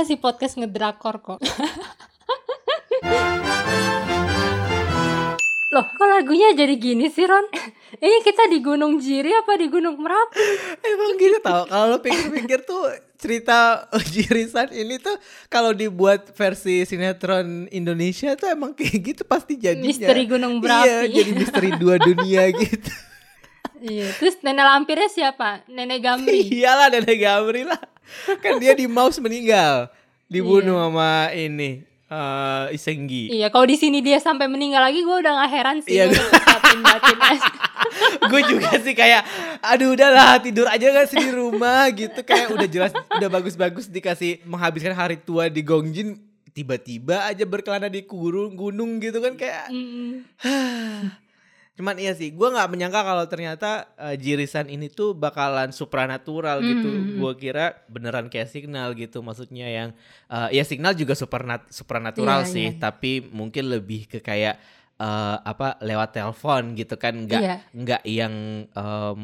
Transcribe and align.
masih 0.00 0.16
podcast 0.16 0.56
ngedrakor 0.56 1.20
kok. 1.20 1.40
Loh, 5.70 5.86
kok 5.86 6.08
lagunya 6.08 6.50
jadi 6.56 6.74
gini 6.80 7.12
sih, 7.12 7.28
Ron? 7.28 7.44
Ini 8.04 8.24
kita 8.24 8.48
di 8.48 8.58
Gunung 8.64 8.96
Jiri 8.98 9.30
apa 9.36 9.60
di 9.60 9.68
Gunung 9.68 10.00
Merapi? 10.00 10.40
Emang 10.88 11.14
gitu 11.20 11.38
tau, 11.44 11.62
kalau 11.68 11.94
lo 11.94 11.98
pikir-pikir 12.00 12.64
tuh 12.64 12.90
cerita 13.20 13.84
Jirisan 14.10 14.72
ini 14.72 14.96
tuh 14.96 15.12
kalau 15.52 15.76
dibuat 15.76 16.32
versi 16.32 16.88
sinetron 16.88 17.68
Indonesia 17.68 18.32
tuh 18.40 18.48
emang 18.48 18.72
kayak 18.72 18.98
gitu 19.04 19.22
pasti 19.28 19.60
jadinya. 19.60 19.84
Misteri 19.84 20.24
Gunung 20.24 20.58
Iya, 20.58 20.64
Berapi. 20.64 21.12
jadi 21.12 21.30
misteri 21.36 21.70
dua 21.76 22.00
dunia 22.00 22.48
gitu. 22.56 22.90
Iya, 23.84 24.16
terus 24.16 24.40
nenek 24.40 24.64
lampirnya 24.64 25.12
siapa? 25.12 25.60
Nenek 25.68 26.00
Gamri. 26.00 26.40
Iyalah 26.48 26.88
Nenek 26.88 27.18
Gamri 27.20 27.68
lah. 27.68 27.80
Kan 28.42 28.58
dia 28.58 28.74
di 28.74 28.86
Maus 28.86 29.18
meninggal. 29.18 29.90
Dibunuh 30.30 30.78
Iya. 30.78 30.86
sama 30.86 31.10
ini 31.34 31.70
eh 32.10 32.74
Isenggi. 32.74 33.30
Iya, 33.30 33.54
kalau 33.54 33.66
di 33.70 33.78
sini 33.78 34.02
dia 34.02 34.18
sampai 34.18 34.50
meninggal 34.50 34.82
lagi, 34.82 35.02
gue 35.02 35.16
udah 35.22 35.30
gak 35.30 35.50
heran 35.50 35.78
sih. 35.78 35.94
Iya, 35.94 36.10
gue 36.10 36.18
juga 38.50 38.70
sih 38.82 38.94
kayak 38.94 39.22
aduh 39.62 39.94
udahlah 39.94 40.42
tidur 40.42 40.66
aja 40.66 40.90
gak 40.90 41.06
sih 41.06 41.22
di 41.22 41.30
rumah 41.30 41.86
gitu 41.90 42.20
kayak 42.22 42.50
udah 42.50 42.68
jelas 42.68 42.92
udah 42.94 43.28
bagus-bagus 43.30 43.86
dikasih 43.86 44.42
menghabiskan 44.42 44.94
hari 44.94 45.18
tua 45.18 45.46
di 45.46 45.62
Gongjin 45.62 46.18
tiba-tiba 46.50 47.30
aja 47.30 47.46
berkelana 47.46 47.86
di 47.86 48.02
kurung 48.02 48.58
gunung 48.58 48.98
gitu 48.98 49.22
kan 49.22 49.38
kayak 49.38 49.70
Mm-mm. 49.70 50.26
cuman 51.80 51.96
iya 51.96 52.12
sih 52.12 52.28
gue 52.28 52.44
nggak 52.46 52.68
menyangka 52.68 53.00
kalau 53.00 53.24
ternyata 53.24 53.70
eh, 53.96 54.14
Jirisan 54.14 54.68
ini 54.68 54.86
tuh 54.86 55.10
bakalan 55.12 55.72
supranatural 55.72 56.60
gitu 56.60 56.84
Mm. 56.86 57.16
gue 57.16 57.32
kira 57.34 57.66
beneran 57.86 58.28
kayak 58.28 58.46
signal 58.46 58.92
gitu 58.92 59.18
maksudnya 59.20 59.64
yang 59.64 59.88
eh, 60.26 60.48
ya 60.52 60.62
signal 60.62 60.92
juga 60.92 61.12
supernat 61.14 61.64
supranatural 61.68 62.44
Iya, 62.44 62.46
sih 62.46 62.66
iya. 62.68 62.78
tapi 62.78 63.24
mungkin 63.24 63.66
lebih 63.66 64.04
ke 64.06 64.20
kayak 64.20 64.60
eh, 64.94 65.36
apa 65.40 65.80
lewat 65.80 66.12
telepon 66.12 66.74
gitu 66.74 66.94
kan 66.94 67.16
nggak 67.18 67.40
Iya. 67.40 67.56
nggak 67.72 68.02
yang 68.04 68.34
eh, 68.68 69.16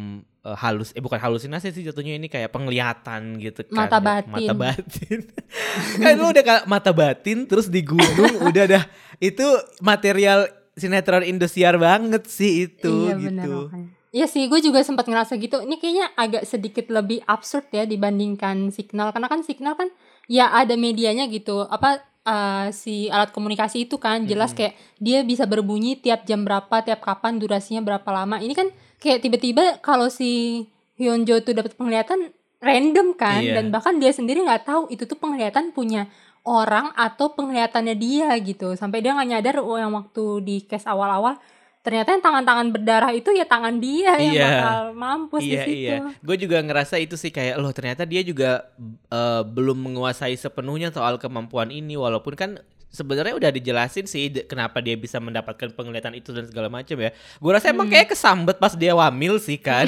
halus 0.48 0.91
eh 0.91 1.02
bukan 1.02 1.18
halusinasi 1.18 1.68
sih 1.68 1.82
jatuhnya 1.82 2.14
ini 2.14 2.26
kayak 2.26 2.48
penglihatan 2.48 3.34
gitu 3.36 3.66
kan 3.66 3.84
Mata 3.84 3.98
batin. 3.98 4.30
mata 4.30 4.54
batin 4.54 5.20
kan 6.02 6.14
lu 6.14 6.30
udah 6.30 6.44
kayak 6.44 6.64
mata 6.64 6.91
batin 6.91 7.44
terus 7.44 7.66
di 7.66 7.82
gunung 7.82 8.46
udah 8.46 8.64
dah 8.68 8.84
itu 9.18 9.42
material 9.80 10.46
sinetron 10.77 11.24
Indosiar 11.24 11.80
banget 11.80 12.28
sih 12.28 12.69
itu 12.69 13.08
iya, 13.10 13.16
gitu. 13.16 13.72
Iya 14.12 14.27
sih, 14.28 14.48
gue 14.48 14.60
juga 14.64 14.80
sempat 14.80 15.08
ngerasa 15.08 15.36
gitu. 15.36 15.60
Ini 15.60 15.77
kayaknya 15.77 16.06
agak 16.16 16.44
sedikit 16.48 16.88
lebih 16.88 17.20
absurd 17.28 17.69
ya 17.69 17.84
dibandingkan 17.84 18.72
Signal. 18.72 19.12
Karena 19.12 19.28
kan 19.28 19.41
Signal 19.44 19.77
kan 19.77 19.88
ya 20.24 20.52
ada 20.52 20.72
medianya 20.77 21.28
gitu. 21.28 21.64
Apa 21.69 22.00
eh, 22.24 22.66
si 22.72 23.12
alat 23.12 23.32
komunikasi 23.32 23.88
itu 23.88 24.00
kan 24.00 24.24
jelas 24.24 24.52
Mm-mm. 24.52 24.72
kayak 24.72 24.74
dia 25.00 25.19
bisa 25.20 25.44
berbunyi 25.44 26.00
tiap 26.00 26.24
jam 26.24 26.48
berapa, 26.48 26.80
tiap 26.80 27.04
kapan, 27.04 27.36
durasinya 27.36 27.84
berapa 27.84 28.08
lama. 28.08 28.41
Ini 28.41 28.54
kan 28.56 28.69
kayak 29.00 29.20
tiba-tiba 29.20 29.80
kalau 29.84 30.08
si 30.08 30.64
Hyunjo 30.97 31.44
tuh 31.44 31.52
dapat 31.52 31.77
penglihatan 31.77 32.32
random 32.56 33.12
kan 33.12 33.44
Iya. 33.44 33.60
dan 33.60 33.69
bahkan 33.69 34.00
dia 34.00 34.08
sendiri 34.16 34.41
nggak 34.41 34.64
tahu 34.64 34.88
itu 34.88 35.04
tuh 35.04 35.20
penglihatan 35.20 35.77
punya 35.77 36.08
orang 36.47 36.94
atau 36.94 37.28
penglihatannya 37.28 37.94
dia 37.94 38.30
gitu 38.39 38.72
sampai 38.72 39.02
dia 39.02 39.12
nggak 39.12 39.28
nyadar 39.28 39.56
oh 39.58 39.75
yang 39.75 39.91
waktu 39.91 40.25
di 40.41 40.56
case 40.62 40.86
awal-awal 40.86 41.34
ternyata 41.83 42.11
yang 42.11 42.19
tangan-tangan 42.20 42.69
berdarah 42.70 43.11
itu 43.11 43.30
ya 43.30 43.44
tangan 43.44 43.78
dia 43.78 44.14
yang 44.16 44.34
Iya. 44.34 44.47
bakal 44.48 44.78
mampus 44.92 45.38
di 45.41 45.50
iya 45.53 45.62
situ. 45.62 45.75
iya 45.77 45.97
gue 46.19 46.36
juga 46.36 46.58
ngerasa 46.58 46.98
itu 46.98 47.14
sih 47.14 47.30
kayak 47.30 47.58
loh 47.58 47.70
ternyata 47.70 48.03
dia 48.03 48.22
juga 48.22 48.70
eh, 49.08 49.42
belum 49.44 49.78
menguasai 49.84 50.34
sepenuhnya 50.34 50.91
soal 50.91 51.15
kemampuan 51.16 51.70
ini 51.70 51.94
walaupun 51.94 52.34
kan 52.34 52.50
sebenarnya 52.96 53.36
udah 53.36 53.50
dijelasin 53.50 54.08
sih 54.08 54.26
kenapa 54.42 54.80
dia 54.80 54.96
bisa 54.96 55.20
mendapatkan 55.20 55.68
penglihatan 55.70 56.16
itu 56.16 56.32
dan 56.32 56.44
segala 56.44 56.66
macam 56.66 56.96
ya 56.96 57.12
gue 57.12 57.50
rasa 57.52 57.68
emang 57.68 57.84
Hmm. 57.84 57.92
kayak 57.92 58.08
kesambet 58.10 58.56
pas 58.56 58.72
dia 58.72 58.92
wamil 58.92 59.36
sih 59.36 59.60
kan 59.60 59.84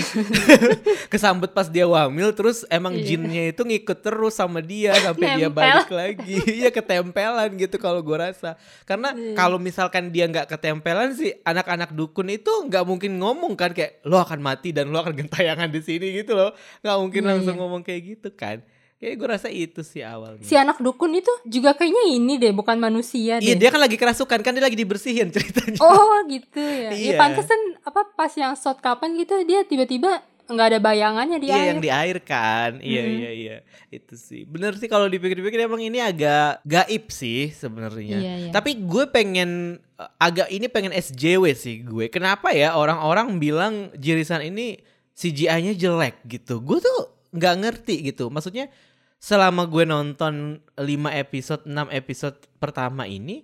kesambet 1.09 1.51
pas 1.51 1.67
dia 1.67 1.85
wamil 1.85 2.31
terus 2.31 2.69
emang 2.69 2.93
Iya. 2.93 3.05
jinnya 3.07 3.43
itu 3.49 3.63
ngikut 3.63 3.99
terus 3.99 4.35
sama 4.35 4.61
dia 4.61 4.93
sampai 4.95 5.37
dia 5.37 5.49
balik 5.49 5.89
lagi 5.89 6.37
iya 6.61 6.69
ketempelan 6.69 7.55
gitu 7.55 7.77
kalau 7.77 8.01
gue 8.01 8.19
rasa 8.19 8.55
karena 8.85 9.15
Iya. 9.15 9.33
kalau 9.33 9.57
misalkan 9.59 10.11
dia 10.11 10.27
nggak 10.27 10.49
ketempelan 10.49 11.15
sih 11.15 11.33
anak-anak 11.43 11.91
dukun 11.91 12.29
itu 12.29 12.51
nggak 12.67 12.85
mungkin 12.85 13.17
ngomong 13.17 13.55
kan 13.55 13.71
kayak 13.71 14.03
lo 14.03 14.19
akan 14.19 14.39
mati 14.39 14.71
dan 14.71 14.91
lo 14.91 15.01
akan 15.01 15.15
gentayangan 15.17 15.69
di 15.69 15.81
sini 15.81 16.13
gitu 16.15 16.35
loh 16.35 16.53
nggak 16.83 16.97
mungkin 16.99 17.23
Iya, 17.23 17.29
langsung 17.33 17.55
iya. 17.55 17.61
ngomong 17.61 17.83
kayak 17.83 18.03
gitu 18.05 18.29
kan 18.33 18.61
kayak 18.99 19.15
gue 19.15 19.29
rasa 19.29 19.49
itu 19.49 19.81
sih 19.81 20.03
awalnya 20.03 20.43
Si 20.43 20.53
anak 20.53 20.79
dukun 20.79 21.15
itu 21.15 21.31
juga 21.45 21.71
kayaknya 21.73 22.05
ini 22.13 22.35
deh 22.37 22.51
bukan 22.51 22.77
manusia 22.77 23.39
iya 23.39 23.55
deh. 23.55 23.57
dia 23.57 23.69
kan 23.69 23.79
lagi 23.79 23.95
kerasukan 23.95 24.41
kan 24.41 24.51
dia 24.51 24.61
lagi 24.61 24.75
dibersihin 24.75 25.31
ceritanya 25.31 25.79
Oh 25.79 26.19
gitu 26.25 26.59
ya. 26.59 26.91
Iya. 26.91 27.15
Ya 27.15 27.15
pantesan 27.17 27.57
apa 27.81 28.11
pas 28.13 28.33
yang 28.33 28.53
shot 28.53 28.79
kapan 28.79 29.15
gitu 29.15 29.39
dia 29.43 29.63
tiba-tiba 29.63 30.19
nggak 30.45 30.67
ada 30.67 30.79
bayangannya 30.81 31.39
di 31.39 31.47
Iya 31.47 31.55
air. 31.55 31.69
yang 31.69 31.79
di 31.79 31.91
air 31.93 32.19
kan 32.19 32.71
Iya 32.81 33.03
Mm-mm. 33.03 33.19
iya 33.19 33.31
iya 33.31 33.57
Itu 33.89 34.17
sih 34.17 34.43
Bener 34.43 34.73
sih 34.75 34.89
kalau 34.89 35.05
dipikir-pikir 35.05 35.61
emang 35.61 35.79
ini 35.79 36.01
agak 36.01 36.65
gaib 36.65 37.05
sih 37.09 37.53
sebenarnya 37.53 38.17
Iya, 38.17 38.35
iya. 38.41 38.51
Tapi 38.51 38.81
gue 38.81 39.05
pengen 39.07 39.51
eh, 39.77 40.11
Agak 40.19 40.49
ini 40.49 40.67
pengen 40.67 40.91
SJW 40.91 41.45
sih 41.53 41.83
gue 41.83 42.09
Kenapa 42.09 42.51
ya 42.51 42.75
orang-orang 42.75 43.37
bilang 43.37 43.75
Jirisan 43.95 44.41
ini 44.43 44.81
CGI-nya 45.13 45.77
jelek 45.77 46.25
gitu 46.25 46.59
Gue 46.59 46.81
tuh 46.81 46.99
nggak 47.29 47.55
ngerti 47.61 48.09
gitu 48.09 48.27
Maksudnya 48.27 48.73
selama 49.19 49.67
gue 49.67 49.83
nonton 49.83 50.63
5 50.79 50.87
episode 51.15 51.63
6 51.67 51.91
episode 51.91 52.39
pertama 52.63 53.05
ini 53.05 53.43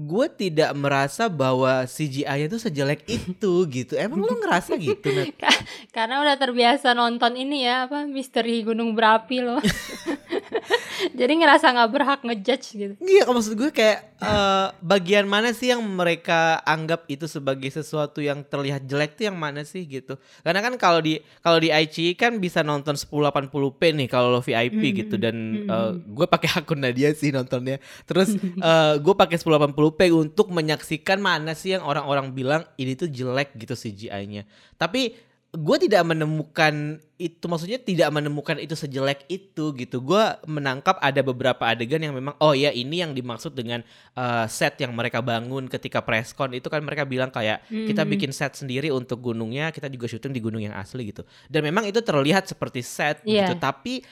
gue 0.00 0.26
tidak 0.32 0.72
merasa 0.78 1.28
bahwa 1.28 1.84
CGI-nya 1.84 2.48
tuh 2.48 2.62
sejelek 2.62 3.04
itu 3.10 3.52
gitu. 3.68 3.98
Emang 3.98 4.24
lo 4.24 4.32
ngerasa 4.38 4.78
gitu? 4.80 5.12
Nat? 5.12 5.34
Karena 5.96 6.22
udah 6.24 6.36
terbiasa 6.40 6.96
nonton 6.96 7.36
ini 7.36 7.66
ya 7.66 7.90
apa 7.90 8.06
misteri 8.08 8.64
gunung 8.64 8.96
berapi 8.96 9.44
loh. 9.44 9.60
Jadi 11.20 11.32
ngerasa 11.40 11.66
nggak 11.72 11.90
berhak 11.90 12.20
ngejudge 12.26 12.66
gitu. 12.76 12.94
Iya, 13.00 13.24
maksud 13.28 13.54
gue 13.56 13.70
kayak 13.72 13.98
eh, 14.20 14.66
bagian 14.84 15.26
mana 15.26 15.50
sih 15.52 15.72
yang 15.72 15.80
mereka 15.82 16.60
anggap 16.64 17.08
itu 17.08 17.24
sebagai 17.26 17.68
sesuatu 17.72 18.20
yang 18.20 18.44
terlihat 18.44 18.84
jelek 18.84 19.16
tuh 19.16 19.30
yang 19.32 19.38
mana 19.38 19.64
sih 19.64 19.84
gitu? 19.88 20.20
Karena 20.44 20.60
kan 20.60 20.74
kalau 20.76 21.00
di 21.00 21.20
kalau 21.40 21.58
di 21.58 21.72
iQIYI 21.72 22.12
kan 22.16 22.32
bisa 22.38 22.60
nonton 22.60 22.94
1080p 22.96 23.80
nih 23.96 24.08
kalau 24.08 24.28
lo 24.32 24.40
VIP 24.44 24.80
Mm-mm. 24.80 24.98
gitu 25.06 25.16
dan 25.16 25.36
Mm-mm. 25.36 25.68
eh, 25.68 25.92
gue 26.04 26.26
pakai 26.26 26.50
akun 26.60 26.80
Nadia 26.82 27.10
sih 27.16 27.32
nontonnya. 27.32 27.80
Terus 28.04 28.36
eh, 28.70 28.94
gue 29.00 29.14
pakai 29.16 29.36
1080p 29.40 30.00
untuk 30.12 30.52
menyaksikan 30.52 31.18
mana 31.20 31.56
sih 31.56 31.76
yang 31.76 31.84
orang-orang 31.84 32.32
bilang 32.32 32.62
ini 32.76 32.94
tuh 32.96 33.08
jelek 33.08 33.56
gitu 33.56 33.72
CGI-nya. 33.76 34.44
Tapi 34.76 35.29
gue 35.50 35.76
tidak 35.82 36.06
menemukan 36.06 37.02
itu 37.18 37.44
maksudnya 37.50 37.82
tidak 37.82 38.06
menemukan 38.14 38.54
itu 38.62 38.78
sejelek 38.78 39.26
itu 39.26 39.74
gitu. 39.74 39.98
Gue 39.98 40.22
menangkap 40.46 40.94
ada 41.02 41.18
beberapa 41.26 41.66
adegan 41.66 41.98
yang 41.98 42.14
memang 42.14 42.38
oh 42.38 42.54
ya 42.54 42.70
ini 42.70 43.02
yang 43.02 43.10
dimaksud 43.10 43.58
dengan 43.58 43.82
uh, 44.14 44.46
set 44.46 44.78
yang 44.78 44.94
mereka 44.94 45.18
bangun 45.18 45.66
ketika 45.66 46.06
preskon 46.06 46.54
itu 46.54 46.70
kan 46.70 46.78
mereka 46.86 47.02
bilang 47.02 47.34
kayak 47.34 47.66
kita 47.66 48.06
Mhm. 48.06 48.10
bikin 48.14 48.30
set 48.30 48.54
sendiri 48.54 48.94
untuk 48.94 49.18
gunungnya 49.18 49.74
kita 49.74 49.90
juga 49.90 50.06
syuting 50.06 50.30
di 50.30 50.38
gunung 50.38 50.62
yang 50.62 50.78
asli 50.78 51.10
gitu. 51.10 51.26
Dan 51.50 51.66
memang 51.66 51.82
itu 51.82 51.98
terlihat 51.98 52.46
seperti 52.46 52.86
set 52.86 53.18
Iya. 53.26 53.50
gitu 53.50 53.58
tapi 53.58 54.06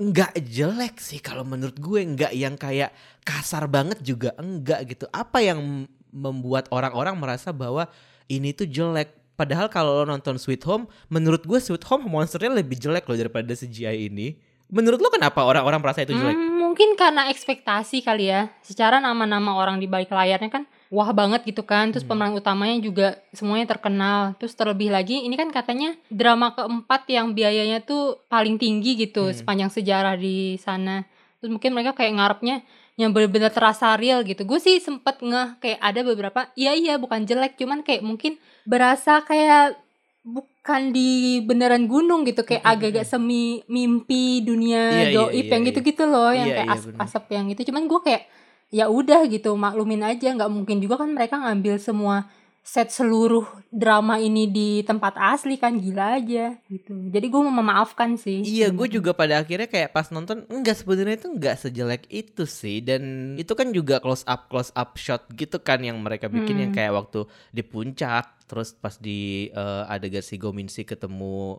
nggak 0.00 0.40
jelek 0.40 0.96
sih 0.96 1.20
kalau 1.20 1.44
menurut 1.44 1.76
gue. 1.76 2.00
Nggak 2.00 2.32
yang 2.32 2.56
kayak 2.56 2.96
kasar 3.20 3.68
banget 3.68 4.00
juga 4.00 4.32
enggak 4.40 4.88
gitu. 4.88 5.04
Apa 5.12 5.44
yang 5.44 5.84
membuat 6.08 6.72
orang-orang 6.72 7.12
merasa 7.20 7.52
bahwa 7.52 7.86
ini 8.26 8.56
tuh 8.56 8.64
jelek 8.64 9.19
padahal 9.40 9.72
kalau 9.72 9.96
lo 9.96 10.04
nonton 10.04 10.36
Sweet 10.36 10.60
Home 10.68 10.84
menurut 11.08 11.40
gue 11.42 11.56
Sweet 11.56 11.80
Home 11.88 12.04
monsternya 12.04 12.52
lebih 12.52 12.76
jelek 12.76 13.08
loh 13.08 13.16
daripada 13.16 13.48
CGI 13.50 14.12
ini 14.12 14.36
menurut 14.68 15.00
lo 15.00 15.08
kenapa 15.08 15.40
orang-orang 15.42 15.80
merasa 15.80 16.04
itu 16.04 16.12
jelek 16.12 16.36
Hmm, 16.36 16.60
mungkin 16.62 16.94
karena 16.94 17.26
ekspektasi 17.26 18.06
kali 18.06 18.30
ya. 18.30 18.46
Secara 18.62 19.02
nama-nama 19.02 19.58
orang 19.58 19.82
di 19.82 19.90
balik 19.90 20.14
layarnya 20.14 20.46
kan 20.46 20.62
wah 20.86 21.10
banget 21.10 21.42
gitu 21.42 21.66
kan. 21.66 21.90
Terus 21.90 22.06
Hmm. 22.06 22.14
pemeran 22.14 22.38
utamanya 22.38 22.78
juga 22.78 23.18
semuanya 23.34 23.66
terkenal. 23.66 24.38
Terus 24.38 24.54
terlebih 24.54 24.94
lagi 24.94 25.26
ini 25.26 25.34
kan 25.34 25.50
katanya 25.50 25.98
drama 26.06 26.54
keempat 26.54 27.02
yang 27.10 27.34
biayanya 27.34 27.82
tuh 27.82 28.22
paling 28.30 28.62
tinggi 28.62 28.94
gitu 28.94 29.26
Hmm. 29.26 29.34
sepanjang 29.34 29.70
sejarah 29.74 30.14
di 30.14 30.54
sana. 30.62 31.02
Terus 31.42 31.50
mungkin 31.50 31.74
mereka 31.74 31.90
kayak 31.90 32.14
ngarepnya 32.14 32.62
yang 33.00 33.16
bener-bener 33.16 33.48
terasa 33.48 33.96
real 33.96 34.20
gitu. 34.22 34.44
Gue 34.44 34.60
sih 34.60 34.76
sempet 34.76 35.24
ngeh 35.24 35.56
kayak 35.56 35.80
ada 35.80 36.00
beberapa, 36.04 36.40
iya 36.52 36.76
iya 36.76 37.00
bukan 37.00 37.24
jelek, 37.24 37.56
cuman 37.56 37.80
kayak 37.80 38.04
mungkin 38.04 38.36
berasa 38.68 39.24
kayak 39.24 39.80
bukan 40.20 40.92
di 40.92 41.40
beneran 41.40 41.88
gunung 41.88 42.28
gitu 42.28 42.44
kayak 42.44 42.60
agak-agak 42.60 43.08
semi 43.08 43.64
mimpi 43.66 44.44
dunia 44.44 44.92
Iya, 44.92 45.04
iya, 45.08 45.16
goib 45.16 45.32
iya, 45.40 45.50
yang 45.50 45.62
iya. 45.64 45.68
gitu-gitu 45.72 46.04
loh 46.04 46.28
yang 46.28 46.44
Iya, 46.44 46.56
kayak 46.60 46.68
as- 46.76 46.86
bener. 46.86 47.00
asap 47.00 47.24
yang 47.32 47.44
gitu 47.48 47.72
cuman 47.72 47.82
gue 47.88 48.00
kayak 48.04 48.22
ya 48.68 48.86
udah 48.86 49.24
gitu 49.26 49.56
maklumin 49.56 50.04
aja 50.04 50.28
nggak 50.30 50.52
mungkin 50.52 50.76
juga 50.78 51.00
kan 51.00 51.08
mereka 51.08 51.40
ngambil 51.40 51.80
semua 51.80 52.28
set 52.60 52.92
seluruh 52.92 53.42
drama 53.66 54.20
ini 54.20 54.44
di 54.46 54.68
tempat 54.84 55.16
asli 55.16 55.56
kan 55.56 55.80
gila 55.80 56.20
aja 56.20 56.54
gitu. 56.68 56.92
Jadi 57.08 57.26
gue 57.26 57.40
mau 57.40 57.50
memaafkan 57.50 58.14
sih. 58.14 58.44
Iya, 58.44 58.68
gue 58.70 58.86
juga 58.86 59.10
pada 59.10 59.40
akhirnya 59.40 59.66
kayak 59.66 59.90
pas 59.90 60.12
nonton 60.12 60.44
enggak 60.46 60.76
sebenarnya 60.78 61.16
itu 61.18 61.28
enggak 61.32 61.56
sejelek 61.56 62.04
itu 62.06 62.44
sih 62.44 62.78
dan 62.78 63.34
itu 63.34 63.52
kan 63.56 63.72
juga 63.72 63.98
close 63.98 64.22
up 64.28 64.46
close 64.46 64.70
up 64.76 64.94
shot 64.94 65.24
gitu 65.32 65.58
kan 65.58 65.80
yang 65.80 65.98
mereka 65.98 66.28
bikin 66.28 66.60
yang 66.60 66.70
Hmm. 66.70 66.78
kayak 66.78 66.92
waktu 66.94 67.20
di 67.50 67.62
puncak 67.64 68.46
terus 68.46 68.70
pas 68.72 68.94
di 68.94 69.48
eh, 69.48 69.84
adegan 69.88 70.22
si 70.22 70.36
Gominsi 70.36 70.84
ketemu 70.84 71.58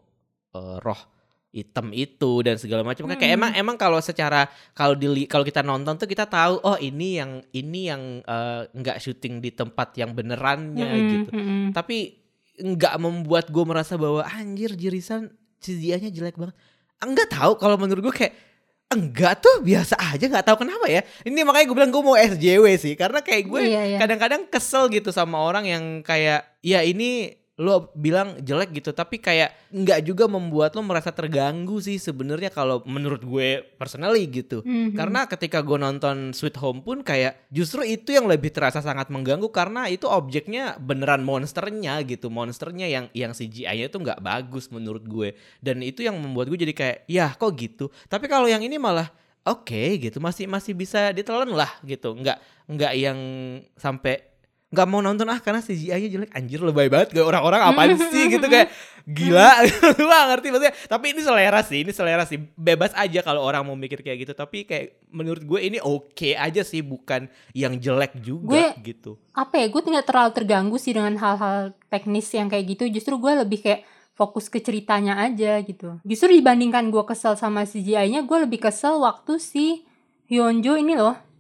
eh, 0.54 0.78
roh 0.80 1.02
hitam 1.52 1.92
itu 1.92 2.40
dan 2.42 2.56
segala 2.56 2.80
macam 2.82 3.06
kan 3.06 3.16
kayak 3.16 3.36
Hmm. 3.36 3.40
emang 3.40 3.52
emang 3.54 3.76
kalau 3.76 4.00
secara 4.00 4.48
kalau 4.72 4.96
di 4.96 5.28
kalau 5.28 5.44
kita 5.44 5.60
nonton 5.60 5.96
tuh 5.96 6.08
kita 6.08 6.24
tahu 6.24 6.58
oh 6.60 6.80
ini 6.80 7.20
yang 7.20 7.44
ini 7.52 7.92
yang 7.92 8.02
eh, 8.20 8.72
enggak 8.72 8.98
syuting 8.98 9.38
di 9.38 9.52
tempat 9.52 9.92
yang 9.96 10.12
benerannya 10.12 10.88
Mm-mm, 10.88 11.08
gitu 11.12 11.30
mm-mm. 11.30 11.64
tapi 11.72 12.24
nggak 12.56 12.96
membuat 12.98 13.50
gue 13.50 13.64
merasa 13.64 13.96
bahwa 13.96 14.24
anjir 14.24 14.72
jirisan 14.74 15.28
CGI-nya 15.60 16.08
jelek 16.10 16.38
banget. 16.38 16.56
Enggak 16.98 17.28
tahu 17.30 17.58
kalau 17.58 17.76
menurut 17.76 18.02
gue 18.02 18.16
kayak 18.16 18.34
enggak 18.88 19.40
tuh 19.40 19.60
biasa 19.60 19.96
aja 19.98 20.26
nggak 20.28 20.46
tahu 20.46 20.62
kenapa 20.62 20.86
ya. 20.86 21.02
Ini 21.24 21.42
makanya 21.42 21.66
gue 21.66 21.76
bilang 21.76 21.92
gue 21.92 22.04
mau 22.04 22.14
SJW 22.14 22.66
sih 22.76 22.94
karena 22.94 23.20
kayak 23.20 23.44
gue 23.46 23.60
Iya, 23.66 23.82
iya. 23.88 23.98
kadang-kadang 23.98 24.46
kesel 24.48 24.88
gitu 24.88 25.10
sama 25.10 25.40
orang 25.40 25.66
yang 25.66 25.84
kayak 26.02 26.44
ya 26.60 26.84
ini 26.84 27.41
lo 27.62 27.94
bilang 27.94 28.42
jelek 28.42 28.82
gitu 28.82 28.90
tapi 28.90 29.22
kayak 29.22 29.70
nggak 29.70 30.02
juga 30.02 30.26
membuat 30.26 30.74
lo 30.74 30.82
merasa 30.82 31.14
terganggu 31.14 31.78
sih 31.78 32.02
sebenarnya 32.02 32.50
kalau 32.50 32.82
menurut 32.90 33.22
gue 33.22 33.62
personally 33.78 34.26
gitu. 34.26 34.66
Mhm. 34.66 34.98
Karena 34.98 35.30
ketika 35.30 35.62
gue 35.62 35.78
nonton 35.78 36.34
Sweet 36.34 36.58
Home 36.58 36.82
pun 36.82 37.06
kayak 37.06 37.46
justru 37.54 37.86
itu 37.86 38.18
yang 38.18 38.26
lebih 38.26 38.50
terasa 38.50 38.82
sangat 38.82 39.14
mengganggu 39.14 39.46
karena 39.54 39.86
itu 39.94 40.10
objeknya 40.10 40.82
beneran 40.82 41.22
monsternya 41.22 42.02
gitu, 42.02 42.34
monsternya 42.34 42.90
yang 42.90 43.06
yang 43.14 43.32
CGI-nya 43.38 43.94
itu 43.94 43.98
nggak 44.02 44.26
bagus 44.26 44.74
menurut 44.74 45.06
gue 45.06 45.38
dan 45.62 45.86
itu 45.86 46.02
yang 46.02 46.18
membuat 46.18 46.50
gue 46.50 46.66
jadi 46.66 46.74
kayak 46.74 46.98
ya 47.06 47.30
kok 47.38 47.54
gitu. 47.62 47.94
Tapi 48.10 48.26
kalau 48.26 48.50
yang 48.50 48.66
ini 48.66 48.82
malah 48.82 49.14
oke 49.46 50.02
gitu 50.02 50.18
masih 50.18 50.50
masih 50.50 50.74
bisa 50.74 51.14
ditelan 51.14 51.54
lah 51.54 51.70
gitu, 51.86 52.18
nggak 52.18 52.42
nggak 52.66 52.94
yang 52.98 53.20
sampai 53.78 54.31
nggak 54.72 54.88
mau 54.88 55.04
nonton 55.04 55.28
ah 55.28 55.40
karena 55.44 55.60
CGI-nya 55.60 56.10
jelek. 56.10 56.32
Anjir 56.32 56.64
lebay 56.64 56.88
banget 56.88 57.12
gak 57.12 57.28
orang-orang 57.28 57.60
apaan 57.60 58.00
sih? 58.12 58.32
Gitu 58.32 58.48
kayak 58.48 58.72
gila. 59.04 59.52
Lu 60.00 60.08
ngerti 60.08 60.48
maksudnya. 60.48 60.74
Tapi 60.88 61.06
ini 61.12 61.22
selera 61.22 61.60
sih 61.60 61.84
ini 61.84 61.92
selera 61.92 62.24
sih. 62.24 62.40
Bebas 62.40 62.96
aja 62.96 63.20
kalau 63.20 63.44
orang 63.44 63.68
mau 63.68 63.76
mikir 63.76 64.00
kayak 64.00 64.24
gitu. 64.24 64.34
Tapi 64.34 64.64
kayak 64.64 65.12
menurut 65.12 65.44
gue 65.44 65.60
ini 65.60 65.78
oke 65.84 66.40
aja 66.40 66.64
sih 66.64 66.80
bukan 66.80 67.28
yang 67.52 67.76
jelek 67.76 68.16
juga 68.24 68.72
gitu. 68.80 69.20
apa 69.32 69.64
ya 69.64 69.72
gue 69.72 69.80
tidak 69.84 70.04
terlalu 70.08 70.32
terganggu 70.36 70.76
sih 70.80 70.92
dengan 70.92 71.16
hal-hal 71.20 71.76
teknis 71.92 72.32
yang 72.32 72.48
kayak 72.48 72.66
gitu. 72.72 72.88
Justru 72.88 73.20
gue 73.20 73.44
lebih 73.44 73.60
kayak 73.60 73.84
fokus 74.16 74.48
ke 74.48 74.64
ceritanya 74.64 75.20
aja 75.20 75.60
gitu. 75.68 76.00
Justru 76.08 76.32
dibandingkan 76.32 76.88
gue 76.88 77.04
kesel 77.04 77.36
sama 77.36 77.68
CGI-nya 77.68 78.24
gue 78.24 78.38
lebih 78.48 78.64
kesel 78.64 79.04
waktu 79.04 79.36
si 79.36 79.84
Hyunjo 80.32 80.80
ini 80.80 80.96
loh 80.96 81.31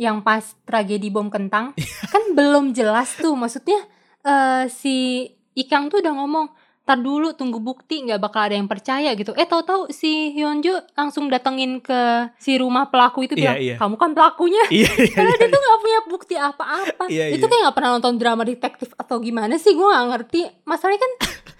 yang 0.00 0.24
pas 0.24 0.56
tragedi 0.64 1.12
bom 1.12 1.28
kentang 1.28 1.76
kan 2.12 2.22
belum 2.32 2.72
jelas 2.72 3.12
tuh. 3.20 3.36
Maksudnya 3.36 3.84
eh 4.24 4.64
si 4.72 5.28
Ikang 5.52 5.92
tuh 5.92 6.00
udah 6.00 6.16
ngomong 6.16 6.48
tar 6.88 6.96
dulu 6.98 7.36
tunggu 7.36 7.60
bukti 7.60 8.02
nggak 8.02 8.18
bakal 8.18 8.48
ada 8.48 8.56
yang 8.56 8.66
percaya 8.66 9.12
gitu. 9.12 9.36
Eh 9.36 9.44
tahu-tahu 9.44 9.92
si 9.92 10.32
Hyunjo 10.32 10.80
langsung 10.96 11.28
datengin 11.28 11.78
ke 11.84 12.32
si 12.40 12.56
rumah 12.56 12.88
pelaku 12.88 13.28
itu 13.28 13.36
Iya, 13.36 13.42
bilang 13.44 13.58
iya. 13.60 13.74
kamu 13.76 13.94
kan 14.00 14.10
pelakunya. 14.16 14.64
Iya 14.72 14.90
iya 14.98 15.12
karena 15.14 15.32
dia 15.36 15.48
tuh 15.52 15.60
gak 15.60 15.80
punya 15.84 15.98
bukti 16.08 16.34
apa-apa. 16.34 17.04
Iya, 17.06 17.24
itu 17.30 17.44
iya. 17.44 17.50
kayak 17.52 17.62
gak 17.70 17.76
pernah 17.76 17.90
nonton 17.94 18.14
drama 18.16 18.42
detektif 18.42 18.90
atau 18.96 19.20
gimana 19.20 19.54
sih? 19.60 19.76
Gue 19.76 19.86
gak 19.86 20.08
ngerti. 20.16 20.40
Masalahnya 20.66 21.00
kan 21.04 21.12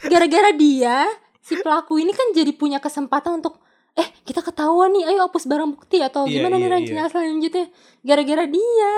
gara-gara 0.09 0.51
dia 0.57 1.07
si 1.45 1.55
pelaku 1.61 2.01
ini 2.03 2.11
kan 2.11 2.35
jadi 2.35 2.51
punya 2.57 2.83
kesempatan 2.83 3.39
untuk 3.39 3.60
eh 3.93 4.09
kita 4.23 4.41
ketahuan 4.41 4.93
nih 4.93 5.09
ayo 5.09 5.27
hapus 5.27 5.45
barang 5.45 5.71
bukti 5.73 5.99
atau 5.99 6.25
Iya, 6.25 6.39
gimana 6.39 6.57
nih 6.57 6.65
iya, 6.65 6.75
rencana 6.77 7.03
selanjutnya 7.09 7.67
gara-gara 8.01 8.45
dia 8.45 8.95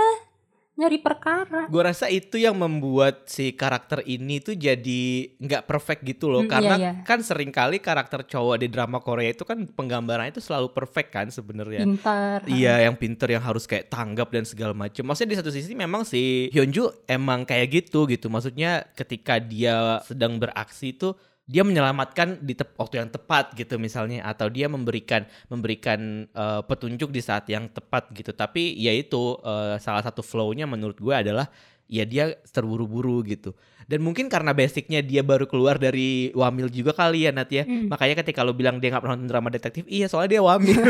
nyari 0.72 1.04
perkara 1.04 1.68
gue 1.68 1.82
rasa 1.84 2.08
itu 2.08 2.40
yang 2.40 2.56
membuat 2.56 3.28
si 3.28 3.52
karakter 3.52 4.00
ini 4.08 4.40
tuh 4.40 4.56
jadi 4.56 5.04
nggak 5.36 5.68
perfect 5.68 6.00
gitu 6.00 6.32
loh 6.32 6.40
Hmm, 6.42 6.48
karena 6.48 6.74
iya, 6.80 6.90
iya. 6.96 7.04
kan 7.04 7.20
sering 7.20 7.52
kali 7.52 7.76
karakter 7.76 8.24
cowok 8.24 8.56
di 8.56 8.72
drama 8.72 8.96
Korea 8.98 9.36
itu 9.36 9.44
kan 9.44 9.68
penggambarannya 9.68 10.32
itu 10.32 10.40
selalu 10.40 10.72
perfect 10.72 11.12
kan 11.12 11.28
sebenarnya 11.28 11.84
pintar 11.84 12.40
Iya 12.48 12.88
yang 12.88 12.96
pinter 12.96 13.28
yang 13.28 13.44
harus 13.44 13.68
kayak 13.68 13.92
tanggap 13.92 14.32
dan 14.32 14.48
segala 14.48 14.72
macam. 14.72 15.04
Maksudnya 15.04 15.36
di 15.36 15.38
satu 15.44 15.52
sisi 15.52 15.76
memang 15.76 16.08
si 16.08 16.48
Hyunju 16.48 17.04
emang 17.04 17.44
kayak 17.44 17.68
gitu 17.68 18.08
gitu. 18.08 18.32
Maksudnya 18.32 18.88
ketika 18.96 19.36
dia 19.38 20.00
sedang 20.08 20.40
beraksi 20.40 20.96
itu 20.96 21.12
dia 21.42 21.66
menyelamatkan 21.66 22.38
di 22.40 22.54
tep- 22.54 22.78
waktu 22.78 23.02
yang 23.02 23.10
tepat 23.10 23.52
gitu 23.58 23.74
misalnya 23.76 24.22
atau 24.22 24.46
dia 24.46 24.70
memberikan 24.70 25.26
memberikan 25.50 26.30
eh, 26.30 26.60
petunjuk 26.62 27.10
di 27.10 27.20
saat 27.20 27.50
yang 27.50 27.66
tepat 27.68 28.08
gitu. 28.14 28.30
Tapi 28.30 28.78
ya 28.78 28.94
itu 28.94 29.38
eh, 29.42 29.76
salah 29.82 30.02
satu 30.06 30.22
flow-nya 30.22 30.70
menurut 30.70 30.96
gue 31.02 31.14
adalah 31.14 31.50
ya 31.90 32.06
dia 32.06 32.38
terburu-buru 32.48 33.20
gitu. 33.26 33.52
Dan 33.84 34.00
mungkin 34.00 34.30
karena 34.30 34.54
basicnya 34.54 35.02
dia 35.02 35.20
baru 35.20 35.44
keluar 35.44 35.76
dari 35.76 36.30
Wamil 36.32 36.70
juga 36.70 36.94
kali 36.94 37.28
ya 37.28 37.34
Nat 37.34 37.50
ya. 37.50 37.66
Hmm. 37.66 37.90
Makanya 37.90 38.24
ketika 38.24 38.40
lo 38.46 38.54
bilang 38.54 38.78
dia 38.78 38.94
nggak 38.94 39.02
pernah 39.02 39.16
nonton 39.18 39.30
drama 39.30 39.48
detektif, 39.52 39.84
iya 39.90 40.06
soalnya 40.06 40.38
dia 40.38 40.42
Wamil. 40.42 40.78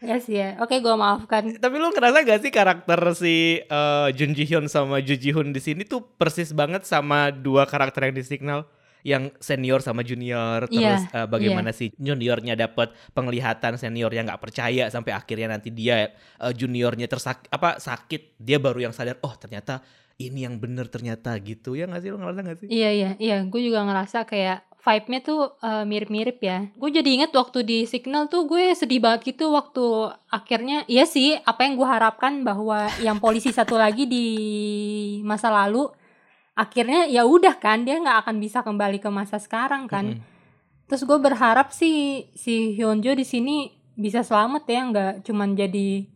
ya 0.00 0.16
sih 0.18 0.36
ya. 0.40 0.56
Oke 0.64 0.80
gue 0.80 0.94
maafkan. 0.96 1.52
Tapi 1.64 1.76
lu 1.76 1.92
ngerasa 1.92 2.24
gak 2.24 2.40
sih 2.40 2.52
karakter 2.52 3.00
si 3.16 3.60
eh, 3.60 4.08
Jun 4.16 4.32
Ji 4.32 4.44
Hyun 4.48 4.66
sama 4.66 4.98
Ju 5.04 5.14
Ji 5.16 5.30
Hoon 5.32 5.52
di 5.52 5.60
sini 5.60 5.84
tuh 5.84 6.02
persis 6.16 6.50
banget 6.56 6.88
sama 6.88 7.30
dua 7.30 7.68
karakter 7.68 8.08
yang 8.10 8.16
di 8.16 8.24
Signal 8.24 8.66
yang 9.00 9.32
senior 9.40 9.80
sama 9.80 10.04
junior 10.04 10.68
terus 10.68 11.08
Iya, 11.08 11.24
eh, 11.24 11.24
bagaimana 11.24 11.72
si 11.72 11.88
juniornya 11.96 12.52
dapat 12.52 12.92
penglihatan 13.16 13.80
senior 13.80 14.12
yang 14.12 14.28
nggak 14.28 14.44
percaya 14.44 14.92
sampai 14.92 15.16
akhirnya 15.16 15.56
nanti 15.56 15.72
dia 15.72 16.12
eh, 16.12 16.52
juniornya 16.52 17.08
tersak 17.08 17.48
apa 17.48 17.80
sakit. 17.80 18.36
Dia 18.36 18.60
baru 18.60 18.88
yang 18.88 18.92
sadar 18.92 19.16
oh 19.24 19.32
ternyata 19.40 19.80
ini 20.20 20.44
yang 20.44 20.60
bener 20.60 20.92
ternyata 20.92 21.32
gitu. 21.40 21.72
Ya 21.72 21.88
nggak 21.88 22.02
sih? 22.04 22.10
Lu 22.12 22.20
ngerasa 22.20 22.40
gak 22.44 22.58
sih? 22.60 22.68
Iya 22.68 22.90
iya. 22.92 23.10
Iya, 23.16 23.36
gue 23.48 23.60
juga 23.64 23.80
ngerasa 23.88 24.28
kayak 24.28 24.69
vibe-nya 24.80 25.20
tuh 25.20 25.54
eh, 25.60 25.84
mirip-mirip 25.84 26.38
ya. 26.40 26.68
Gue 26.74 26.90
jadi 26.90 27.06
inget 27.06 27.32
waktu 27.36 27.62
di 27.62 27.78
Signal 27.84 28.26
tuh 28.32 28.48
gue 28.48 28.72
sedih 28.74 29.00
banget 29.00 29.36
gitu 29.36 29.52
waktu 29.52 30.12
akhirnya 30.32 30.88
iya 30.88 31.04
sih 31.04 31.36
apa 31.44 31.68
yang 31.68 31.78
gue 31.78 31.88
harapkan 31.88 32.42
bahwa 32.42 32.88
yang 33.04 33.20
polisi 33.20 33.52
satu 33.52 33.76
lagi 33.76 34.08
di 34.08 34.26
masa 35.22 35.52
lalu 35.52 35.86
akhirnya 36.58 37.06
ya 37.06 37.24
udah 37.24 37.56
kan 37.56 37.86
dia 37.86 37.96
nggak 37.96 38.26
akan 38.26 38.36
bisa 38.42 38.60
kembali 38.66 38.98
ke 38.98 39.08
masa 39.08 39.38
sekarang 39.38 39.86
kan. 39.86 40.18
Mm-mm. 40.18 40.28
Terus 40.90 41.06
gue 41.06 41.18
berharap 41.22 41.70
sih 41.70 42.26
si 42.34 42.74
Hyunjo 42.74 43.14
di 43.14 43.22
sini 43.22 43.70
bisa 43.94 44.26
selamat 44.26 44.64
ya 44.66 44.80
nggak 44.90 45.12
cuman 45.28 45.54
jadi 45.54 46.09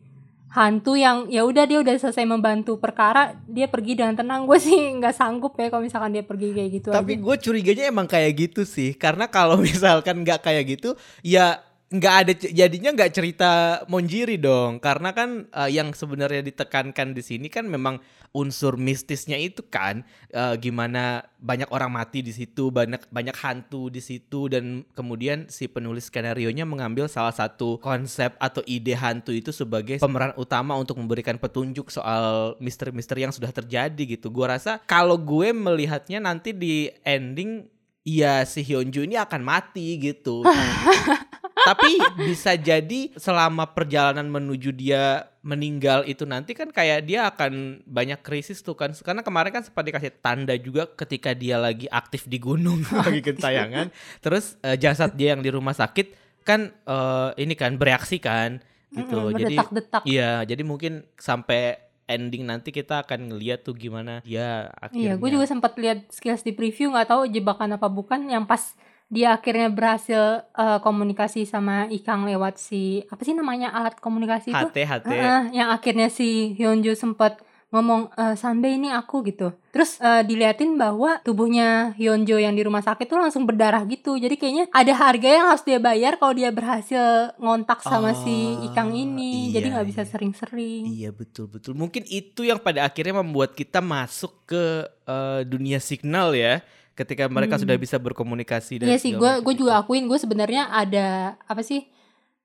hantu 0.54 0.94
yang 0.94 1.26
ya 1.26 1.42
udah 1.42 1.66
dia 1.66 1.82
udah 1.82 1.98
selesai 1.98 2.22
membantu 2.22 2.78
perkara 2.78 3.34
dia 3.50 3.66
pergi 3.66 3.98
dengan 3.98 4.14
tenang. 4.14 4.46
Gue 4.46 4.62
sih 4.62 4.78
nggak 5.02 5.14
sanggup 5.18 5.58
ya 5.58 5.66
kalau 5.66 5.82
misalkan 5.82 6.14
dia 6.14 6.22
pergi 6.22 6.54
kayak 6.54 6.70
gitu 6.70 6.88
Tapi 6.94 7.18
gue 7.18 7.36
curiganya 7.42 7.90
emang 7.90 8.06
kayak 8.06 8.32
gitu 8.38 8.62
sih, 8.62 8.94
karena 8.94 9.26
kalau 9.26 9.58
misalkan 9.66 10.22
nggak 10.22 10.46
kayak 10.46 10.78
gitu, 10.78 10.94
ya 11.26 11.58
nggak 11.94 12.14
ada 12.26 12.32
jadinya 12.34 12.90
nggak 12.90 13.12
cerita 13.14 13.50
Monjiri 13.86 14.34
dong, 14.34 14.82
karena 14.82 15.14
kan 15.14 15.46
eh, 15.46 15.70
yang 15.70 15.94
sebenarnya 15.94 16.42
ditekankan 16.42 17.14
di 17.14 17.22
sini 17.22 17.46
kan 17.46 17.70
memang 17.70 18.02
unsur 18.34 18.74
mistisnya 18.74 19.38
itu 19.38 19.62
kan, 19.62 20.02
eh, 20.34 20.54
gimana 20.58 21.22
banyak 21.38 21.70
orang 21.70 21.94
mati 21.94 22.18
di 22.26 22.34
situ, 22.34 22.74
banyak 22.74 23.06
banyak 23.14 23.36
hantu 23.38 23.94
di 23.94 24.02
situ, 24.02 24.50
dan 24.50 24.82
kemudian 24.98 25.46
si 25.46 25.70
penulis 25.70 26.10
skenario 26.10 26.50
nya 26.50 26.66
mengambil 26.66 27.06
salah 27.06 27.30
satu 27.30 27.78
konsep 27.78 28.34
atau 28.42 28.66
ide 28.66 28.98
hantu 28.98 29.30
itu 29.30 29.54
sebagai 29.54 30.02
pemeran 30.02 30.34
utama 30.34 30.74
untuk 30.74 30.98
memberikan 30.98 31.38
petunjuk 31.38 31.94
soal 31.94 32.58
misteri-misteri 32.58 33.22
yang 33.22 33.34
sudah 33.34 33.54
terjadi 33.54 34.18
gitu. 34.18 34.34
Gua 34.34 34.58
rasa 34.58 34.82
kalau 34.82 35.14
gue 35.14 35.54
melihatnya 35.54 36.18
nanti 36.18 36.50
di 36.50 36.90
ending 37.06 37.70
ya 38.02 38.42
si 38.44 38.66
Hyunju 38.66 39.06
ini 39.06 39.14
akan 39.14 39.40
mati 39.46 39.94
gitu. 40.02 40.42
Tapi 41.54 41.90
bisa 42.26 42.58
jadi 42.58 43.14
selama 43.14 43.70
perjalanan 43.70 44.26
menuju 44.26 44.74
dia 44.74 45.30
meninggal 45.44 46.02
itu 46.08 46.26
nanti 46.26 46.50
kan 46.56 46.72
kayak 46.74 47.06
dia 47.06 47.30
akan 47.30 47.84
banyak 47.86 48.20
krisis 48.26 48.58
tuh 48.60 48.74
kan. 48.74 48.90
Karena 48.90 49.22
kemarin 49.22 49.54
kan 49.54 49.62
sempat 49.62 49.86
dikasih 49.86 50.12
tanda 50.18 50.58
juga 50.58 50.90
ketika 50.90 51.30
dia 51.32 51.56
lagi 51.56 51.86
aktif 51.86 52.26
di 52.26 52.42
gunung 52.42 52.82
lagi 53.06 53.22
gentayangan. 53.22 53.94
Terus 54.18 54.58
eh, 54.66 54.74
jasad 54.74 55.14
dia 55.14 55.38
yang 55.38 55.42
di 55.42 55.50
rumah 55.54 55.72
sakit 55.72 56.14
kan 56.42 56.74
eh, 56.74 57.30
ini 57.40 57.54
kan 57.54 57.78
bereaksi 57.78 58.18
kan 58.18 58.58
gitu. 58.94 59.30
Mm-mm, 59.30 59.38
Jadi 59.38 59.54
berdetak-detak. 59.58 60.02
Iya, 60.06 60.32
jadi 60.46 60.62
mungkin 60.62 61.06
sampai 61.18 61.82
ending 62.04 62.44
nanti 62.44 62.68
kita 62.68 63.00
akan 63.04 63.32
ngeliat 63.32 63.64
tuh 63.64 63.72
gimana 63.72 64.20
dia 64.22 64.68
akhirnya. 64.76 65.16
Iya, 65.16 65.20
gue 65.20 65.28
juga 65.32 65.46
sempat 65.48 65.72
lihat 65.80 66.04
skills 66.12 66.44
di 66.44 66.52
preview 66.52 66.92
nggak 66.92 67.08
tahu 67.08 67.22
jebakan 67.32 67.80
apa 67.80 67.88
bukan 67.88 68.28
yang 68.28 68.44
pas 68.44 68.76
dia 69.12 69.36
akhirnya 69.36 69.68
berhasil 69.70 70.48
eh, 70.52 70.78
komunikasi 70.80 71.44
sama 71.44 71.86
Ikang 71.92 72.24
lewat 72.24 72.56
si 72.58 73.04
apa 73.08 73.22
sih 73.22 73.36
namanya 73.36 73.70
alat 73.70 74.00
komunikasi 74.00 74.50
itu? 74.50 74.68
HT 74.72 74.78
HT. 74.84 75.06
Heeh, 75.08 75.40
yang 75.54 75.68
akhirnya 75.70 76.08
si 76.08 76.56
Hyunjo 76.56 76.96
sempat 76.96 77.44
ngomong 77.74 78.14
e, 78.14 78.70
ini 78.70 78.94
aku 78.94 79.26
gitu. 79.26 79.50
Terus 79.74 79.98
uh, 79.98 80.22
diliatin 80.22 80.78
bahwa 80.78 81.18
tubuhnya 81.26 81.90
Hyunjo 81.98 82.38
yang 82.38 82.54
di 82.54 82.62
rumah 82.62 82.78
sakit 82.78 83.10
tuh 83.10 83.18
langsung 83.18 83.42
berdarah 83.42 83.82
gitu. 83.90 84.14
Jadi 84.14 84.38
kayaknya 84.38 84.64
ada 84.70 84.94
harga 84.94 85.26
yang 85.26 85.50
harus 85.50 85.66
dia 85.66 85.82
bayar 85.82 86.14
kalau 86.22 86.30
dia 86.30 86.54
berhasil 86.54 87.34
ngontak 87.42 87.82
sama 87.82 88.14
oh, 88.14 88.22
si 88.22 88.54
Ikang 88.70 88.94
ini. 88.94 89.50
Iya, 89.50 89.58
jadi 89.58 89.66
nggak 89.74 89.88
bisa 89.90 90.02
sering-sering. 90.06 90.86
Iya 90.86 91.10
betul 91.10 91.50
betul. 91.50 91.74
Mungkin 91.74 92.06
itu 92.06 92.46
yang 92.46 92.62
pada 92.62 92.86
akhirnya 92.86 93.18
membuat 93.18 93.58
kita 93.58 93.82
masuk 93.82 94.46
ke 94.46 94.86
uh, 95.10 95.42
dunia 95.42 95.82
signal 95.82 96.38
ya 96.38 96.62
ketika 96.94 97.26
mereka 97.26 97.58
hmm. 97.58 97.62
sudah 97.66 97.76
bisa 97.76 97.96
berkomunikasi 97.98 98.82
dan 98.82 98.86
Iya 98.90 98.98
sih, 98.98 99.12
gue 99.14 99.32
gue 99.42 99.54
juga 99.54 99.82
akuin 99.82 100.06
gue 100.06 100.18
sebenarnya 100.18 100.70
ada 100.70 101.38
apa 101.46 101.62
sih 101.62 101.90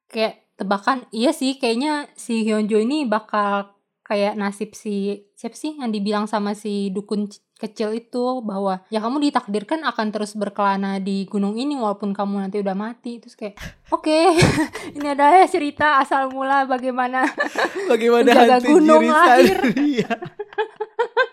kayak 0.10 0.58
tebakan 0.60 1.08
iya 1.16 1.32
sih 1.32 1.56
kayaknya 1.56 2.10
si 2.18 2.44
Hyunjo 2.44 2.82
ini 2.82 3.08
bakal 3.08 3.80
kayak 4.10 4.34
nasib 4.36 4.74
si 4.74 5.30
siapa 5.38 5.54
sih 5.54 5.78
yang 5.78 5.94
dibilang 5.94 6.26
sama 6.26 6.58
si 6.58 6.90
dukun 6.90 7.30
kecil 7.60 7.94
itu 7.94 8.42
bahwa 8.42 8.82
ya 8.90 9.04
kamu 9.04 9.30
ditakdirkan 9.30 9.86
akan 9.86 10.16
terus 10.16 10.34
berkelana 10.34 10.98
di 10.98 11.30
gunung 11.30 11.60
ini 11.60 11.78
walaupun 11.78 12.16
kamu 12.16 12.48
nanti 12.48 12.58
udah 12.64 12.74
mati 12.74 13.22
terus 13.22 13.38
kayak 13.38 13.60
oke 13.94 14.08
okay, 14.08 14.34
ini 14.98 15.14
adalah 15.14 15.46
cerita 15.46 16.02
asal 16.02 16.34
mula 16.34 16.66
bagaimana 16.66 17.28
bagaimana 17.92 18.32
hantu 18.34 18.80
gunung 18.80 19.06
lahir. 19.12 19.62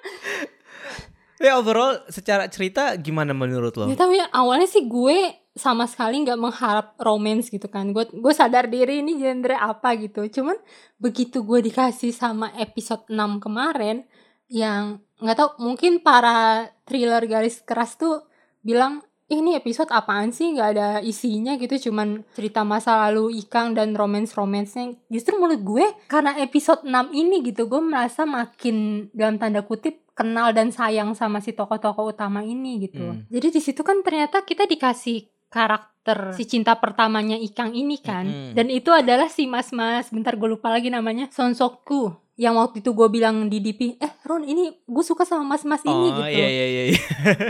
ya 1.40 1.61
overall 1.61 2.00
secara 2.09 2.49
cerita 2.49 2.97
gimana 2.97 3.37
menurut 3.37 3.76
lo? 3.76 3.88
Ya 3.88 3.97
tapi 3.97 4.16
awalnya 4.33 4.69
sih 4.69 4.88
gue 4.88 5.47
sama 5.57 5.88
sekali 5.88 6.21
nggak 6.21 6.37
mengharap 6.37 6.87
romance 7.00 7.49
gitu 7.49 7.66
kan. 7.73 7.90
Gue 7.97 8.09
gue 8.12 8.35
sadar 8.37 8.69
diri 8.69 9.00
ini 9.00 9.16
genre 9.16 9.57
apa 9.57 9.97
gitu. 9.97 10.28
Cuman 10.28 10.57
begitu 11.00 11.43
gue 11.43 11.64
dikasih 11.64 12.12
sama 12.12 12.52
episode 12.61 13.09
6 13.09 13.16
kemarin 13.40 14.05
yang 14.52 15.00
nggak 15.16 15.37
tau 15.37 15.50
mungkin 15.59 16.05
para 16.05 16.69
thriller 16.85 17.25
garis 17.25 17.64
keras 17.64 17.97
tuh 17.97 18.28
bilang 18.61 19.00
ini 19.26 19.59
episode 19.59 19.90
apaan 19.90 20.31
sih? 20.31 20.55
Nggak 20.55 20.69
ada 20.76 20.88
isinya 21.00 21.57
gitu. 21.57 21.90
Cuman 21.90 22.23
cerita 22.37 22.61
masa 22.62 23.09
lalu 23.09 23.40
Ikang 23.40 23.73
dan 23.73 23.97
romance 23.97 24.37
romansnya 24.37 24.93
justru 25.09 25.40
menurut 25.40 25.64
gue 25.64 25.87
karena 26.07 26.37
episode 26.37 26.85
6 26.85 26.93
ini 27.16 27.43
gitu 27.49 27.64
gue 27.64 27.81
merasa 27.81 28.28
makin 28.28 29.09
dalam 29.16 29.40
tanda 29.40 29.64
kutip 29.64 30.06
kenal 30.17 30.57
dan 30.57 30.73
sayang 30.73 31.13
sama 31.13 31.45
si 31.45 31.53
tokoh-tokoh 31.53 32.17
utama 32.17 32.41
ini 32.41 32.89
gitu. 32.89 33.05
Hmm. 33.05 33.29
jadi 33.29 33.53
di 33.53 33.61
situ 33.61 33.85
kan 33.85 34.01
ternyata 34.01 34.43
kita 34.43 34.65
dikasih 34.65 35.29
karakter 35.53 36.35
si 36.35 36.49
cinta 36.49 36.75
pertamanya 36.81 37.39
Ikang 37.39 37.77
ini 37.77 38.01
kan. 38.01 38.27
Mm-hmm. 38.27 38.53
dan 38.57 38.67
itu 38.73 38.91
adalah 38.91 39.29
si 39.31 39.47
mas-mas. 39.47 40.11
Bentar 40.11 40.35
gue 40.35 40.49
lupa 40.51 40.71
lagi 40.71 40.91
namanya. 40.91 41.31
Sonsokku 41.31 42.27
yang 42.37 42.61
waktu 42.61 42.85
itu 42.85 42.93
gue 42.93 43.09
bilang 43.09 43.49
di 43.49 43.65
DP 43.65 43.97
eh 43.97 44.13
Ron 44.29 44.45
ini 44.45 44.69
gue 44.85 45.05
suka 45.05 45.25
sama 45.25 45.57
mas-mas 45.57 45.81
oh, 45.83 45.89
ini 45.89 46.09
gitu. 46.13 46.23
iya 46.29 46.49
iya 46.53 46.67
iya 46.69 46.85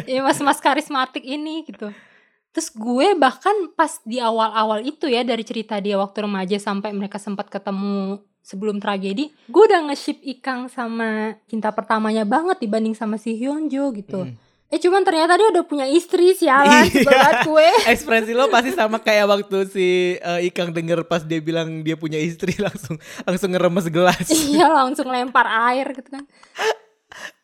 ya 0.06 0.20
mas-mas 0.22 0.62
karismatik 0.62 1.26
ini 1.26 1.66
gitu 1.66 1.90
terus 2.56 2.72
gue 2.72 3.12
bahkan 3.20 3.52
pas 3.76 4.00
di 4.08 4.16
awal-awal 4.16 4.80
itu 4.80 5.12
ya 5.12 5.20
dari 5.20 5.44
cerita 5.44 5.76
dia 5.76 6.00
waktu 6.00 6.24
remaja 6.24 6.56
sampai 6.56 6.88
mereka 6.96 7.20
sempat 7.20 7.52
ketemu 7.52 8.24
sebelum 8.40 8.80
tragedi 8.80 9.28
gue 9.52 9.62
udah 9.68 9.92
nge-ship 9.92 10.24
Ikang 10.24 10.72
sama 10.72 11.36
cinta 11.52 11.68
pertamanya 11.68 12.24
banget 12.24 12.56
dibanding 12.64 12.96
sama 12.96 13.20
si 13.20 13.36
Hyunjo 13.36 13.92
gitu 13.92 14.24
mm 14.24 14.46
Eh 14.66 14.82
cuman 14.82 15.06
ternyata 15.06 15.38
dia 15.38 15.46
udah 15.54 15.62
punya 15.62 15.86
istri 15.86 16.34
sialan 16.34 16.90
iya. 16.90 17.06
banget 17.06 17.46
gue. 17.46 17.68
Ekspresi 17.94 18.34
lo 18.34 18.50
pasti 18.50 18.74
sama 18.74 18.98
kayak 18.98 19.30
waktu 19.30 19.58
si 19.70 20.18
uh, 20.18 20.42
Ikang 20.42 20.74
denger 20.74 21.06
pas 21.06 21.22
dia 21.22 21.38
bilang 21.38 21.86
dia 21.86 21.94
punya 21.94 22.18
istri 22.18 22.50
langsung 22.66 22.98
langsung 23.22 23.54
ngeremes 23.54 23.86
gelas. 23.94 24.26
iya 24.26 24.66
langsung 24.66 25.06
lempar 25.06 25.46
air 25.70 25.86
gitu 25.94 26.10
kan. 26.10 26.26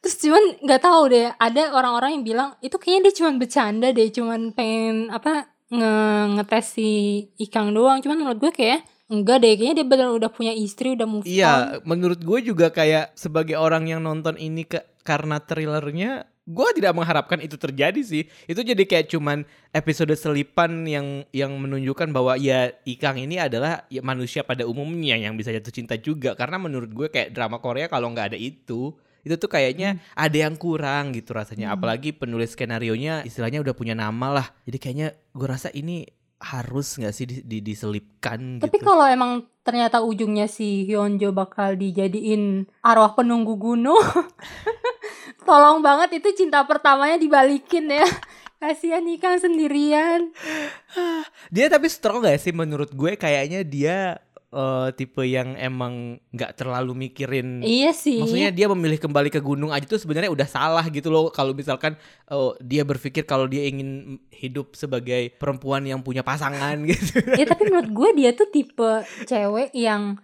Terus 0.05 0.17
cuman 0.21 0.45
nggak 0.61 0.83
tahu 0.83 1.03
deh 1.13 1.29
ada 1.37 1.63
orang-orang 1.73 2.21
yang 2.21 2.25
bilang 2.25 2.49
itu 2.61 2.77
kayaknya 2.77 3.09
dia 3.09 3.15
cuman 3.23 3.35
bercanda 3.41 3.89
deh 3.95 4.09
cuman 4.13 4.41
pengen 4.53 5.09
apa 5.09 5.49
nge 5.73 5.95
ngetes 6.37 6.67
si 6.77 6.91
Ikang 7.41 7.73
doang. 7.73 7.99
Cuman 8.05 8.21
menurut 8.21 8.39
gue 8.39 8.53
kayak 8.53 8.85
Enggak 9.13 9.45
deh, 9.45 9.53
kayaknya 9.61 9.85
dia 9.85 9.87
benar 9.93 10.09
udah 10.09 10.33
punya 10.33 10.57
istri, 10.57 10.97
udah 10.97 11.05
move 11.05 11.29
Iya, 11.29 11.85
menurut 11.85 12.25
gue 12.25 12.49
juga 12.49 12.73
kayak 12.73 13.13
sebagai 13.13 13.61
orang 13.61 13.85
yang 13.85 14.01
nonton 14.01 14.41
ini 14.41 14.65
ke 14.65 14.81
karena 15.05 15.37
trailernya 15.37 16.25
gue 16.49 16.69
tidak 16.75 16.97
mengharapkan 16.97 17.37
itu 17.45 17.61
terjadi 17.61 18.01
sih. 18.01 18.25
Itu 18.49 18.65
jadi 18.65 18.81
kayak 18.89 19.13
cuman 19.13 19.45
episode 19.77 20.17
selipan 20.17 20.89
yang 20.89 21.29
yang 21.29 21.53
menunjukkan 21.61 22.09
bahwa 22.09 22.41
ya 22.41 22.73
Ikang 22.89 23.21
ini 23.21 23.37
adalah 23.37 23.85
ya, 23.93 24.01
manusia 24.01 24.49
pada 24.49 24.65
umumnya 24.65 25.21
yang 25.21 25.37
bisa 25.37 25.53
jatuh 25.53 25.71
cinta 25.77 26.01
juga. 26.01 26.33
Karena 26.33 26.57
menurut 26.57 26.89
gue 26.89 27.13
kayak 27.13 27.37
drama 27.37 27.61
Korea 27.61 27.93
kalau 27.93 28.09
nggak 28.17 28.33
ada 28.33 28.39
itu 28.41 28.97
itu 29.23 29.35
tuh 29.39 29.51
kayaknya 29.51 29.99
hmm. 29.99 30.19
ada 30.19 30.37
yang 30.37 30.55
kurang 30.59 31.15
gitu 31.15 31.35
rasanya 31.35 31.71
hmm. 31.71 31.77
apalagi 31.79 32.11
penulis 32.11 32.55
skenario 32.55 32.95
nya 32.99 33.23
istilahnya 33.23 33.63
udah 33.63 33.75
punya 33.75 33.95
nama 33.95 34.43
lah 34.43 34.47
jadi 34.67 34.79
kayaknya 34.79 35.09
gue 35.35 35.47
rasa 35.47 35.71
ini 35.71 36.07
harus 36.43 36.99
nggak 36.99 37.15
sih 37.15 37.25
di, 37.25 37.37
di, 37.47 37.59
diselipkan 37.63 38.59
gitu. 38.59 38.67
Tapi 38.67 38.79
kalau 38.83 39.07
emang 39.07 39.47
ternyata 39.63 40.03
ujungnya 40.03 40.51
si 40.51 40.91
Hyunjo 40.91 41.31
bakal 41.31 41.79
dijadiin 41.79 42.67
arwah 42.83 43.15
penunggu 43.15 43.55
gunung, 43.55 44.03
tolong 45.49 45.79
banget 45.81 46.19
itu 46.19 46.35
cinta 46.35 46.67
pertamanya 46.67 47.17
dibalikin 47.17 47.95
ya. 47.95 48.03
Kasihan 48.63 49.03
Ikang 49.03 49.43
sendirian. 49.43 50.31
Dia 51.51 51.67
tapi 51.67 51.91
strong 51.91 52.23
gak 52.23 52.39
sih 52.39 52.55
menurut 52.55 52.95
gue 52.95 53.19
kayaknya 53.19 53.67
dia 53.67 54.23
uh, 54.53 54.89
tipe 54.95 55.25
yang 55.25 55.57
emang 55.57 56.21
nggak 56.31 56.55
terlalu 56.55 57.09
mikirin. 57.09 57.65
Iya 57.65 57.91
sih. 57.97 58.21
Maksudnya 58.21 58.53
dia 58.53 58.69
memilih 58.69 59.01
kembali 59.01 59.33
ke 59.33 59.41
gunung 59.41 59.73
aja 59.73 59.89
tuh 59.89 59.99
sebenarnya 59.99 60.31
udah 60.31 60.47
salah 60.47 60.85
gitu 60.93 61.09
loh 61.09 61.33
kalau 61.33 61.57
misalkan 61.57 61.97
uh, 62.29 62.55
dia 62.61 62.85
berpikir 62.85 63.25
kalau 63.25 63.49
dia 63.49 63.67
ingin 63.67 64.21
hidup 64.31 64.77
sebagai 64.77 65.33
perempuan 65.41 65.83
yang 65.89 66.05
punya 66.05 66.21
pasangan 66.23 66.77
gitu. 66.93 67.19
Iya 67.35 67.49
tapi 67.49 67.73
menurut 67.73 67.91
gue 67.91 68.11
dia 68.23 68.31
tuh 68.37 68.49
tipe 68.53 69.03
cewek 69.27 69.73
yang 69.75 70.21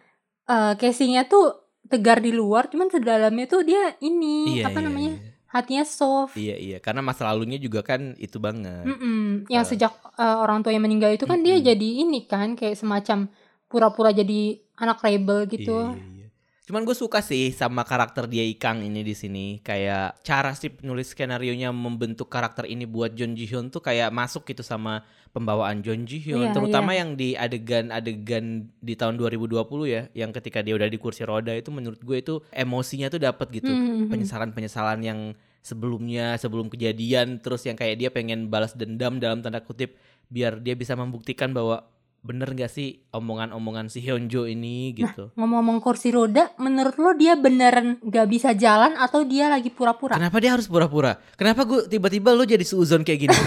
uh, 0.46 0.76
casingnya 0.76 1.26
tuh 1.26 1.68
tegar 1.88 2.20
di 2.20 2.30
luar, 2.36 2.68
cuman 2.68 2.92
sedalamnya 2.92 3.48
tuh 3.48 3.64
dia 3.64 3.96
ini 4.04 4.60
iya, 4.60 4.68
apa 4.68 4.78
iya, 4.78 4.86
namanya? 4.86 5.12
Iya. 5.16 5.30
Hatinya 5.48 5.84
soft. 5.88 6.36
Iya 6.36 6.56
iya, 6.60 6.76
karena 6.76 7.00
masa 7.00 7.24
lalunya 7.24 7.56
juga 7.56 7.80
kan 7.80 8.12
itu 8.20 8.36
banget. 8.36 8.84
Mm 8.84 8.96
-mm. 9.00 9.24
Yang 9.48 9.64
uh, 9.64 9.68
sejak 9.72 9.92
uh, 10.20 10.44
orang 10.44 10.60
tua 10.60 10.76
yang 10.76 10.84
meninggal 10.84 11.08
itu 11.16 11.24
kan 11.24 11.40
mm 11.40 11.48
-mm. 11.48 11.56
dia 11.64 11.72
jadi 11.72 11.88
ini 12.04 12.20
kan 12.28 12.52
kayak 12.52 12.76
semacam 12.76 13.32
pura-pura 13.68 14.10
jadi 14.10 14.58
anak 14.74 15.04
rebel 15.04 15.44
gitu. 15.46 15.92
Iya, 15.92 16.00
iya. 16.00 16.26
Cuman 16.68 16.84
gue 16.84 16.92
suka 16.92 17.24
sih 17.24 17.48
sama 17.56 17.80
karakter 17.80 18.28
dia 18.28 18.44
Ikang 18.44 18.84
ini 18.84 19.00
di 19.00 19.16
sini. 19.16 19.56
Kayak 19.64 20.20
cara 20.20 20.52
si 20.52 20.68
penulis 20.68 21.16
skenario 21.16 21.56
nya 21.56 21.72
membentuk 21.72 22.28
karakter 22.28 22.68
ini 22.68 22.84
buat 22.84 23.16
John 23.16 23.32
Ji 23.32 23.48
Hyun 23.48 23.72
tuh 23.72 23.80
kayak 23.80 24.12
masuk 24.12 24.44
gitu 24.44 24.60
sama 24.60 25.00
pembawaan 25.32 25.80
John 25.80 26.04
Ji 26.04 26.20
Hyun. 26.20 26.52
Iya, 26.52 26.52
terutama 26.52 26.92
iya. 26.92 27.00
yang 27.00 27.10
di 27.16 27.32
adegan-adegan 27.32 28.68
di 28.84 28.94
tahun 29.00 29.16
2020 29.16 29.64
ya, 29.88 30.12
yang 30.12 30.28
ketika 30.28 30.60
dia 30.60 30.76
udah 30.76 30.92
di 30.92 31.00
kursi 31.00 31.24
roda 31.24 31.56
itu 31.56 31.72
menurut 31.72 32.04
gue 32.04 32.20
itu 32.20 32.44
emosinya 32.52 33.08
tuh 33.08 33.20
dapat 33.24 33.48
gitu. 33.48 33.72
Mm 33.72 33.80
-hmm. 33.80 34.08
Penyesalan-penyesalan 34.12 35.00
yang 35.00 35.32
sebelumnya 35.64 36.36
sebelum 36.36 36.68
kejadian 36.68 37.40
terus 37.40 37.64
yang 37.64 37.80
kayak 37.80 37.96
dia 37.96 38.10
pengen 38.12 38.52
balas 38.52 38.76
dendam 38.76 39.16
dalam 39.16 39.40
tanda 39.40 39.64
kutip 39.64 39.96
biar 40.28 40.60
dia 40.60 40.76
bisa 40.76 40.92
membuktikan 40.96 41.56
bahwa 41.56 41.88
bener 42.28 42.52
gak 42.52 42.68
sih 42.68 43.08
omongan-omongan 43.16 43.88
si 43.88 44.04
Hyunjo 44.04 44.44
ini 44.44 44.92
nah, 44.92 44.96
gitu? 45.00 45.24
Nah, 45.32 45.40
ngomong-ngomong 45.40 45.80
kursi 45.80 46.12
roda, 46.12 46.52
menurut 46.60 47.00
lo 47.00 47.16
dia 47.16 47.40
beneran 47.40 47.96
gak 48.04 48.28
bisa 48.28 48.52
jalan 48.52 48.92
atau 49.00 49.24
dia 49.24 49.48
lagi 49.48 49.72
pura-pura? 49.72 50.20
Kenapa 50.20 50.36
dia 50.36 50.52
harus 50.52 50.68
pura-pura? 50.68 51.16
Kenapa 51.40 51.64
gue 51.64 51.88
tiba-tiba 51.88 52.36
lo 52.36 52.44
jadi 52.44 52.60
suuzon 52.60 53.00
kayak 53.00 53.20
gini? 53.24 53.32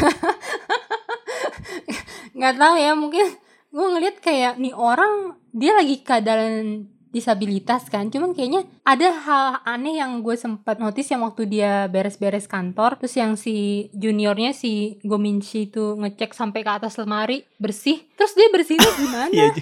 gak 2.42 2.58
tahu 2.58 2.76
ya, 2.82 2.98
mungkin 2.98 3.26
gue 3.70 3.86
ngeliat 3.86 4.18
kayak 4.18 4.58
nih 4.58 4.74
orang 4.74 5.38
dia 5.54 5.78
lagi 5.78 6.02
keadaan 6.02 6.90
disabilitas 7.12 7.92
kan. 7.92 8.08
Cuman 8.10 8.32
kayaknya 8.32 8.66
ada 8.88 9.12
hal 9.12 9.46
aneh 9.68 10.00
yang 10.00 10.24
gue 10.24 10.34
sempat 10.40 10.80
notice 10.80 11.12
yang 11.12 11.22
waktu 11.28 11.46
dia 11.46 11.86
beres-beres 11.92 12.48
kantor 12.48 12.98
terus 12.98 13.14
yang 13.20 13.36
si 13.36 13.88
juniornya 13.94 14.56
si 14.56 14.98
Gominshi 15.04 15.70
itu 15.70 16.00
ngecek 16.00 16.32
sampai 16.34 16.64
ke 16.64 16.72
atas 16.72 16.98
lemari 16.98 17.44
bersih. 17.60 18.02
Terus 18.16 18.34
dia 18.34 18.48
bersihnya 18.50 18.92
gimana? 19.04 19.30
Iya 19.30 19.48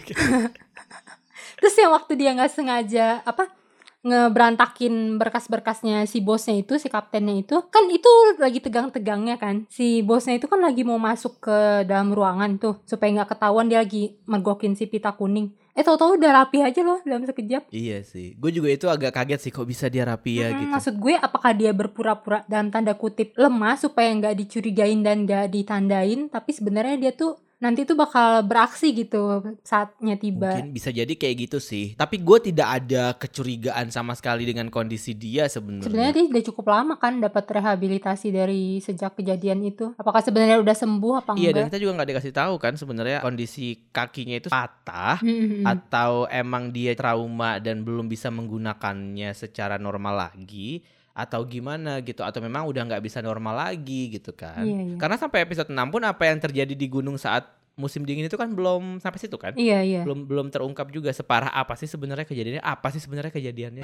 terus 1.60 1.76
yang 1.76 1.92
waktu 1.92 2.16
dia 2.16 2.32
nggak 2.32 2.56
sengaja 2.56 3.20
apa 3.28 3.52
ngeberantakin 4.00 5.20
berkas-berkasnya 5.20 6.08
si 6.08 6.24
bosnya 6.24 6.56
itu 6.60 6.80
si 6.80 6.88
kaptennya 6.88 7.44
itu. 7.44 7.60
Kan 7.68 7.92
itu 7.92 8.10
lagi 8.40 8.64
tegang-tegangnya 8.64 9.36
kan. 9.36 9.68
Si 9.68 10.02
bosnya 10.02 10.40
itu 10.40 10.48
kan 10.48 10.64
lagi 10.64 10.88
mau 10.88 11.00
masuk 11.00 11.44
ke 11.44 11.84
dalam 11.84 12.16
ruangan 12.16 12.56
tuh 12.56 12.80
supaya 12.88 13.12
nggak 13.12 13.36
ketahuan 13.36 13.68
dia 13.68 13.84
lagi 13.84 14.16
mergokin 14.24 14.76
si 14.76 14.88
pita 14.88 15.12
kuning. 15.12 15.52
Eh 15.80 15.86
tau-tau 15.86 16.20
udah 16.20 16.44
rapi 16.44 16.60
aja 16.60 16.84
loh 16.84 17.00
dalam 17.08 17.24
sekejap. 17.24 17.72
Iya 17.72 18.04
sih. 18.04 18.36
Gue 18.36 18.52
juga 18.52 18.68
itu 18.68 18.92
agak 18.92 19.16
kaget 19.16 19.48
sih 19.48 19.52
kok 19.56 19.64
bisa 19.64 19.88
dia 19.88 20.04
rapi 20.04 20.44
ya 20.44 20.52
hmm, 20.52 20.60
gitu. 20.60 20.72
maksud 20.76 20.96
gue 21.00 21.16
apakah 21.16 21.56
dia 21.56 21.72
berpura-pura 21.72 22.44
dalam 22.52 22.68
tanda 22.68 23.00
kutip 23.00 23.32
lemah 23.40 23.80
supaya 23.80 24.12
nggak 24.12 24.36
dicurigain 24.44 25.00
dan 25.00 25.24
nggak 25.24 25.56
ditandain? 25.56 26.28
Tapi 26.28 26.52
sebenarnya 26.52 26.96
dia 27.00 27.12
tuh 27.16 27.40
nanti 27.60 27.84
tuh 27.84 27.94
bakal 27.94 28.42
beraksi 28.42 28.92
gitu 28.92 29.44
saatnya 29.62 30.16
tiba. 30.16 30.48
Mungkin 30.50 30.72
bisa 30.72 30.90
jadi 30.90 31.12
kayak 31.12 31.36
gitu 31.44 31.60
sih. 31.60 31.92
Tapi 31.94 32.18
gue 32.18 32.40
tidak 32.42 32.68
ada 32.80 33.12
kecurigaan 33.14 33.88
sama 33.88 34.16
sekali 34.16 34.44
dengan 34.44 34.68
kondisi 34.68 35.12
dia 35.12 35.46
Sebenarnya 35.46 35.84
sebenarnya. 35.84 36.12
dia 36.16 36.24
udah 36.26 36.44
cukup 36.46 36.66
lama 36.66 36.96
kan 36.96 37.20
dapat 37.20 37.44
rehabilitasi 37.46 38.28
dari 38.30 38.64
sejak 38.80 39.14
kejadian 39.14 39.60
itu. 39.62 39.92
Apakah 39.94 40.24
sebenarnya 40.24 40.56
udah 40.58 40.72
sembuh 40.72 41.14
apa 41.18 41.32
Iya 41.36 41.52
dan 41.52 41.56
enggak? 41.62 41.68
kita 41.70 41.80
juga 41.80 41.94
nggak 41.94 42.10
dikasih 42.10 42.34
tahu 42.34 42.54
kan 42.58 42.74
sebenarnya 42.74 43.20
kondisi 43.20 43.66
kakinya 43.92 44.36
itu 44.36 44.48
patah 44.48 45.20
Hmm, 45.20 45.28
hmm, 45.30 45.50
hmm. 45.52 45.66
atau 45.66 46.12
emang 46.28 46.72
dia 46.72 46.96
trauma 46.96 47.60
dan 47.60 47.84
belum 47.84 48.08
bisa 48.08 48.30
menggunakannya 48.30 49.32
secara 49.32 49.76
normal 49.76 50.32
lagi 50.32 50.80
atau 51.20 51.44
gimana 51.44 52.00
gitu 52.00 52.24
atau 52.24 52.40
memang 52.40 52.64
udah 52.64 52.88
nggak 52.88 53.04
bisa 53.04 53.20
normal 53.20 53.60
lagi 53.68 54.16
gitu 54.16 54.32
kan 54.32 54.64
Iya, 54.64 54.80
iya. 54.86 54.96
karena 54.96 55.20
sampai 55.20 55.44
episode 55.44 55.68
6 55.68 55.76
pun 55.92 56.02
apa 56.02 56.24
yang 56.24 56.40
terjadi 56.40 56.72
di 56.72 56.88
gunung 56.88 57.20
saat 57.20 57.44
musim 57.76 58.04
dingin 58.04 58.28
itu 58.28 58.36
kan 58.36 58.52
belum 58.52 59.00
sampai 59.00 59.20
situ 59.20 59.36
kan 59.36 59.52
Iya, 59.56 59.84
iya. 59.84 60.02
belum 60.08 60.28
belum 60.28 60.48
terungkap 60.48 60.88
juga 60.90 61.12
separah 61.12 61.52
apa 61.52 61.76
sih 61.76 61.88
sebenarnya 61.88 62.24
kejadiannya 62.24 62.64
apa 62.64 62.88
sih 62.92 63.04
sebenarnya 63.04 63.32
kejadiannya 63.32 63.84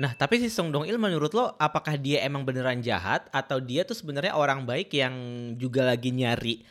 Nah, 0.00 0.16
tapi 0.16 0.40
si 0.40 0.48
Song 0.48 0.72
Dong 0.72 0.88
Il 0.88 0.96
menurut 0.96 1.28
lo 1.36 1.52
apakah 1.60 2.00
dia 2.00 2.24
emang 2.24 2.40
beneran 2.40 2.80
jahat 2.80 3.28
atau 3.28 3.60
dia 3.60 3.84
tuh 3.84 3.92
sebenarnya 3.92 4.32
orang 4.32 4.64
baik 4.64 4.88
yang 4.96 5.12
juga 5.60 5.84
lagi 5.84 6.08
nyari 6.08 6.64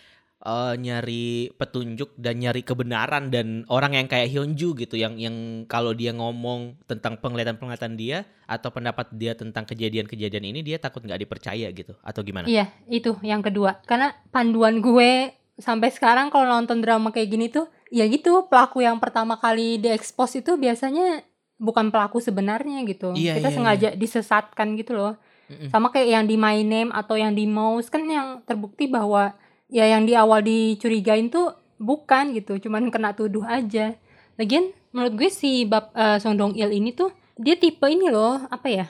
eh, 0.45 0.73
nyari 0.79 1.51
petunjuk 1.55 2.15
dan 2.15 2.39
nyari 2.39 2.63
kebenaran 2.63 3.31
dan 3.33 3.67
orang 3.67 3.95
yang 3.95 4.07
kayak 4.07 4.31
Hyunju 4.31 4.75
gitu 4.79 4.95
yang 4.95 5.19
yang 5.19 5.65
kalau 5.67 5.91
dia 5.91 6.15
ngomong 6.15 6.79
tentang 6.87 7.19
penglihatan-penglihatan 7.19 7.95
dia 7.99 8.27
atau 8.49 8.73
pendapat 8.73 9.11
dia 9.13 9.35
tentang 9.37 9.67
kejadian-kejadian 9.67 10.45
ini 10.49 10.59
dia 10.65 10.81
takut 10.81 11.03
nggak 11.05 11.21
dipercaya 11.27 11.69
gitu 11.69 11.93
atau 12.01 12.21
gimana? 12.23 12.49
Iya, 12.49 12.71
itu 12.89 13.15
yang 13.21 13.45
kedua. 13.45 13.83
Karena 13.85 14.15
panduan 14.33 14.81
gue 14.81 15.35
sampai 15.59 15.91
sekarang 15.91 16.31
kalau 16.31 16.47
nonton 16.47 16.79
drama 16.79 17.11
kayak 17.11 17.29
gini 17.29 17.51
tuh, 17.51 17.67
ya 17.91 18.07
gitu, 18.07 18.47
pelaku 18.47 18.81
yang 18.81 18.97
pertama 18.97 19.35
kali 19.37 19.77
diekspos 19.77 20.39
itu 20.39 20.55
biasanya 20.55 21.21
bukan 21.59 21.91
pelaku 21.91 22.23
sebenarnya 22.23 22.87
gitu. 22.87 23.11
Iya, 23.13 23.37
Kita 23.37 23.51
iya, 23.51 23.55
sengaja 23.55 23.89
disesatkan 23.93 24.79
gitu 24.79 24.95
loh. 24.95 25.19
Mm-mm. 25.51 25.69
Sama 25.69 25.91
kayak 25.91 26.09
yang 26.09 26.25
di 26.25 26.39
My 26.39 26.63
Name 26.63 26.89
atau 26.95 27.19
yang 27.19 27.35
di 27.35 27.43
Mouse 27.45 27.91
kan 27.91 28.07
yang 28.07 28.39
terbukti 28.47 28.87
bahwa 28.87 29.35
ya 29.69 29.85
yang 29.85 30.03
di 30.03 30.17
awal 30.17 30.41
dicurigain 30.41 31.29
tuh 31.29 31.53
bukan 31.79 32.35
gitu, 32.35 32.59
cuman 32.59 32.91
kena 32.91 33.15
tuduh 33.15 33.45
aja. 33.45 33.95
Lagian 34.35 34.73
menurut 34.91 35.13
gue 35.15 35.29
si 35.31 35.63
Bab 35.63 35.93
eh, 35.95 36.17
Song 36.19 36.35
Dong 36.35 36.57
Il 36.57 36.73
ini 36.73 36.91
tuh 36.91 37.13
dia 37.39 37.55
tipe 37.55 37.87
ini 37.87 38.11
loh, 38.11 38.41
apa 38.51 38.67
ya? 38.67 38.85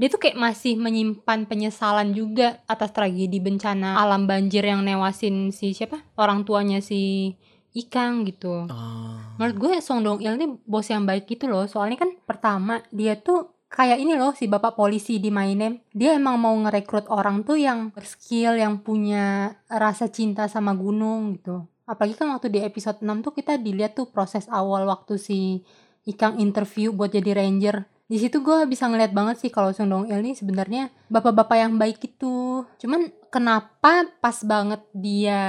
Dia 0.00 0.08
tuh 0.08 0.16
kayak 0.16 0.40
masih 0.40 0.80
menyimpan 0.80 1.44
penyesalan 1.44 2.16
juga 2.16 2.64
atas 2.64 2.88
tragedi 2.92 3.36
bencana 3.36 4.00
alam 4.00 4.24
banjir 4.24 4.64
yang 4.64 4.80
newasin 4.80 5.52
si 5.52 5.76
siapa? 5.76 6.00
Orang 6.16 6.48
tuanya 6.48 6.80
si 6.80 7.36
Ikang 7.70 8.26
gitu. 8.26 8.66
Oh. 8.66 9.16
Menurut 9.36 9.56
gue 9.60 9.72
Song 9.84 10.02
Dong 10.02 10.18
Il 10.24 10.40
ini 10.40 10.56
bos 10.64 10.88
yang 10.88 11.04
baik 11.04 11.28
gitu 11.28 11.46
loh. 11.46 11.68
Soalnya 11.68 12.00
kan 12.00 12.10
pertama 12.24 12.80
dia 12.90 13.14
tuh 13.20 13.59
kayak 13.70 14.02
ini 14.02 14.18
loh 14.18 14.34
si 14.34 14.50
bapak 14.50 14.74
polisi 14.74 15.22
di 15.22 15.30
My 15.30 15.54
Name. 15.54 15.86
Dia 15.94 16.18
emang 16.18 16.36
mau 16.36 16.52
ngerekrut 16.58 17.06
orang 17.08 17.46
tuh 17.46 17.56
yang 17.56 17.94
berskill, 17.94 18.58
yang 18.58 18.82
punya 18.82 19.54
rasa 19.70 20.10
cinta 20.10 20.50
sama 20.50 20.74
gunung 20.74 21.38
gitu. 21.38 21.64
Apalagi 21.86 22.18
kan 22.18 22.30
waktu 22.34 22.50
di 22.50 22.60
episode 22.62 23.02
6 23.02 23.24
tuh 23.24 23.32
kita 23.34 23.58
dilihat 23.58 23.94
tuh 23.94 24.10
proses 24.10 24.46
awal 24.50 24.86
waktu 24.86 25.16
si 25.16 25.62
Ikang 26.06 26.40
interview 26.42 26.90
buat 26.90 27.12
jadi 27.14 27.36
ranger. 27.38 27.86
Di 28.10 28.18
situ 28.18 28.42
gue 28.42 28.66
bisa 28.66 28.90
ngeliat 28.90 29.14
banget 29.14 29.38
sih 29.38 29.50
kalau 29.54 29.70
Song 29.70 29.86
Dong 29.86 30.10
Il 30.10 30.18
ini 30.18 30.34
sebenarnya 30.34 30.90
bapak-bapak 31.06 31.56
yang 31.62 31.78
baik 31.78 32.02
itu. 32.02 32.66
Cuman 32.82 33.06
kenapa 33.30 34.10
pas 34.18 34.42
banget 34.42 34.82
dia 34.90 35.42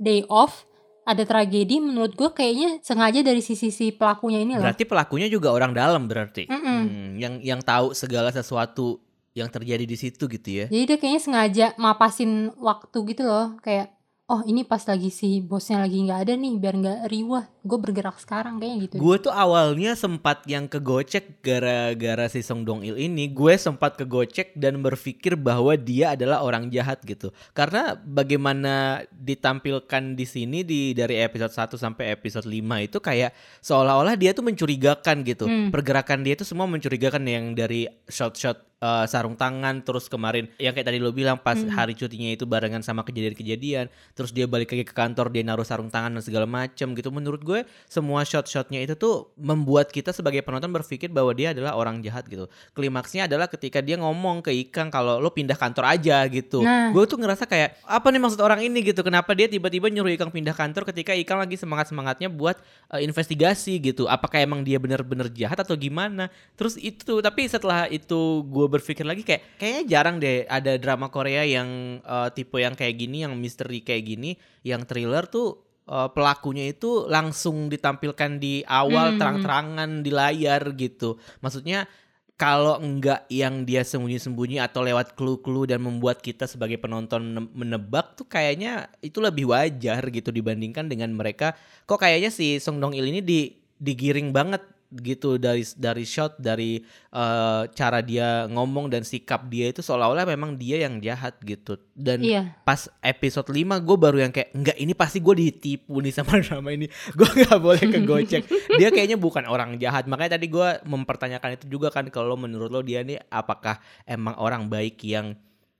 day 0.00 0.24
off 0.32 0.64
ada 1.02 1.22
tragedi 1.26 1.82
menurut 1.82 2.14
gue 2.14 2.30
kayaknya 2.30 2.78
sengaja 2.82 3.20
dari 3.26 3.42
sisi 3.42 3.74
si 3.74 3.90
pelakunya 3.90 4.42
ini 4.42 4.54
loh. 4.54 4.62
Berarti 4.62 4.86
pelakunya 4.86 5.26
juga 5.26 5.50
orang 5.50 5.74
dalam 5.74 6.06
berarti. 6.06 6.46
Mm-mm. 6.46 6.80
Hmm, 6.86 7.10
yang 7.18 7.34
yang 7.42 7.60
tahu 7.62 7.90
segala 7.94 8.30
sesuatu 8.30 9.02
yang 9.32 9.48
terjadi 9.48 9.84
di 9.88 9.96
situ 9.96 10.28
gitu 10.28 10.48
ya. 10.48 10.66
Jadi 10.68 10.84
dia 10.86 10.98
kayaknya 11.00 11.22
sengaja 11.22 11.66
mapasin 11.80 12.52
waktu 12.60 12.98
gitu 13.14 13.24
loh, 13.24 13.56
kayak 13.64 13.90
oh 14.32 14.40
ini 14.48 14.64
pas 14.64 14.80
lagi 14.88 15.12
si 15.12 15.44
bosnya 15.44 15.84
lagi 15.84 16.00
nggak 16.08 16.20
ada 16.24 16.32
nih 16.40 16.56
biar 16.56 16.74
nggak 16.80 17.00
riwah, 17.12 17.44
gue 17.60 17.78
bergerak 17.78 18.16
sekarang 18.16 18.56
kayak 18.56 18.88
gitu. 18.88 18.94
Gue 18.96 19.20
tuh 19.20 19.28
awalnya 19.28 19.92
sempat 19.92 20.48
yang 20.48 20.64
kegocek 20.72 21.44
gara-gara 21.44 22.32
si 22.32 22.40
Song 22.40 22.64
Dong 22.64 22.80
Il 22.80 22.96
ini. 22.96 23.28
Gue 23.28 23.60
sempat 23.60 24.00
kegocek 24.00 24.56
dan 24.56 24.80
berpikir 24.80 25.36
bahwa 25.36 25.76
dia 25.76 26.16
adalah 26.16 26.40
orang 26.40 26.72
jahat 26.72 27.04
gitu. 27.04 27.28
Karena 27.52 27.92
bagaimana 28.00 29.04
ditampilkan 29.12 30.16
di 30.16 30.24
sini 30.24 30.64
di 30.64 30.96
dari 30.96 31.20
episode 31.20 31.52
1 31.52 31.76
sampai 31.76 32.16
episode 32.16 32.48
5 32.48 32.88
itu 32.88 32.98
kayak 33.04 33.36
seolah-olah 33.60 34.16
dia 34.16 34.32
tuh 34.32 34.48
mencurigakan 34.48 35.28
gitu. 35.28 35.44
Hmm. 35.44 35.68
Pergerakan 35.68 36.24
dia 36.24 36.40
tuh 36.40 36.48
semua 36.48 36.64
mencurigakan 36.64 37.28
yang 37.28 37.52
dari 37.52 37.84
shot-shot 38.08 38.71
eh, 38.82 39.04
sarung 39.06 39.38
tangan 39.38 39.78
terus 39.80 40.10
kemarin 40.10 40.50
yang 40.58 40.74
kayak 40.74 40.90
tadi 40.90 40.98
lo 40.98 41.14
bilang 41.14 41.38
pas 41.38 41.54
Hmm. 41.54 41.70
hari 41.70 41.94
cutinya 41.94 42.34
itu 42.34 42.42
barengan 42.42 42.82
sama 42.82 43.06
kejadian-kejadian 43.06 43.86
terus 44.18 44.34
dia 44.34 44.50
balik 44.50 44.74
lagi 44.74 44.82
ke 44.82 44.90
kantor 44.90 45.30
dia 45.30 45.46
naruh 45.46 45.62
sarung 45.62 45.86
tangan 45.86 46.18
dan 46.18 46.22
segala 46.24 46.44
macem 46.44 46.90
gitu. 46.92 47.14
Menurut 47.14 47.38
gue 47.40 47.62
semua 47.86 48.26
shot-shotnya 48.26 48.82
itu 48.82 48.98
tuh 48.98 49.30
membuat 49.38 49.94
kita 49.94 50.10
sebagai 50.10 50.42
penonton 50.42 50.74
berpikir 50.74 51.06
bahwa 51.06 51.30
dia 51.30 51.54
adalah 51.54 51.78
orang 51.78 52.02
jahat 52.02 52.26
gitu. 52.26 52.50
Klimaksnya 52.74 53.30
adalah 53.30 53.46
ketika 53.46 53.78
dia 53.78 53.94
ngomong 53.94 54.42
ke 54.42 54.50
Ikang 54.50 54.90
kalau 54.90 55.22
lo 55.22 55.30
pindah 55.30 55.54
kantor 55.54 55.86
aja 55.86 56.26
gitu. 56.26 56.64
Nah. 56.66 56.90
gue 56.90 57.04
tuh 57.06 57.14
ngerasa 57.20 57.46
kayak 57.46 57.78
apa 57.86 58.06
nih 58.10 58.18
maksud 58.18 58.40
orang 58.42 58.60
ini? 58.66 58.82
gitu. 58.82 59.06
Kenapa 59.06 59.30
dia 59.36 59.46
tiba-tiba 59.46 59.86
nyuruh 59.86 60.10
Ikang 60.10 60.34
pindah 60.34 60.56
kantor 60.56 60.82
ketika 60.90 61.14
Ikang 61.14 61.38
lagi 61.38 61.54
semangat-semangatnya 61.54 62.26
buat 62.26 62.58
eh, 62.90 63.04
investigasi 63.06 63.78
gitu. 63.78 64.10
Apakah 64.10 64.42
emang 64.42 64.66
dia 64.66 64.80
bener-bener 64.82 65.30
jahat 65.30 65.60
atau 65.62 65.78
gimana? 65.78 66.26
Terus 66.58 66.74
itu 66.80 67.22
tapi 67.22 67.46
setelah 67.46 67.86
itu 67.86 68.42
gue 68.42 68.66
berpikir 68.72 69.04
lagi 69.04 69.20
kayak 69.20 69.60
kayaknya 69.60 69.82
jarang 69.84 70.16
deh 70.16 70.48
ada 70.48 70.80
drama 70.80 71.06
Korea 71.06 71.44
yang 71.44 71.68
eh, 72.00 72.28
tipe 72.32 72.56
yang 72.56 72.72
kayak 72.72 72.96
gini 72.96 73.22
yang 73.22 73.36
misteri 73.36 73.84
kayak 73.84 74.02
gini 74.02 74.30
yang 74.64 74.82
thriller 74.82 75.28
tuh 75.28 75.60
eh, 75.84 76.08
pelakunya 76.10 76.66
itu 76.66 77.04
langsung 77.04 77.68
ditampilkan 77.68 78.40
di 78.40 78.64
awal 78.64 79.12
Hmm. 79.12 79.20
terang-terangan 79.20 80.00
di 80.00 80.10
layar 80.10 80.72
gitu 80.72 81.14
maksudnya 81.38 81.84
kalau 82.32 82.80
enggak 82.82 83.22
yang 83.30 83.62
dia 83.62 83.86
sembunyi-sembunyi 83.86 84.58
atau 84.58 84.82
lewat 84.82 85.14
clue-clue 85.14 85.70
dan 85.70 85.78
membuat 85.78 86.18
kita 86.18 86.50
sebagai 86.50 86.74
penonton 86.74 87.22
ne- 87.22 87.50
menebak 87.54 88.18
tuh 88.18 88.26
kayaknya 88.26 88.90
itu 88.98 89.22
lebih 89.22 89.46
wajar 89.46 90.02
gitu 90.10 90.34
dibandingkan 90.34 90.90
dengan 90.90 91.14
mereka 91.14 91.54
kok 91.86 92.02
kayaknya 92.02 92.34
si 92.34 92.58
Song 92.58 92.82
Dong 92.82 92.98
Il 92.98 93.06
ini 93.06 93.22
di 93.22 93.46
digiring 93.78 94.34
banget 94.34 94.62
gitu 94.92 95.40
dari 95.40 95.64
dari 95.72 96.04
shot 96.04 96.36
dari 96.36 96.84
eh, 97.08 97.62
cara 97.72 98.04
dia 98.04 98.44
ngomong 98.46 98.92
dan 98.92 99.00
sikap 99.02 99.48
dia 99.48 99.72
itu 99.72 99.80
seolah-olah 99.80 100.28
memang 100.28 100.54
dia 100.54 100.84
yang 100.84 101.00
jahat 101.00 101.40
gitu. 101.40 101.80
Dan 101.96 102.20
Iya. 102.20 102.56
pas 102.60 102.92
episode 103.00 103.48
5 103.48 103.80
gue 103.80 103.96
baru 103.96 104.18
yang 104.20 104.32
kayak 104.32 104.52
enggak 104.52 104.76
ini 104.76 104.92
pasti 104.92 105.24
gue 105.24 105.32
ditipu 105.32 106.04
nih 106.04 106.12
sama 106.12 106.36
drama 106.44 106.68
ini. 106.70 106.86
Gue 107.12 107.24
nggak 107.24 107.56
boleh 107.56 107.84
kegocek. 107.88 108.42
Dia 108.80 108.88
kayaknya 108.88 109.16
bukan 109.16 109.48
orang 109.48 109.80
jahat. 109.80 110.04
Makanya 110.04 110.36
tadi 110.36 110.52
gue 110.52 110.68
mempertanyakan 110.84 111.56
itu 111.56 111.66
juga 111.72 111.88
kan 111.88 112.04
kalau 112.12 112.36
menurut 112.36 112.68
lo 112.68 112.80
dia 112.80 113.00
nih 113.00 113.16
apakah 113.28 113.80
emang 114.04 114.36
orang 114.36 114.68
baik 114.68 115.00
yang 115.04 115.32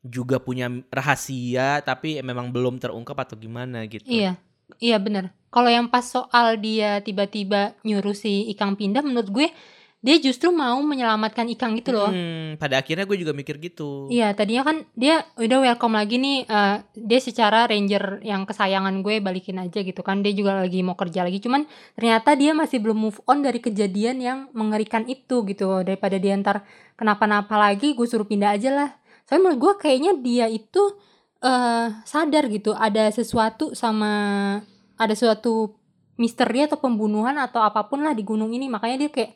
juga 0.02 0.42
punya 0.42 0.66
rahasia 0.90 1.78
tapi 1.80 2.18
memang 2.22 2.50
belum 2.50 2.80
terungkap 2.80 3.14
atau 3.28 3.36
gimana 3.36 3.84
gitu? 3.86 4.02
Iya, 4.08 4.34
iya 4.78 4.96
bener. 4.98 5.30
Kalau 5.52 5.68
yang 5.68 5.92
pas 5.92 6.00
soal 6.02 6.56
dia 6.56 7.04
tiba-tiba 7.04 7.76
nyuruh 7.84 8.16
si 8.16 8.48
Ikang 8.48 8.72
pindah, 8.72 9.04
menurut 9.04 9.28
gue 9.28 9.48
dia 10.02 10.18
justru 10.18 10.50
mau 10.50 10.82
menyelamatkan 10.82 11.46
Ikang 11.46 11.78
gitu 11.78 11.94
loh. 11.94 12.10
Hmm, 12.10 12.58
pada 12.58 12.82
akhirnya 12.82 13.06
gue 13.06 13.14
juga 13.22 13.30
mikir 13.30 13.62
gitu 13.62 14.10
Iya, 14.10 14.34
tadinya 14.34 14.66
kan 14.66 14.82
dia 14.98 15.22
udah 15.38 15.58
welcome 15.62 15.94
lagi 15.94 16.18
nih. 16.18 16.42
eh, 16.42 16.76
dia 16.98 17.20
secara 17.22 17.70
ranger 17.70 18.18
yang 18.26 18.42
kesayangan 18.42 18.98
gue 19.06 19.22
balikin 19.22 19.62
aja 19.62 19.78
gitu 19.78 20.02
kan. 20.02 20.24
Dia 20.26 20.34
juga 20.34 20.58
lagi 20.58 20.82
mau 20.82 20.98
kerja 20.98 21.22
lagi. 21.22 21.38
Cuman 21.38 21.70
ternyata 21.94 22.34
dia 22.34 22.50
masih 22.50 22.82
belum 22.82 22.98
move 22.98 23.20
on 23.30 23.46
dari 23.46 23.62
kejadian 23.62 24.18
yang 24.18 24.38
mengerikan 24.58 25.06
itu 25.06 25.46
gitu. 25.46 25.86
Daripada 25.86 26.18
dia 26.18 26.34
ntar 26.34 26.66
kenapa-napa 26.98 27.54
lagi, 27.54 27.94
gue 27.94 28.06
suruh 28.08 28.26
pindah 28.26 28.58
aja 28.58 28.74
lah. 28.74 28.90
Soalnya 29.30 29.54
menurut 29.54 29.60
gue 29.62 29.72
kayaknya 29.86 30.12
dia 30.18 30.46
itu 30.50 30.82
eh 31.46 31.88
sadar 32.02 32.50
gitu. 32.50 32.74
Ada 32.74 33.14
sesuatu 33.14 33.70
sama 33.78 34.10
ada 35.02 35.14
suatu 35.18 35.74
misteri 36.16 36.64
atau 36.64 36.78
pembunuhan 36.78 37.34
atau 37.40 37.64
apa 37.64 37.88
pun 37.88 38.04
lah 38.04 38.14
di 38.14 38.22
gunung 38.22 38.54
ini. 38.54 38.70
Makanya 38.70 39.06
dia 39.06 39.10
kayak 39.10 39.32